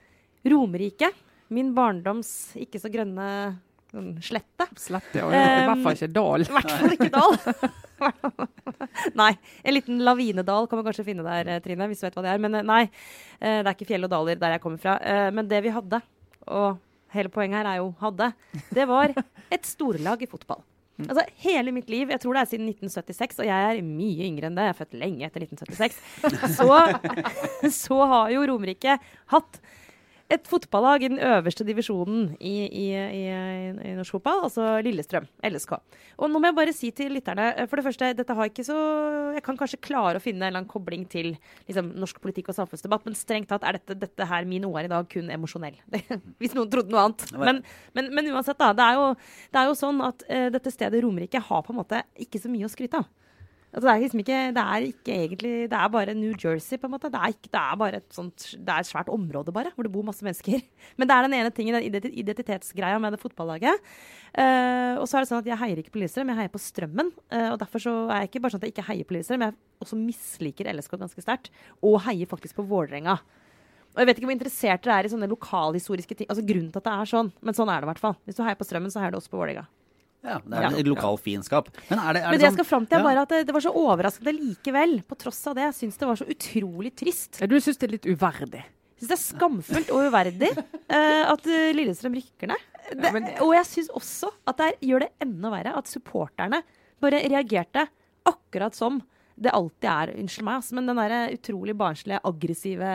Romerike, 0.43 1.09
min 1.53 1.71
barndoms 1.75 2.53
ikke 2.59 2.81
så 2.81 2.91
grønne 2.91 3.27
sånn, 3.93 4.13
slette 4.25 4.67
Slette, 4.79 5.21
ja. 5.21 5.29
I 5.29 5.67
hvert 5.69 5.83
fall 5.85 5.97
ikke 5.97 6.11
dal. 6.15 6.43
I 6.43 6.55
hvert 6.55 6.73
fall 6.73 6.95
ikke 6.95 7.09
dal. 7.13 7.37
nei. 9.21 9.31
En 9.63 9.77
liten 9.77 10.01
lavinedal 10.03 10.67
kan 10.69 10.79
man 10.79 10.87
kanskje 10.87 11.05
finne 11.07 11.25
der, 11.25 11.51
eh, 11.53 11.61
Trine, 11.63 11.87
hvis 11.91 12.01
du 12.01 12.07
vet 12.07 12.17
hva 12.17 12.25
det 12.25 12.33
er. 12.33 12.41
Men 12.41 12.59
eh, 12.59 12.65
nei, 12.67 12.81
eh, 13.39 13.61
det 13.61 13.67
er 13.67 13.73
ikke 13.75 13.89
fjell 13.93 14.07
og 14.07 14.13
daler 14.13 14.41
der 14.41 14.57
jeg 14.57 14.63
kommer 14.65 14.81
fra. 14.81 14.97
Men 15.35 15.49
det 15.51 15.61
vi 15.65 15.73
hadde, 15.75 16.01
og 16.49 16.81
hele 17.13 17.31
poenget 17.33 17.61
her 17.61 17.71
er 17.75 17.81
jo 17.83 17.91
hadde, 18.01 18.31
det 18.73 18.87
var 18.89 19.13
et 19.53 19.69
storlag 19.69 20.25
i 20.25 20.29
fotball. 20.29 20.63
Mm. 20.93 21.07
Altså, 21.09 21.23
hele 21.41 21.71
mitt 21.73 21.87
liv, 21.89 22.11
jeg 22.13 22.21
tror 22.21 22.37
det 22.37 22.41
er 22.43 22.49
siden 22.51 22.67
1976, 22.69 23.39
og 23.41 23.47
jeg 23.47 23.69
er 23.69 23.85
mye 23.85 24.27
yngre 24.27 24.49
enn 24.49 24.57
det, 24.59 24.67
jeg 24.67 24.73
er 24.75 24.77
født 24.77 24.99
lenge 25.01 25.25
etter 25.25 25.45
1976, 25.47 25.95
så, 26.59 26.67
så 27.81 27.97
har 28.11 28.33
jo 28.35 28.43
Romerike 28.51 28.99
hatt 29.33 29.63
et 30.33 30.47
fotballag 30.49 31.03
i 31.05 31.09
den 31.11 31.19
øverste 31.21 31.65
divisjonen 31.67 32.31
i, 32.39 32.53
i, 32.65 32.85
i, 32.93 33.23
i, 33.29 33.93
norsk 33.97 34.15
fotball, 34.17 34.43
altså 34.47 34.65
Lillestrøm, 34.85 35.27
LSK. 35.45 35.75
Og 36.17 36.31
nå 36.31 36.41
må 36.41 36.49
jeg 36.49 36.57
bare 36.57 36.75
si 36.75 36.89
til 36.95 37.13
lytterne 37.13 37.49
eh, 37.51 37.67
For 37.69 37.79
det 37.79 37.85
første, 37.87 38.11
dette 38.17 38.35
har 38.37 38.49
ikke 38.49 38.65
så 38.65 38.75
Jeg 39.35 39.43
kan 39.45 39.57
kanskje 39.57 39.81
klare 39.83 40.19
å 40.19 40.23
finne 40.23 40.43
en 40.43 40.49
eller 40.49 40.61
annen 40.61 40.71
kobling 40.71 41.05
til 41.09 41.33
liksom, 41.67 41.93
norsk 42.01 42.21
politikk 42.23 42.51
og 42.51 42.57
samfunnsdebatt, 42.57 43.05
men 43.07 43.17
strengt 43.17 43.51
tatt 43.53 43.65
er 43.67 43.79
dette, 43.79 43.97
dette 44.05 44.29
her 44.29 44.47
min 44.49 44.65
OR 44.69 44.87
i 44.87 44.91
dag 44.91 45.09
kun 45.11 45.31
emosjonell. 45.33 45.77
Hvis 46.41 46.55
noen 46.57 46.71
trodde 46.73 46.93
noe 46.93 47.07
annet. 47.07 47.25
Men, 47.37 47.63
men, 47.97 48.13
men 48.15 48.31
uansett, 48.33 48.59
da. 48.61 48.71
Det 48.77 48.85
er 48.85 48.99
jo, 48.99 49.09
det 49.53 49.61
er 49.61 49.69
jo 49.69 49.77
sånn 49.77 50.01
at 50.05 50.25
uh, 50.29 50.47
dette 50.53 50.73
stedet 50.73 51.03
Romerike 51.03 51.41
har 51.43 51.65
på 51.65 51.73
en 51.73 51.81
måte 51.81 52.03
ikke 52.25 52.41
så 52.41 52.51
mye 52.51 52.69
å 52.69 52.73
skryte 52.73 53.01
av. 53.03 53.09
Altså, 53.73 53.87
det, 53.87 53.91
er 53.93 54.01
liksom 54.03 54.21
ikke, 54.21 54.39
det 54.53 54.63
er 54.63 54.83
ikke 54.85 55.13
egentlig 55.17 55.51
Det 55.71 55.77
er 55.79 55.87
bare 55.89 56.13
New 56.13 56.33
Jersey, 56.37 56.77
på 56.77 56.85
en 56.85 56.93
måte. 56.93 57.09
Det 57.09 57.17
er, 57.17 57.31
ikke, 57.33 57.49
det 57.49 57.61
er 57.61 57.77
bare 57.81 57.99
et 58.03 58.13
sånt 58.13 58.45
Det 58.53 58.69
er 58.69 58.83
et 58.83 58.89
svært 58.89 59.09
område, 59.09 59.53
bare, 59.55 59.71
hvor 59.73 59.87
det 59.87 59.91
bor 59.95 60.05
masse 60.05 60.25
mennesker. 60.25 60.61
Men 60.97 61.09
det 61.09 61.15
er 61.15 61.25
den 61.25 61.35
ene 61.39 61.53
tingen, 61.57 61.79
den 61.81 62.13
identitetsgreia 62.13 62.99
med 63.01 63.15
det 63.15 63.21
fotballaget. 63.23 63.81
Uh, 64.33 65.01
og 65.01 65.07
så 65.09 65.17
er 65.17 65.25
det 65.25 65.29
sånn 65.31 65.41
at 65.41 65.49
jeg 65.49 65.59
heier 65.61 65.81
ikke 65.81 65.93
på 65.93 66.01
Lillestrøm, 66.01 66.29
jeg 66.29 66.41
heier 66.41 66.53
på 66.53 66.61
Strømmen. 66.61 67.09
Uh, 67.33 67.49
og 67.55 67.57
derfor 67.61 67.81
så 67.81 67.95
er 68.07 68.23
jeg 68.23 68.31
ikke 68.31 68.43
bare 68.45 68.53
sånn 68.53 68.61
at 68.61 68.69
jeg 68.69 68.75
ikke 68.75 68.87
heier 68.91 69.09
på 69.09 69.17
Lillestrøm, 69.17 69.47
jeg 69.47 69.57
også 69.85 69.99
misliker 69.99 70.69
LSK 70.69 70.97
ganske 71.01 71.25
sterkt. 71.25 71.49
Og 71.81 71.97
heier 72.05 72.29
faktisk 72.29 72.61
på 72.61 72.67
Vålerenga. 72.69 73.17
Og 73.93 74.01
jeg 74.01 74.09
vet 74.09 74.19
ikke 74.19 74.29
hvor 74.29 74.37
interessert 74.37 74.85
dere 74.85 75.01
er 75.01 75.09
i 75.09 75.13
sånne 75.13 75.29
lokalhistoriske 75.29 76.17
ting. 76.17 76.29
Altså 76.29 76.45
grunnen 76.45 76.69
til 76.73 76.81
at 76.81 76.89
det 76.89 76.93
er 76.93 77.09
sånn, 77.09 77.33
men 77.41 77.57
sånn 77.57 77.69
er 77.73 77.81
det 77.81 77.89
i 77.89 77.93
hvert 77.93 78.05
fall. 78.05 78.19
Hvis 78.25 78.37
du 78.37 78.45
heier 78.45 78.57
på 78.57 78.69
Strømmen, 78.69 78.93
så 78.93 79.01
heier 79.01 79.13
du 79.13 79.17
også 79.17 79.33
på 79.33 79.41
Vålerenga. 79.41 79.65
Ja, 80.23 80.37
det 80.39 80.55
er 80.55 80.77
Ja. 80.77 80.83
lokal 80.87 81.17
fiendskap. 81.19 81.67
Men 81.89 81.99
er 81.99 82.13
det, 82.15 82.21
er 82.23 82.29
Men 82.29 82.31
det 82.31 82.39
det 82.39 82.47
jeg 82.47 82.53
skal 82.53 82.65
fram 82.69 82.85
til, 82.87 82.95
er 82.97 83.01
ja. 83.01 83.07
bare 83.09 83.21
at 83.25 83.29
det, 83.33 83.41
det 83.47 83.53
var 83.53 83.63
så 83.65 83.73
overraskende 83.75 84.33
likevel. 84.37 85.01
På 85.03 85.17
tross 85.19 85.41
av 85.47 85.55
det. 85.55 85.65
Jeg 85.67 85.75
syns 85.81 85.97
det 85.99 86.07
var 86.07 86.15
så 86.21 86.27
utrolig 86.31 86.93
trist. 86.95 87.41
Ja, 87.41 87.47
Du 87.51 87.57
syns 87.59 87.77
det 87.81 87.89
er 87.89 87.95
litt 87.97 88.07
uverdig? 88.07 88.63
Jeg 88.63 89.03
syns 89.03 89.09
det 89.11 89.17
er 89.17 89.23
skamfullt 89.25 89.89
og 89.91 90.05
uverdig 90.07 90.51
uh, 90.57 91.23
at 91.33 91.47
eh, 91.51 91.73
Lillestrøm 91.75 92.15
rykker 92.15 92.47
ned. 92.53 92.69
Det, 92.93 93.09
Ja, 93.11 93.41
og 93.43 93.51
jeg 93.55 93.65
syns 93.67 93.89
også 93.95 94.29
at 94.47 94.57
det 94.59 94.65
er, 94.69 94.77
gjør 94.87 94.99
det 95.05 95.11
enda 95.23 95.49
verre 95.51 95.75
at 95.79 95.87
supporterne 95.91 96.61
bare 97.03 97.19
reagerte 97.27 97.87
akkurat 98.27 98.75
som 98.75 99.01
det 99.35 99.53
alltid 99.53 99.89
er. 99.89 100.11
Unnskyld 100.21 100.45
meg, 100.47 100.67
men 100.77 100.89
den 100.89 100.99
der 101.01 101.33
utrolig 101.33 101.75
barnslige, 101.79 102.19
aggressive 102.29 102.89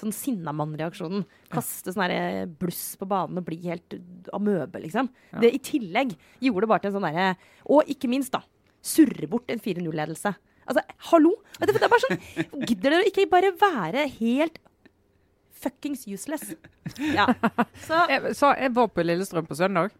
sånn 0.00 0.14
sinnamann-reaksjonen. 0.14 1.22
Kaste 1.52 1.94
sånn 1.94 2.06
der 2.10 2.50
bluss 2.60 2.96
på 3.00 3.08
banen 3.10 3.38
og 3.40 3.46
bli 3.46 3.60
helt 3.68 3.96
amøbe, 4.34 4.82
liksom. 4.82 5.10
Det 5.40 5.52
i 5.54 5.62
tillegg 5.62 6.16
gjorde 6.42 6.66
det 6.66 6.72
bare 6.72 6.84
til 6.84 6.92
en 6.92 6.98
sånn 6.98 7.08
derre 7.10 7.28
Og 7.70 7.94
ikke 7.94 8.10
minst, 8.10 8.34
da. 8.34 8.42
Surre 8.84 9.28
bort 9.30 9.50
en 9.52 9.62
4-0-ledelse. 9.62 10.34
Altså, 10.64 10.82
hallo! 11.10 11.34
Det 11.60 11.72
det 11.72 11.82
er 11.82 11.92
bare 11.92 12.06
sånn 12.06 12.64
Gidder 12.64 12.94
dere 12.96 13.08
ikke 13.10 13.28
bare 13.30 13.52
være 13.60 14.06
helt 14.18 14.58
fuckings 15.64 16.06
useless? 16.08 16.54
Ja. 17.14 17.28
Så 17.86 18.00
Jeg, 18.10 18.34
så 18.36 18.52
jeg 18.58 18.74
var 18.76 18.90
på 18.92 19.04
Lillestrøm 19.04 19.46
på 19.48 19.56
søndag, 19.56 19.94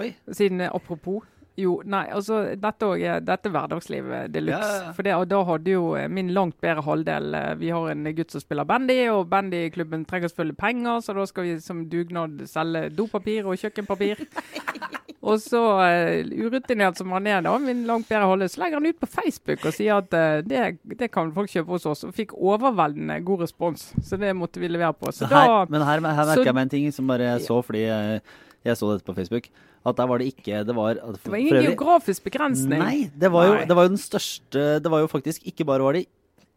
Oi. 0.00 0.08
siden 0.26 0.64
eh, 0.64 0.72
apropos. 0.74 1.22
Jo, 1.56 1.76
nei, 1.86 2.08
altså 2.10 2.40
dette, 2.58 2.82
òg 2.82 2.98
er- 3.06 3.20
dette 3.22 3.46
er 3.46 3.52
hverdagslivet 3.54 4.32
de 4.34 4.40
luxe. 4.42 4.58
Ja, 4.58 4.80
ja. 4.88 4.92
For 4.96 5.06
det, 5.06 5.12
og 5.14 5.28
da 5.30 5.38
hadde 5.46 5.70
jo 5.70 5.92
eh, 5.94 6.08
min 6.10 6.32
langt 6.34 6.56
bedre 6.60 6.82
halvdel 6.82 7.34
eh, 7.38 7.52
Vi 7.60 7.68
har 7.70 7.90
en 7.92 8.08
gutt 8.16 8.32
som 8.34 8.42
spiller 8.42 8.66
bandy, 8.66 8.96
og 9.12 9.28
bandyklubben 9.30 10.02
trenger 10.10 10.32
selvfølgelig 10.32 10.56
penger, 10.58 11.00
så 11.06 11.14
da 11.14 11.26
skal 11.30 11.46
vi 11.46 11.52
som 11.62 11.84
dugnad 11.92 12.42
selge 12.50 12.88
dopapir 12.98 13.46
og 13.46 13.54
kjøkkenpapir. 13.62 14.24
og 15.30 15.38
så, 15.40 15.60
uh, 15.78 16.32
urutinert 16.44 16.98
som 16.98 17.12
han 17.14 17.26
er, 17.30 17.44
da, 17.46 17.52
min 17.62 17.84
langt 17.86 18.08
bedre 18.10 18.26
halvdel, 18.32 18.50
så 18.50 18.60
legger 18.64 18.80
han 18.82 18.88
ut 18.90 18.98
på 19.00 19.06
Facebook 19.14 19.62
og 19.70 19.76
sier 19.78 20.00
at 20.02 20.10
uh, 20.18 20.40
det, 20.44 20.64
det 20.98 21.08
kan 21.14 21.30
folk 21.36 21.52
kjøpe 21.54 21.76
hos 21.76 21.86
oss. 21.86 22.02
Og 22.04 22.16
fikk 22.18 22.34
overveldende 22.34 23.20
god 23.24 23.44
respons, 23.46 23.92
så 24.04 24.18
det 24.20 24.34
måtte 24.36 24.58
vi 24.60 24.68
levere 24.74 24.92
på. 24.98 25.14
Så 25.14 25.30
her, 25.30 25.46
da 25.46 25.62
men 25.70 25.86
her, 25.86 26.02
her 26.18 26.34
så- 26.34 26.42
jeg 26.44 26.54
meg 26.58 26.66
en 26.66 26.74
ting 26.74 26.90
som 26.92 27.06
bare 27.14 27.30
jeg 27.30 27.46
så 27.46 27.60
fordi 27.62 27.86
jeg, 27.86 28.20
jeg 28.66 28.76
så 28.82 28.90
dette 28.92 29.06
på 29.06 29.14
Facebook. 29.22 29.48
At 29.84 29.96
der 30.00 30.06
var 30.08 30.18
det 30.18 30.30
ikke 30.32 30.62
Det 30.64 30.74
var, 30.76 30.94
Det 30.96 31.28
var 31.28 31.36
ingen 31.36 31.62
geografisk 31.66 32.24
begrensning. 32.24 32.80
Nei, 32.80 33.10
det 33.14 33.28
var, 33.32 33.44
jo, 33.50 33.54
det 33.68 33.76
var 33.76 33.84
jo 33.84 33.92
den 33.92 34.00
største 34.00 34.62
Det 34.80 34.90
var 34.90 35.02
jo 35.04 35.08
faktisk 35.12 35.44
Ikke 35.50 35.66
bare 35.68 35.84
var 35.84 35.92
det 35.98 36.06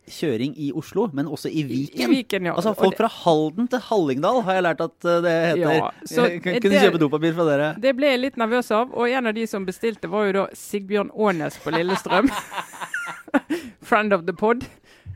kjøring 0.07 0.53
i 0.55 0.69
Oslo, 0.71 1.09
men 1.11 1.27
også 1.27 1.49
i 1.51 1.59
I 1.59 1.63
Viken. 1.67 2.09
Viken, 2.13 2.45
ja. 2.47 2.53
Altså 2.55 2.71
Folk 2.79 2.95
fra 2.95 3.09
Halden 3.11 3.67
til 3.67 3.81
Hallingdal 3.89 4.37
har 4.47 4.53
jeg 4.55 4.63
lært 4.63 4.79
at 4.85 4.95
uh, 5.03 5.17
det 5.25 5.33
heter. 5.33 5.73
Ja, 5.75 5.89
så 6.07 6.27
jeg 6.29 6.41
kan- 6.45 6.53
det- 6.55 6.61
kunne 6.63 6.79
kjøpe 6.79 7.01
dopapir 7.01 7.33
fra 7.35 7.43
dere. 7.49 7.67
Det 7.83 7.91
ble 7.97 8.13
jeg 8.13 8.21
litt 8.21 8.37
nervøs 8.39 8.71
av, 8.71 8.93
og 8.95 9.09
en 9.11 9.27
av 9.27 9.35
de 9.35 9.43
som 9.51 9.65
bestilte, 9.67 10.07
var 10.07 10.29
jo 10.29 10.31
da 10.37 10.45
Sigbjørn 10.55 11.11
Aanes 11.11 11.59
på 11.59 11.75
Lillestrøm. 11.75 12.31
Friend 13.91 14.13
of 14.13 14.23
the 14.25 14.33
pod. 14.33 14.63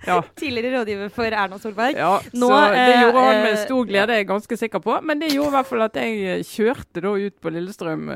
Ja. 0.07 0.17
tidligere 0.41 0.79
rådgiver 0.79 1.11
for 1.13 1.35
Erna 1.37 1.59
Solberg. 1.61 1.97
ja 1.97 2.13
Nå, 2.33 2.49
så 2.49 2.59
det 2.73 2.81
eh, 2.81 3.01
gjorde 3.03 3.25
han 3.25 3.39
med 3.43 3.51
eh, 3.51 3.63
stor 3.65 3.85
glede, 3.89 4.17
jeg 4.17 4.25
er 4.25 4.29
ganske 4.31 4.57
sikker 4.57 4.83
på. 4.83 4.97
Men 5.05 5.21
det 5.21 5.31
gjorde 5.33 5.53
i 5.53 5.57
hvert 5.57 5.69
fall 5.69 5.85
at 5.85 6.01
jeg 6.01 6.19
eh, 6.25 6.43
kjørte 6.47 7.05
da 7.05 7.13
ut 7.15 7.37
på 7.41 7.53
Lillestrøm 7.53 8.11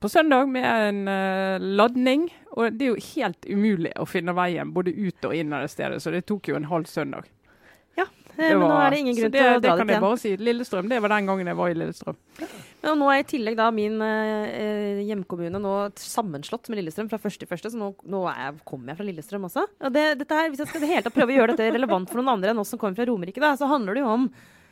på 0.00 0.12
søndag 0.12 0.50
med 0.50 0.66
en 0.66 1.62
ladning. 1.76 2.28
Og 2.56 2.72
det 2.72 2.86
er 2.86 2.94
jo 2.94 3.08
helt 3.14 3.48
umulig 3.48 3.92
å 4.00 4.08
finne 4.08 4.34
veien 4.36 4.72
både 4.72 4.94
ut 4.96 5.28
og 5.28 5.34
inn 5.36 5.52
av 5.52 5.66
det 5.66 5.72
stedet, 5.74 6.00
så 6.02 6.14
det 6.14 6.24
tok 6.28 6.48
jo 6.52 6.56
en 6.58 6.70
halv 6.70 6.88
søndag. 6.88 7.28
Eh, 8.36 8.52
men 8.52 8.64
nå 8.68 8.78
er 8.78 8.92
det 8.92 9.00
ingen 9.02 9.16
grunn 9.16 9.32
det, 9.32 9.40
til 9.40 9.48
å 9.48 9.60
det 9.60 9.64
dra 9.64 9.76
kan 9.80 9.92
jeg 9.92 10.02
bare 10.04 10.20
si. 10.20 10.32
Lillestrøm, 10.36 10.88
det 10.92 11.02
var 11.02 11.14
den 11.14 11.30
gangen 11.30 11.50
jeg 11.50 11.58
var 11.58 11.72
i 11.72 11.76
Lillestrøm. 11.76 12.18
Men 12.84 13.00
nå 13.00 13.08
er 13.12 13.22
i 13.22 13.28
tillegg 13.30 13.56
da 13.58 13.68
min 13.74 13.96
eh, 14.04 15.00
hjemkommune 15.08 15.60
nå 15.62 15.76
sammenslått 16.00 16.68
med 16.70 16.82
Lillestrøm 16.82 17.08
fra 17.12 17.20
første 17.22 17.44
til 17.44 17.50
første, 17.50 17.72
så 17.72 17.80
nå, 17.80 17.92
nå 18.12 18.24
jeg, 18.28 18.58
kommer 18.68 18.92
jeg 18.92 19.00
fra 19.00 19.08
Lillestrøm 19.08 19.48
også. 19.48 19.64
Og 19.88 19.96
det, 19.96 20.04
dette 20.20 20.40
her, 20.40 20.50
hvis 20.52 20.62
jeg 20.62 20.72
skal 20.72 20.84
det 20.84 20.92
hele 20.92 21.06
tatt 21.06 21.16
prøve 21.16 21.32
å 21.34 21.38
gjøre 21.40 21.56
dette 21.56 21.72
relevant 21.78 22.12
for 22.12 22.20
noen 22.20 22.36
andre 22.36 22.52
enn 22.52 22.62
oss 22.62 22.74
som 22.74 22.82
kommer 22.82 22.98
fra 22.98 23.08
Romerike, 23.08 23.42
da, 23.42 23.54
så 23.58 23.70
handler 23.70 23.96
det 23.96 24.04
jo 24.04 24.12
om 24.18 24.28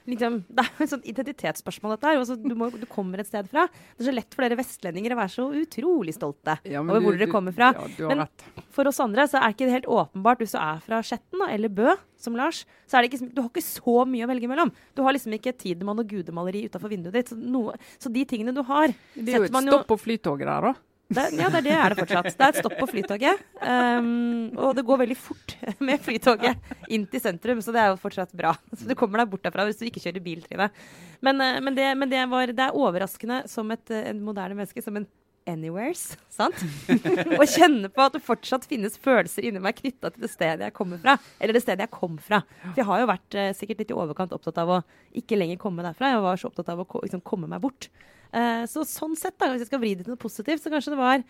Liksom, 0.07 0.35
det 0.55 0.65
er 0.65 0.71
jo 0.79 0.85
et 0.85 0.91
sånt 0.93 1.07
identitetsspørsmål, 1.09 1.95
dette 1.97 2.11
her. 2.11 2.19
Altså, 2.21 2.37
du, 2.37 2.55
må, 2.59 2.69
du 2.77 2.85
kommer 2.91 3.23
et 3.23 3.29
sted 3.31 3.49
fra. 3.51 3.67
Det 3.97 4.05
er 4.05 4.11
så 4.11 4.15
lett 4.15 4.35
for 4.37 4.45
dere 4.45 4.59
vestlendinger 4.61 5.15
å 5.15 5.21
være 5.23 5.33
så 5.33 5.47
utrolig 5.63 6.15
stolte 6.17 6.59
Ja, 6.69 6.83
over 6.85 7.01
du- 7.01 7.07
hvor 7.07 7.19
dere 7.21 7.31
kommer 7.33 7.57
fra. 7.57 7.73
Ja, 7.73 8.09
Men- 8.11 8.25
rett. 8.27 8.45
For 8.75 8.91
oss 8.91 9.01
andre 9.01 9.25
så 9.31 9.41
er 9.41 9.55
ikke 9.55 9.65
det 9.69 9.77
helt 9.79 9.91
åpenbart. 9.91 10.39
Hvis 10.45 10.53
du 10.53 10.61
er 10.61 10.81
fra 10.85 11.01
Skjetten 11.03 11.45
eller 11.49 11.69
Bø, 11.73 11.97
som 12.21 12.37
Lars, 12.37 12.65
så 12.89 12.99
er 12.99 13.03
det 13.05 13.13
ikke, 13.13 13.35
du 13.35 13.43
har 13.43 13.51
ikke 13.51 13.65
så 13.65 13.97
mye 14.09 14.25
å 14.25 14.31
velge 14.33 14.49
mellom. 14.49 14.73
Du 14.97 15.03
har 15.05 15.13
liksom 15.17 15.33
ikke 15.37 15.57
Tidemann 15.57 15.99
og 16.01 16.09
gudemaleri 16.09 16.67
utafor 16.69 16.89
vinduet 16.93 17.13
ditt. 17.17 17.29
Så, 17.33 17.37
noe, 17.39 17.75
så 17.99 18.13
de 18.13 18.25
tingene 18.25 18.55
du 18.55 18.63
har 18.65 18.89
Det 19.15 19.35
er 19.35 19.45
jo 19.45 19.49
et 19.49 19.57
stopp 19.69 19.87
på 19.89 19.99
flytoget 20.01 20.47
der, 20.49 20.73
da. 20.73 20.75
Det, 21.09 21.25
ja, 21.37 21.49
det 21.53 21.59
er 21.61 21.65
det 21.65 21.73
er 21.77 21.93
det 21.93 21.99
fortsatt. 22.01 22.29
Det 22.33 22.47
er 22.47 22.55
et 22.55 22.61
stopp 22.63 22.77
på 22.81 22.87
Flytoget. 22.89 23.43
Um, 23.61 24.55
og 24.57 24.73
det 24.79 24.87
går 24.89 25.03
veldig 25.03 25.17
fort 25.21 25.57
med 25.87 26.01
Flytoget 26.05 26.89
inn 26.89 27.05
til 27.11 27.23
sentrum, 27.23 27.61
så 27.65 27.75
det 27.75 27.83
er 27.83 27.93
jo 27.93 28.01
fortsatt 28.01 28.33
bra. 28.37 28.55
Så 28.73 28.89
du 28.89 28.95
kommer 28.99 29.21
deg 29.21 29.33
bort 29.33 29.45
derfra 29.45 29.67
hvis 29.69 29.83
du 29.83 29.85
ikke 29.89 30.03
kjører 30.07 30.25
bil, 30.25 30.41
Trine. 30.47 30.71
Men, 31.25 31.43
eh, 31.45 31.61
men, 31.61 31.77
det, 31.77 31.91
men 32.01 32.11
det, 32.11 32.25
var, 32.33 32.55
det 32.57 32.65
er 32.69 32.81
overraskende 32.81 33.43
som 33.53 33.71
et 33.75 33.93
eh, 33.93 34.09
en 34.15 34.25
moderne 34.25 34.57
menneske, 34.57 34.83
som 34.85 34.97
en 34.97 35.07
anywheres, 35.51 36.15
sant? 36.33 36.57
Å 37.41 37.47
kjenne 37.49 37.91
på 37.93 38.05
at 38.05 38.17
det 38.17 38.23
fortsatt 38.25 38.65
finnes 38.69 38.97
følelser 39.01 39.45
inni 39.45 39.61
meg 39.63 39.77
knytta 39.77 40.13
til 40.15 40.25
det 40.25 40.33
stedet 40.33 40.69
jeg 40.71 40.77
kommer 40.77 41.01
fra. 41.03 41.19
Eller 41.37 41.57
det 41.57 41.65
stedet 41.65 41.85
jeg 41.85 41.93
kom 41.95 42.17
fra. 42.17 42.41
For 42.65 42.81
jeg 42.81 42.89
har 42.89 43.03
jo 43.03 43.11
vært 43.13 43.39
eh, 43.39 43.53
sikkert 43.57 43.85
litt 43.85 43.93
i 43.93 43.99
overkant 43.99 44.33
opptatt 44.37 44.61
av 44.63 44.73
å 44.79 44.81
ikke 45.21 45.39
lenger 45.39 45.61
komme 45.61 45.85
derfra. 45.85 46.15
Jeg 46.15 46.25
var 46.25 46.41
så 46.41 46.51
opptatt 46.51 46.73
av 46.73 46.81
å 46.85 46.89
liksom, 47.05 47.25
komme 47.27 47.51
meg 47.51 47.63
bort. 47.65 47.91
Eh, 48.35 48.63
så 48.71 48.83
sånn 48.89 49.15
sett, 49.19 49.37
da, 49.39 49.53
hvis 49.53 49.65
jeg 49.65 49.71
skal 49.71 49.83
vri 49.83 49.93
det 49.95 50.07
til 50.07 50.15
noe 50.15 50.21
positivt, 50.21 50.63
så 50.65 50.73
kanskje 50.73 50.95
det 50.95 51.01
var 51.01 51.23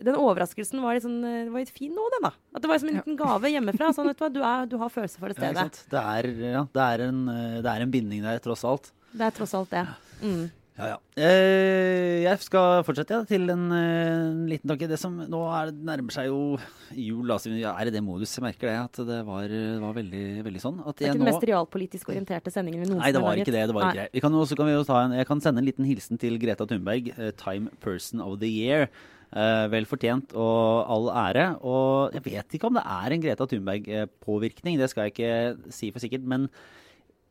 den 0.00 0.16
overraskelsen 0.16 0.80
var 0.80 0.96
litt, 0.96 1.04
sånn, 1.04 1.18
eh, 1.26 1.50
var 1.52 1.64
litt 1.64 1.74
fin 1.74 1.92
nå, 1.92 2.06
den 2.14 2.24
da. 2.28 2.30
At 2.54 2.64
det 2.64 2.70
var 2.70 2.80
som 2.80 2.88
en 2.88 3.00
liten 3.00 3.18
gave 3.18 3.50
hjemmefra. 3.52 3.90
Sånn, 3.96 4.08
vet 4.08 4.16
du 4.20 4.24
hva, 4.24 4.30
du, 4.32 4.40
er, 4.40 4.70
du 4.70 4.78
har 4.80 4.92
følelser 4.92 5.20
for 5.20 5.32
det 5.32 5.36
stedet. 5.36 5.66
Ja, 5.82 5.90
det, 5.92 6.04
er, 6.14 6.30
ja, 6.54 6.62
det, 6.72 6.86
er 6.86 7.04
en, 7.08 7.20
eh, 7.34 7.58
det 7.60 7.74
er 7.74 7.84
en 7.84 7.92
binding 7.92 8.24
der, 8.24 8.40
tross 8.44 8.64
alt. 8.64 8.92
det 9.12 9.28
er 9.28 9.36
tross 9.36 9.52
alt 9.58 9.74
det. 9.74 9.84
Mm. 10.22 10.48
Ja, 10.80 10.94
ja. 10.94 10.98
Eh, 11.20 12.22
jeg 12.24 12.40
skal 12.40 12.80
fortsette 12.86 13.12
ja, 13.12 13.24
til 13.28 13.52
en, 13.52 13.66
eh, 13.76 14.30
en 14.30 14.46
liten 14.48 14.70
tanke. 14.70 14.88
Det 14.88 14.96
som 15.00 15.18
nå 15.20 15.40
er, 15.52 15.72
nærmer 15.76 16.14
seg 16.14 16.30
jo 16.30 16.56
jul. 16.96 17.28
Altså, 17.28 17.52
er 17.52 17.90
i 17.90 17.92
det 17.92 18.02
modus. 18.04 18.32
Jeg 18.38 18.44
merker 18.46 18.70
det. 18.70 18.78
At 18.80 19.02
det 19.10 19.20
var, 19.28 19.44
det 19.50 19.76
var 19.82 19.94
veldig, 19.98 20.24
veldig 20.46 20.64
sånn. 20.64 20.80
At 20.80 20.96
Det 20.96 21.06
er 21.06 21.12
ikke 21.12 21.20
den 21.20 21.26
nå, 21.26 21.30
mest 21.34 21.46
realpolitisk 21.52 22.12
orienterte 22.14 22.54
sendingen 22.54 22.80
vi 22.80 22.88
noensinne 22.88 23.04
Nei, 23.04 23.12
det 23.12 23.20
har 23.20 23.28
var 23.28 23.44
ikke 23.44 23.56
det. 23.56 23.62
det, 23.68 23.76
var 23.76 23.88
ikke 23.90 24.00
det. 24.00 24.10
Vi 24.16 24.24
kan 24.24 24.40
også 24.40 24.58
kan 24.58 24.70
vi 24.70 24.80
ta 24.88 25.04
en, 25.04 25.16
jeg 25.20 25.30
kan 25.30 25.44
sende 25.44 25.64
en 25.64 25.68
liten 25.68 25.88
hilsen 25.88 26.20
til 26.24 26.40
Greta 26.40 26.68
Thunberg, 26.70 27.12
eh, 27.16 27.32
Time 27.44 27.72
Person 27.84 28.24
of 28.24 28.40
the 28.40 28.48
Year. 28.48 28.88
Eh, 29.30 29.64
vel 29.70 29.86
fortjent 29.86 30.32
og 30.34 30.90
all 30.90 31.08
ære. 31.28 31.46
Og 31.62 32.16
jeg 32.16 32.24
vet 32.32 32.56
ikke 32.56 32.72
om 32.72 32.80
det 32.80 32.88
er 32.88 33.14
en 33.14 33.24
Greta 33.28 33.46
Thunberg-påvirkning, 33.52 34.80
det 34.80 34.90
skal 34.90 35.06
jeg 35.06 35.18
ikke 35.18 35.72
si 35.76 35.92
for 35.92 36.02
sikkert. 36.02 36.24
Men 36.24 36.48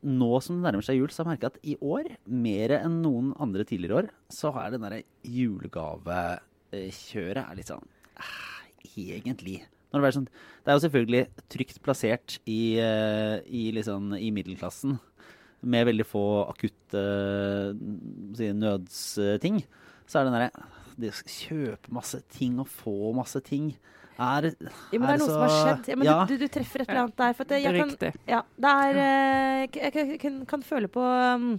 nå 0.05 0.41
som 0.43 0.57
det 0.57 0.63
nærmer 0.63 0.83
seg 0.85 0.97
jul, 0.99 1.09
så 1.11 1.23
har 1.23 1.27
jeg 1.27 1.33
merka 1.35 1.49
at 1.51 1.63
i 1.67 1.75
år, 1.83 2.05
mer 2.31 2.69
enn 2.77 2.95
noen 3.03 3.27
andre 3.41 3.63
tidligere 3.67 3.97
år, 4.03 4.07
så 4.31 4.47
er 4.61 4.67
den 4.73 4.83
derre 4.85 5.01
julegavekjøret 5.27 7.43
er 7.43 7.55
litt 7.57 7.71
sånn 7.71 7.87
eh, 8.15 8.45
Egentlig. 8.99 9.57
Det, 9.91 9.97
er 9.99 10.15
sånn, 10.15 10.31
det 10.63 10.69
er 10.71 10.75
jo 10.77 10.85
selvfølgelig 10.85 11.23
trygt 11.51 11.77
plassert 11.85 12.29
i, 12.49 12.61
eh, 12.81 13.37
i, 13.45 13.71
liksom, 13.75 14.03
i 14.17 14.31
middelklassen. 14.33 14.91
Med 15.59 15.87
veldig 15.89 16.07
få 16.07 16.25
akutte 16.47 16.99
eh, 16.99 17.73
si, 18.37 18.45
nødsting. 18.55 19.57
Så 20.07 20.13
er 20.19 20.23
det 20.23 20.29
den 20.29 20.37
derre 20.39 20.51
Det 20.99 21.11
kjøpe 21.27 21.87
masse 21.95 22.19
ting 22.31 22.53
og 22.63 22.67
få 22.71 23.13
masse 23.17 23.39
ting 23.45 23.65
er, 24.19 24.47
Ja, 24.49 24.99
men 24.99 25.05
det 25.07 25.13
er 25.15 25.21
noe 25.21 25.29
som 25.31 25.43
har 25.43 25.53
skjedd. 25.55 25.91
Ja, 25.91 25.97
men 25.99 26.09
ja. 26.09 26.15
du, 26.29 26.35
du, 26.41 26.47
treffer 26.51 26.83
et 26.83 26.91
eller 26.91 27.05
annet 27.07 27.19
der. 27.21 27.35
For 27.37 27.55
jeg 27.55 27.69
er 27.69 27.79
kan. 27.79 28.21
Ja, 28.29 28.41
det 28.65 28.73
er 28.85 29.01
eh, 29.03 29.79
Jeg 29.79 29.93
kan, 29.95 30.15
kan, 30.21 30.39
kan 30.53 30.65
føle 30.65 30.91
på 30.91 31.03
um, 31.03 31.51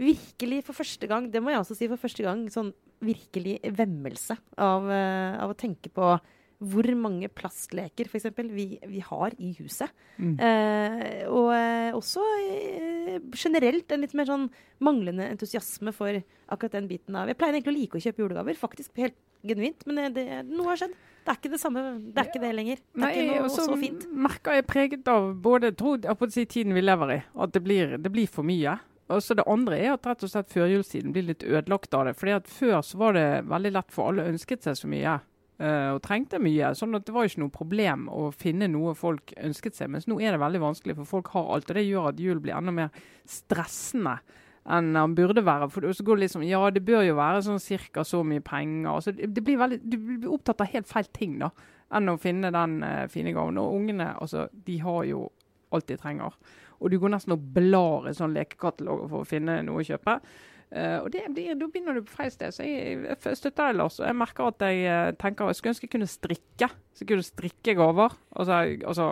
virkelig 0.00 0.62
for 0.66 0.76
første 0.76 1.08
gang, 1.10 1.30
det 1.32 1.42
må 1.42 1.54
jeg 1.54 1.62
også 1.62 1.78
si 1.78 1.88
for 1.88 2.00
første 2.00 2.26
gang, 2.26 2.46
sånn 2.52 2.74
virkelig 3.04 3.58
vemmelse 3.76 4.36
av, 4.60 4.88
uh, 4.88 5.36
av 5.44 5.52
å 5.52 5.58
tenke 5.58 5.92
på 5.92 6.16
hvor 6.56 6.88
mange 6.96 7.28
plastleker 7.32 8.08
for 8.08 8.18
eksempel, 8.18 8.48
vi, 8.54 8.66
vi 8.88 9.02
har 9.04 9.34
i 9.42 9.52
huset. 9.58 9.92
Mm. 10.16 10.36
Eh, 10.40 11.24
og 11.28 11.50
eh, 11.52 11.90
også 11.96 12.22
eh, 12.38 13.18
generelt 13.36 13.92
en 13.92 14.04
litt 14.04 14.14
mer 14.16 14.28
sånn 14.28 14.46
manglende 14.84 15.28
entusiasme 15.34 15.92
for 15.96 16.16
akkurat 16.16 16.78
den 16.78 16.88
biten 16.88 17.16
av 17.18 17.28
Jeg 17.28 17.38
pleier 17.40 17.58
egentlig 17.58 17.74
å 17.74 17.76
like 17.76 17.98
å 17.98 18.04
kjøpe 18.06 18.24
julegaver. 18.24 18.60
Faktisk 18.60 19.02
helt 19.02 19.18
genuint. 19.46 19.84
Men 19.88 20.00
det, 20.00 20.08
det, 20.16 20.40
noe 20.48 20.72
har 20.72 20.80
skjedd. 20.80 20.96
Det 21.26 21.32
er 21.32 21.38
ikke 21.40 21.50
det 21.56 21.58
samme. 21.60 21.80
Det 22.14 22.20
er 22.22 22.28
ikke 22.30 22.40
det 22.44 22.50
lenger. 22.54 22.76
Det 22.94 23.02
er 23.02 23.02
Nei, 23.02 23.12
ikke 23.26 23.38
noe 23.42 23.50
så 23.50 23.64
så 23.66 23.76
fint. 23.80 24.04
merker 24.14 24.54
jeg 24.60 24.66
preget 24.70 25.08
av 25.10 25.32
både 25.42 25.72
tro 25.74 25.96
på 25.98 26.28
si, 26.30 26.44
tiden 26.46 26.72
vi 26.76 26.84
lever 26.84 27.16
i, 27.16 27.22
at 27.42 27.52
det 27.56 27.62
blir, 27.66 27.96
det 27.98 28.12
blir 28.14 28.28
for 28.30 28.46
mye. 28.46 28.76
Og 29.10 29.22
så 29.22 29.34
Det 29.38 29.44
andre 29.46 29.78
er 29.78 29.92
at 29.94 30.06
rett 30.06 30.22
og 30.22 30.30
slett 30.30 30.50
førjulstiden 30.54 31.12
blir 31.14 31.26
litt 31.28 31.42
ødelagt 31.46 31.94
av 31.94 32.06
det. 32.06 32.14
Fordi 32.18 32.32
at 32.36 32.46
Før 32.50 32.80
så 32.82 32.98
var 32.98 33.12
det 33.18 33.26
veldig 33.46 33.72
lett 33.74 33.90
for 33.94 34.10
alle 34.10 34.24
ønsket 34.30 34.62
seg 34.66 34.78
så 34.78 34.88
mye 34.90 35.12
eh, 35.58 35.90
og 35.94 36.00
trengte 36.02 36.38
mye. 36.42 36.72
sånn 36.74 36.94
at 36.98 37.04
Det 37.06 37.14
var 37.14 37.26
ikke 37.26 37.42
noe 37.44 37.54
problem 37.54 38.08
å 38.08 38.32
finne 38.34 38.66
noe 38.70 38.94
folk 38.94 39.32
ønsket 39.38 39.74
seg. 39.78 39.90
Mens 39.90 40.06
nå 40.06 40.18
er 40.22 40.34
det 40.34 40.40
veldig 40.42 40.62
vanskelig, 40.62 40.96
for 40.96 41.04
folk 41.18 41.28
har 41.34 41.54
alt. 41.54 41.70
og 41.70 41.74
Det 41.78 41.86
gjør 41.86 42.08
at 42.10 42.18
jul 42.22 42.40
blir 42.42 42.54
enda 42.58 42.72
mer 42.74 42.90
stressende 43.26 44.18
enn 44.66 44.96
han 44.98 45.14
burde 45.14 45.44
være. 45.46 45.68
For 45.70 45.86
så 45.94 46.04
går 46.06 46.18
det 46.18 46.26
liksom, 46.26 46.44
ja, 46.46 46.60
det 46.74 46.82
bør 46.86 47.04
jo 47.06 47.16
være 47.18 47.44
sånn 47.46 47.62
cirka 47.62 48.04
så 48.06 48.22
mye 48.26 48.42
penger. 48.44 48.90
Altså, 48.92 49.14
det, 49.14 49.30
det 49.36 49.44
blir 49.46 49.60
veldig, 49.60 49.80
Du 49.86 49.96
blir 49.98 50.32
opptatt 50.34 50.64
av 50.64 50.72
helt 50.72 50.90
feil 50.90 51.08
ting 51.14 51.38
da, 51.42 51.52
enn 51.94 52.10
å 52.10 52.18
finne 52.20 52.50
den 52.54 52.80
uh, 52.82 53.06
fine 53.12 53.34
gaven. 53.36 53.60
Og 53.62 53.78
ungene 53.78 54.12
altså, 54.16 54.48
de 54.66 54.80
har 54.82 55.04
jo 55.10 55.28
alt 55.74 55.88
de 55.90 55.98
trenger. 56.00 56.34
Og 56.80 56.92
du 56.92 56.98
går 57.00 57.14
nesten 57.14 57.36
og 57.36 57.46
blar 57.54 58.10
i 58.10 58.16
sånn 58.16 58.34
lekekataloger 58.36 59.08
for 59.12 59.22
å 59.24 59.28
finne 59.28 59.60
noe 59.66 59.82
å 59.82 59.86
kjøpe. 59.86 60.18
Uh, 60.66 60.98
og 61.04 61.12
det 61.14 61.22
blir, 61.30 61.54
Da 61.54 61.68
begynner 61.70 61.94
du 61.94 62.02
på 62.08 62.16
feil 62.18 62.32
sted. 62.34 62.54
Så 62.56 62.66
jeg, 62.66 62.98
jeg 63.06 63.38
støtter 63.38 63.70
deg, 63.70 63.78
Lars. 63.78 64.00
og 64.02 64.10
Jeg 64.10 64.18
merker 64.18 64.50
at 64.50 64.66
jeg 64.66 64.82
uh, 64.90 65.14
tenker 65.20 65.52
jeg 65.52 65.60
skulle 65.60 65.76
ønske 65.76 65.88
jeg 65.88 65.94
kunne 65.94 66.10
strikke. 66.10 66.72
Så 66.90 67.06
jeg 67.06 67.12
kunne 67.12 67.30
strikke 67.30 67.78
gaver. 67.78 68.18
Altså, 68.34 68.60
altså 68.82 69.08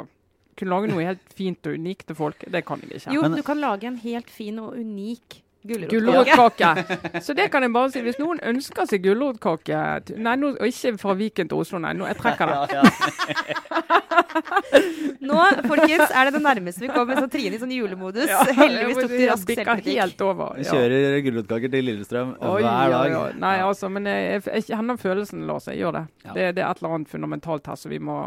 kunne 0.58 0.70
lage 0.70 0.90
noe 0.90 1.06
helt 1.06 1.32
fint 1.34 1.66
og 1.66 1.78
unikt 1.78 2.08
til 2.10 2.18
folk. 2.18 2.44
Det 2.50 2.62
kan 2.66 2.82
jeg 2.82 3.00
ikke. 3.00 3.14
Jo, 3.14 3.22
Men- 3.22 3.38
du 3.38 3.42
kan 3.46 3.62
lage 3.62 3.86
en 3.86 4.02
helt 4.02 4.30
fin 4.30 4.58
og 4.58 4.76
unik 4.78 5.43
gulrotkake. 5.64 6.84
Så 7.22 7.34
det 7.36 7.48
kan 7.52 7.62
jeg 7.64 7.72
bare 7.74 7.90
si. 7.92 8.00
Hvis 8.04 8.18
noen 8.20 8.40
ønsker 8.44 8.84
seg 8.90 9.02
gulrotkake 9.04 9.78
Nei, 10.20 10.34
nå, 10.40 10.46
og 10.60 10.66
ikke 10.68 10.98
fra 11.00 11.12
Viken 11.18 11.48
til 11.50 11.58
Oslo, 11.62 11.76
nei. 11.82 11.92
Nå, 11.96 12.02
jeg 12.10 12.16
trekker 12.20 12.46
det. 12.50 12.58
Nå, 15.24 15.36
folkens, 15.64 16.10
er 16.10 16.28
det 16.28 16.34
det 16.36 16.42
nærmeste 16.44 16.84
vi 16.84 16.90
kommer 16.92 17.18
så 17.18 17.28
Trine 17.32 17.56
i 17.56 17.62
sånn 17.62 17.74
julemodus. 17.74 18.30
Ja, 18.30 18.42
Heldigvis 18.60 19.00
tok 19.00 19.14
jeg 19.16 19.30
rask 19.30 19.52
selvkritikk. 19.52 20.00
helt 20.00 20.24
over. 20.26 20.46
Vi 20.58 20.66
ja. 20.66 20.70
kjører 20.76 21.20
gulrotkaker 21.26 21.68
til 21.72 21.82
Lillestrøm 21.88 22.30
Oi, 22.38 22.60
hver 22.60 22.96
dag. 22.96 23.14
Ja. 23.14 23.22
Nei, 23.46 23.56
altså, 23.64 23.86
men 23.92 24.02
jeg, 24.10 24.20
jeg, 24.34 24.40
jeg 24.50 24.62
kjenner 24.72 24.94
følelsen, 25.00 25.38
Lars. 25.48 25.64
Jeg 25.70 25.80
gjør 25.80 25.92
det. 26.00 26.04
Ja. 26.26 26.32
det. 26.32 26.42
Det 26.58 26.64
er 26.64 26.70
et 26.70 26.82
eller 26.82 26.98
annet 26.98 27.14
fundamentalt 27.14 27.64
her, 27.72 27.80
så 27.80 27.92
vi 27.92 28.00
må 28.02 28.18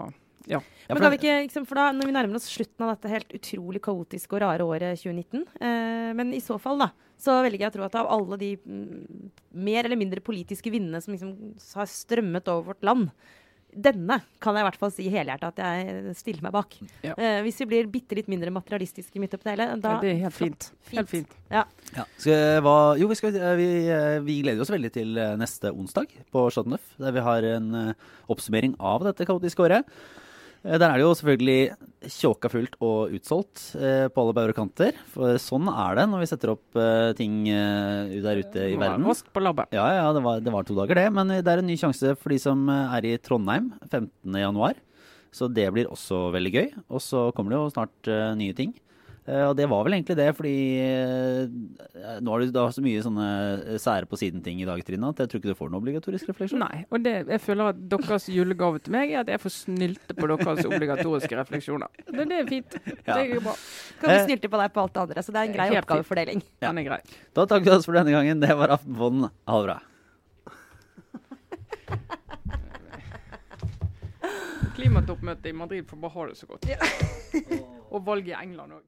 Ja. 0.47 0.61
Ja, 0.87 0.95
Men 0.95 0.97
for 0.97 1.03
kan 1.03 1.13
vi 1.13 1.19
ikke, 1.19 1.39
liksom, 1.43 1.65
for 1.67 1.75
da, 1.75 1.89
Når 1.91 2.07
vi 2.07 2.13
nærmer 2.15 2.39
oss 2.39 2.45
slutten 2.47 2.85
av 2.85 2.93
dette 2.93 3.11
helt 3.11 3.33
utrolig 3.35 3.81
kaotiske 3.83 4.37
og 4.37 4.39
rare 4.45 4.63
året 4.63 5.01
2019 5.01 5.41
eh, 5.59 6.13
Men 6.15 6.31
i 6.31 6.39
så 6.43 6.55
fall, 6.63 6.79
da, 6.79 6.91
så 7.19 7.41
velger 7.43 7.65
jeg 7.65 7.73
å 7.73 7.75
tro 7.75 7.87
at 7.87 7.97
av 7.99 8.11
alle 8.15 8.39
de 8.39 8.53
mm, 8.61 9.33
mer 9.67 9.83
eller 9.83 9.99
mindre 9.99 10.23
politiske 10.23 10.71
vindene 10.71 11.01
som 11.03 11.11
liksom 11.11 11.35
har 11.75 11.91
strømmet 11.91 12.47
over 12.53 12.71
vårt 12.71 12.87
land 12.87 13.11
denne 13.77 14.17
kan 14.41 14.55
jeg 14.55 14.63
i 14.63 14.67
hvert 14.67 14.79
fall 14.79 14.91
si 14.93 15.05
helhjertet 15.11 15.49
at 15.51 15.59
jeg 15.61 16.15
stiller 16.17 16.45
meg 16.47 16.53
bak. 16.55 16.75
Ja. 17.05 17.13
Eh, 17.13 17.39
hvis 17.45 17.59
vi 17.61 17.67
blir 17.69 17.89
bitte 17.91 18.17
litt 18.17 18.29
mindre 18.31 18.51
materialistiske 18.53 19.21
midt 19.21 19.35
oppi 19.37 19.49
det 19.49 19.55
hele, 19.55 19.67
da 19.83 19.95
Ja, 19.97 20.03
det 20.03 20.11
er 20.13 20.21
helt 20.25 20.37
fint. 20.37 20.69
fint. 20.81 20.97
Helt 20.97 21.11
fint. 21.11 21.35
Ja. 21.51 21.65
Skal, 22.17 22.61
hva, 22.65 22.77
jo, 22.99 23.09
vi, 23.11 23.17
skal, 23.19 23.35
eh, 23.35 23.55
vi, 23.59 23.67
eh, 23.91 24.19
vi 24.25 24.39
gleder 24.45 24.63
oss 24.63 24.73
veldig 24.73 24.93
til 24.93 25.17
eh, 25.17 25.35
neste 25.39 25.73
onsdag 25.73 26.15
på 26.31 26.47
Chateauneuf, 26.49 26.93
der 26.97 27.11
vi 27.11 27.25
har 27.27 27.49
en 27.57 27.93
oppsummering 28.27 28.77
av 28.79 29.05
dette 29.07 29.27
kaotiske 29.27 29.61
året. 29.63 29.85
Eh, 30.68 30.78
Der 30.78 30.89
er 30.91 30.99
det 30.99 31.05
jo 31.05 31.13
selvfølgelig 31.15 31.59
tjåka 32.11 32.49
fullt 32.51 32.76
og 32.84 33.13
utsolgt 33.15 33.61
eh, 33.80 34.07
på 34.11 34.22
alle 34.24 34.36
bauger 34.36 34.53
og 34.53 34.59
kanter. 34.59 34.97
For 35.13 35.39
sånn 35.41 35.70
er 35.72 35.97
det 35.97 36.05
når 36.11 36.24
vi 36.24 36.30
setter 36.30 36.51
opp 36.53 36.80
eh, 36.80 37.11
ting 37.18 37.39
eh, 37.49 38.18
der 38.24 38.41
ute 38.43 38.65
i 38.68 38.76
Må 38.76 38.84
være 38.84 38.97
verden. 38.97 39.07
Rask 39.09 39.32
på 39.34 39.43
labbet. 39.43 39.72
Ja, 39.76 39.88
ja, 39.97 40.09
det 40.15 40.24
var, 40.26 40.41
det 40.43 40.53
var 40.53 40.68
to 40.68 40.76
dager 40.78 40.99
det. 40.99 41.07
Men 41.15 41.32
det 41.39 41.47
er 41.53 41.63
en 41.63 41.70
ny 41.72 41.78
sjanse 41.80 42.13
for 42.20 42.36
de 42.36 42.39
som 42.43 42.68
eh, 42.74 42.97
er 42.99 43.07
i 43.07 43.15
Trondheim 43.24 43.72
15. 43.88 44.11
januar. 44.43 44.76
Så 45.36 45.49
det 45.51 45.68
blir 45.76 45.89
også 45.91 46.28
veldig 46.34 46.53
gøy. 46.55 46.68
Og 46.89 47.01
så 47.03 47.28
kommer 47.36 47.53
det 47.53 47.61
jo 47.61 47.72
snart 47.76 48.11
eh, 48.11 48.32
nye 48.39 48.55
ting. 48.57 48.76
Eh, 49.28 49.43
og 49.43 49.57
det 49.59 49.65
var 49.67 49.84
vel 49.84 49.97
egentlig 49.97 50.15
det, 50.15 50.28
fordi 50.38 50.53
eh, 50.80 52.19
nå 52.23 52.32
har 52.32 52.39
du 52.39 52.51
da 52.55 52.61
så 52.71 52.80
mye 52.84 53.01
sånne 53.03 53.25
eh, 53.73 53.80
sære 53.84 54.07
på 54.07 54.15
siden-ting 54.19 54.61
i 54.63 54.67
dag, 54.69 54.80
Trine, 54.88 55.09
at 55.11 55.19
jeg 55.19 55.32
tror 55.34 55.41
ikke 55.41 55.51
du 55.51 55.59
får 55.59 55.71
noen 55.73 55.82
obligatorisk 55.82 56.30
refleksjon. 56.32 56.63
Nei. 56.63 56.86
Og 56.88 57.03
det, 57.03 57.15
jeg 57.28 57.43
føler 57.43 57.73
at 57.73 57.82
deres 57.91 58.30
julegave 58.32 58.80
til 58.86 58.95
meg 58.95 59.11
er 59.11 59.25
at 59.25 59.34
jeg 59.34 59.41
får 59.43 59.53
snylte 59.57 60.15
på 60.15 60.30
deres 60.32 60.63
obligatoriske 60.69 61.41
refleksjoner. 61.41 61.91
Men 62.13 62.23
det 62.32 62.39
er 62.39 62.47
fint. 62.53 62.80
Det 62.88 63.17
er 63.17 63.43
bra. 63.43 63.57
Kan 63.99 64.13
du 64.13 64.17
snylte 64.30 64.53
på 64.55 64.63
deg 64.63 64.73
på 64.78 64.86
alt 64.86 64.95
det 64.95 65.03
andre, 65.03 65.28
så 65.28 65.36
det 65.36 65.43
er 65.43 65.51
en 65.51 65.59
grei 65.59 65.67
Helt 65.73 65.84
oppgavefordeling. 65.84 66.47
Ja. 66.61 66.69
Den 66.69 66.80
er 66.86 66.88
grei. 66.88 67.03
Da 67.36 67.43
takker 67.43 67.67
vi 67.67 67.75
oss 67.75 67.88
for 67.89 67.99
denne 67.99 68.15
gangen. 68.15 68.39
Det 68.39 68.55
var 68.55 68.78
Aftenposten. 68.80 69.28
Ha 69.28 69.59
det 69.59 69.67
bra. 69.67 69.80
Klimatoppmøtet 74.78 75.51
i 75.51 75.57
Madrid 75.57 75.84
får 75.89 75.99
bare 75.99 76.15
ha 76.15 76.30
det 76.30 76.38
så 76.39 76.47
godt. 76.47 76.69
Og 77.91 78.05
valget 78.07 78.32
i 78.32 78.39
England 78.39 78.80
òg. 78.80 78.86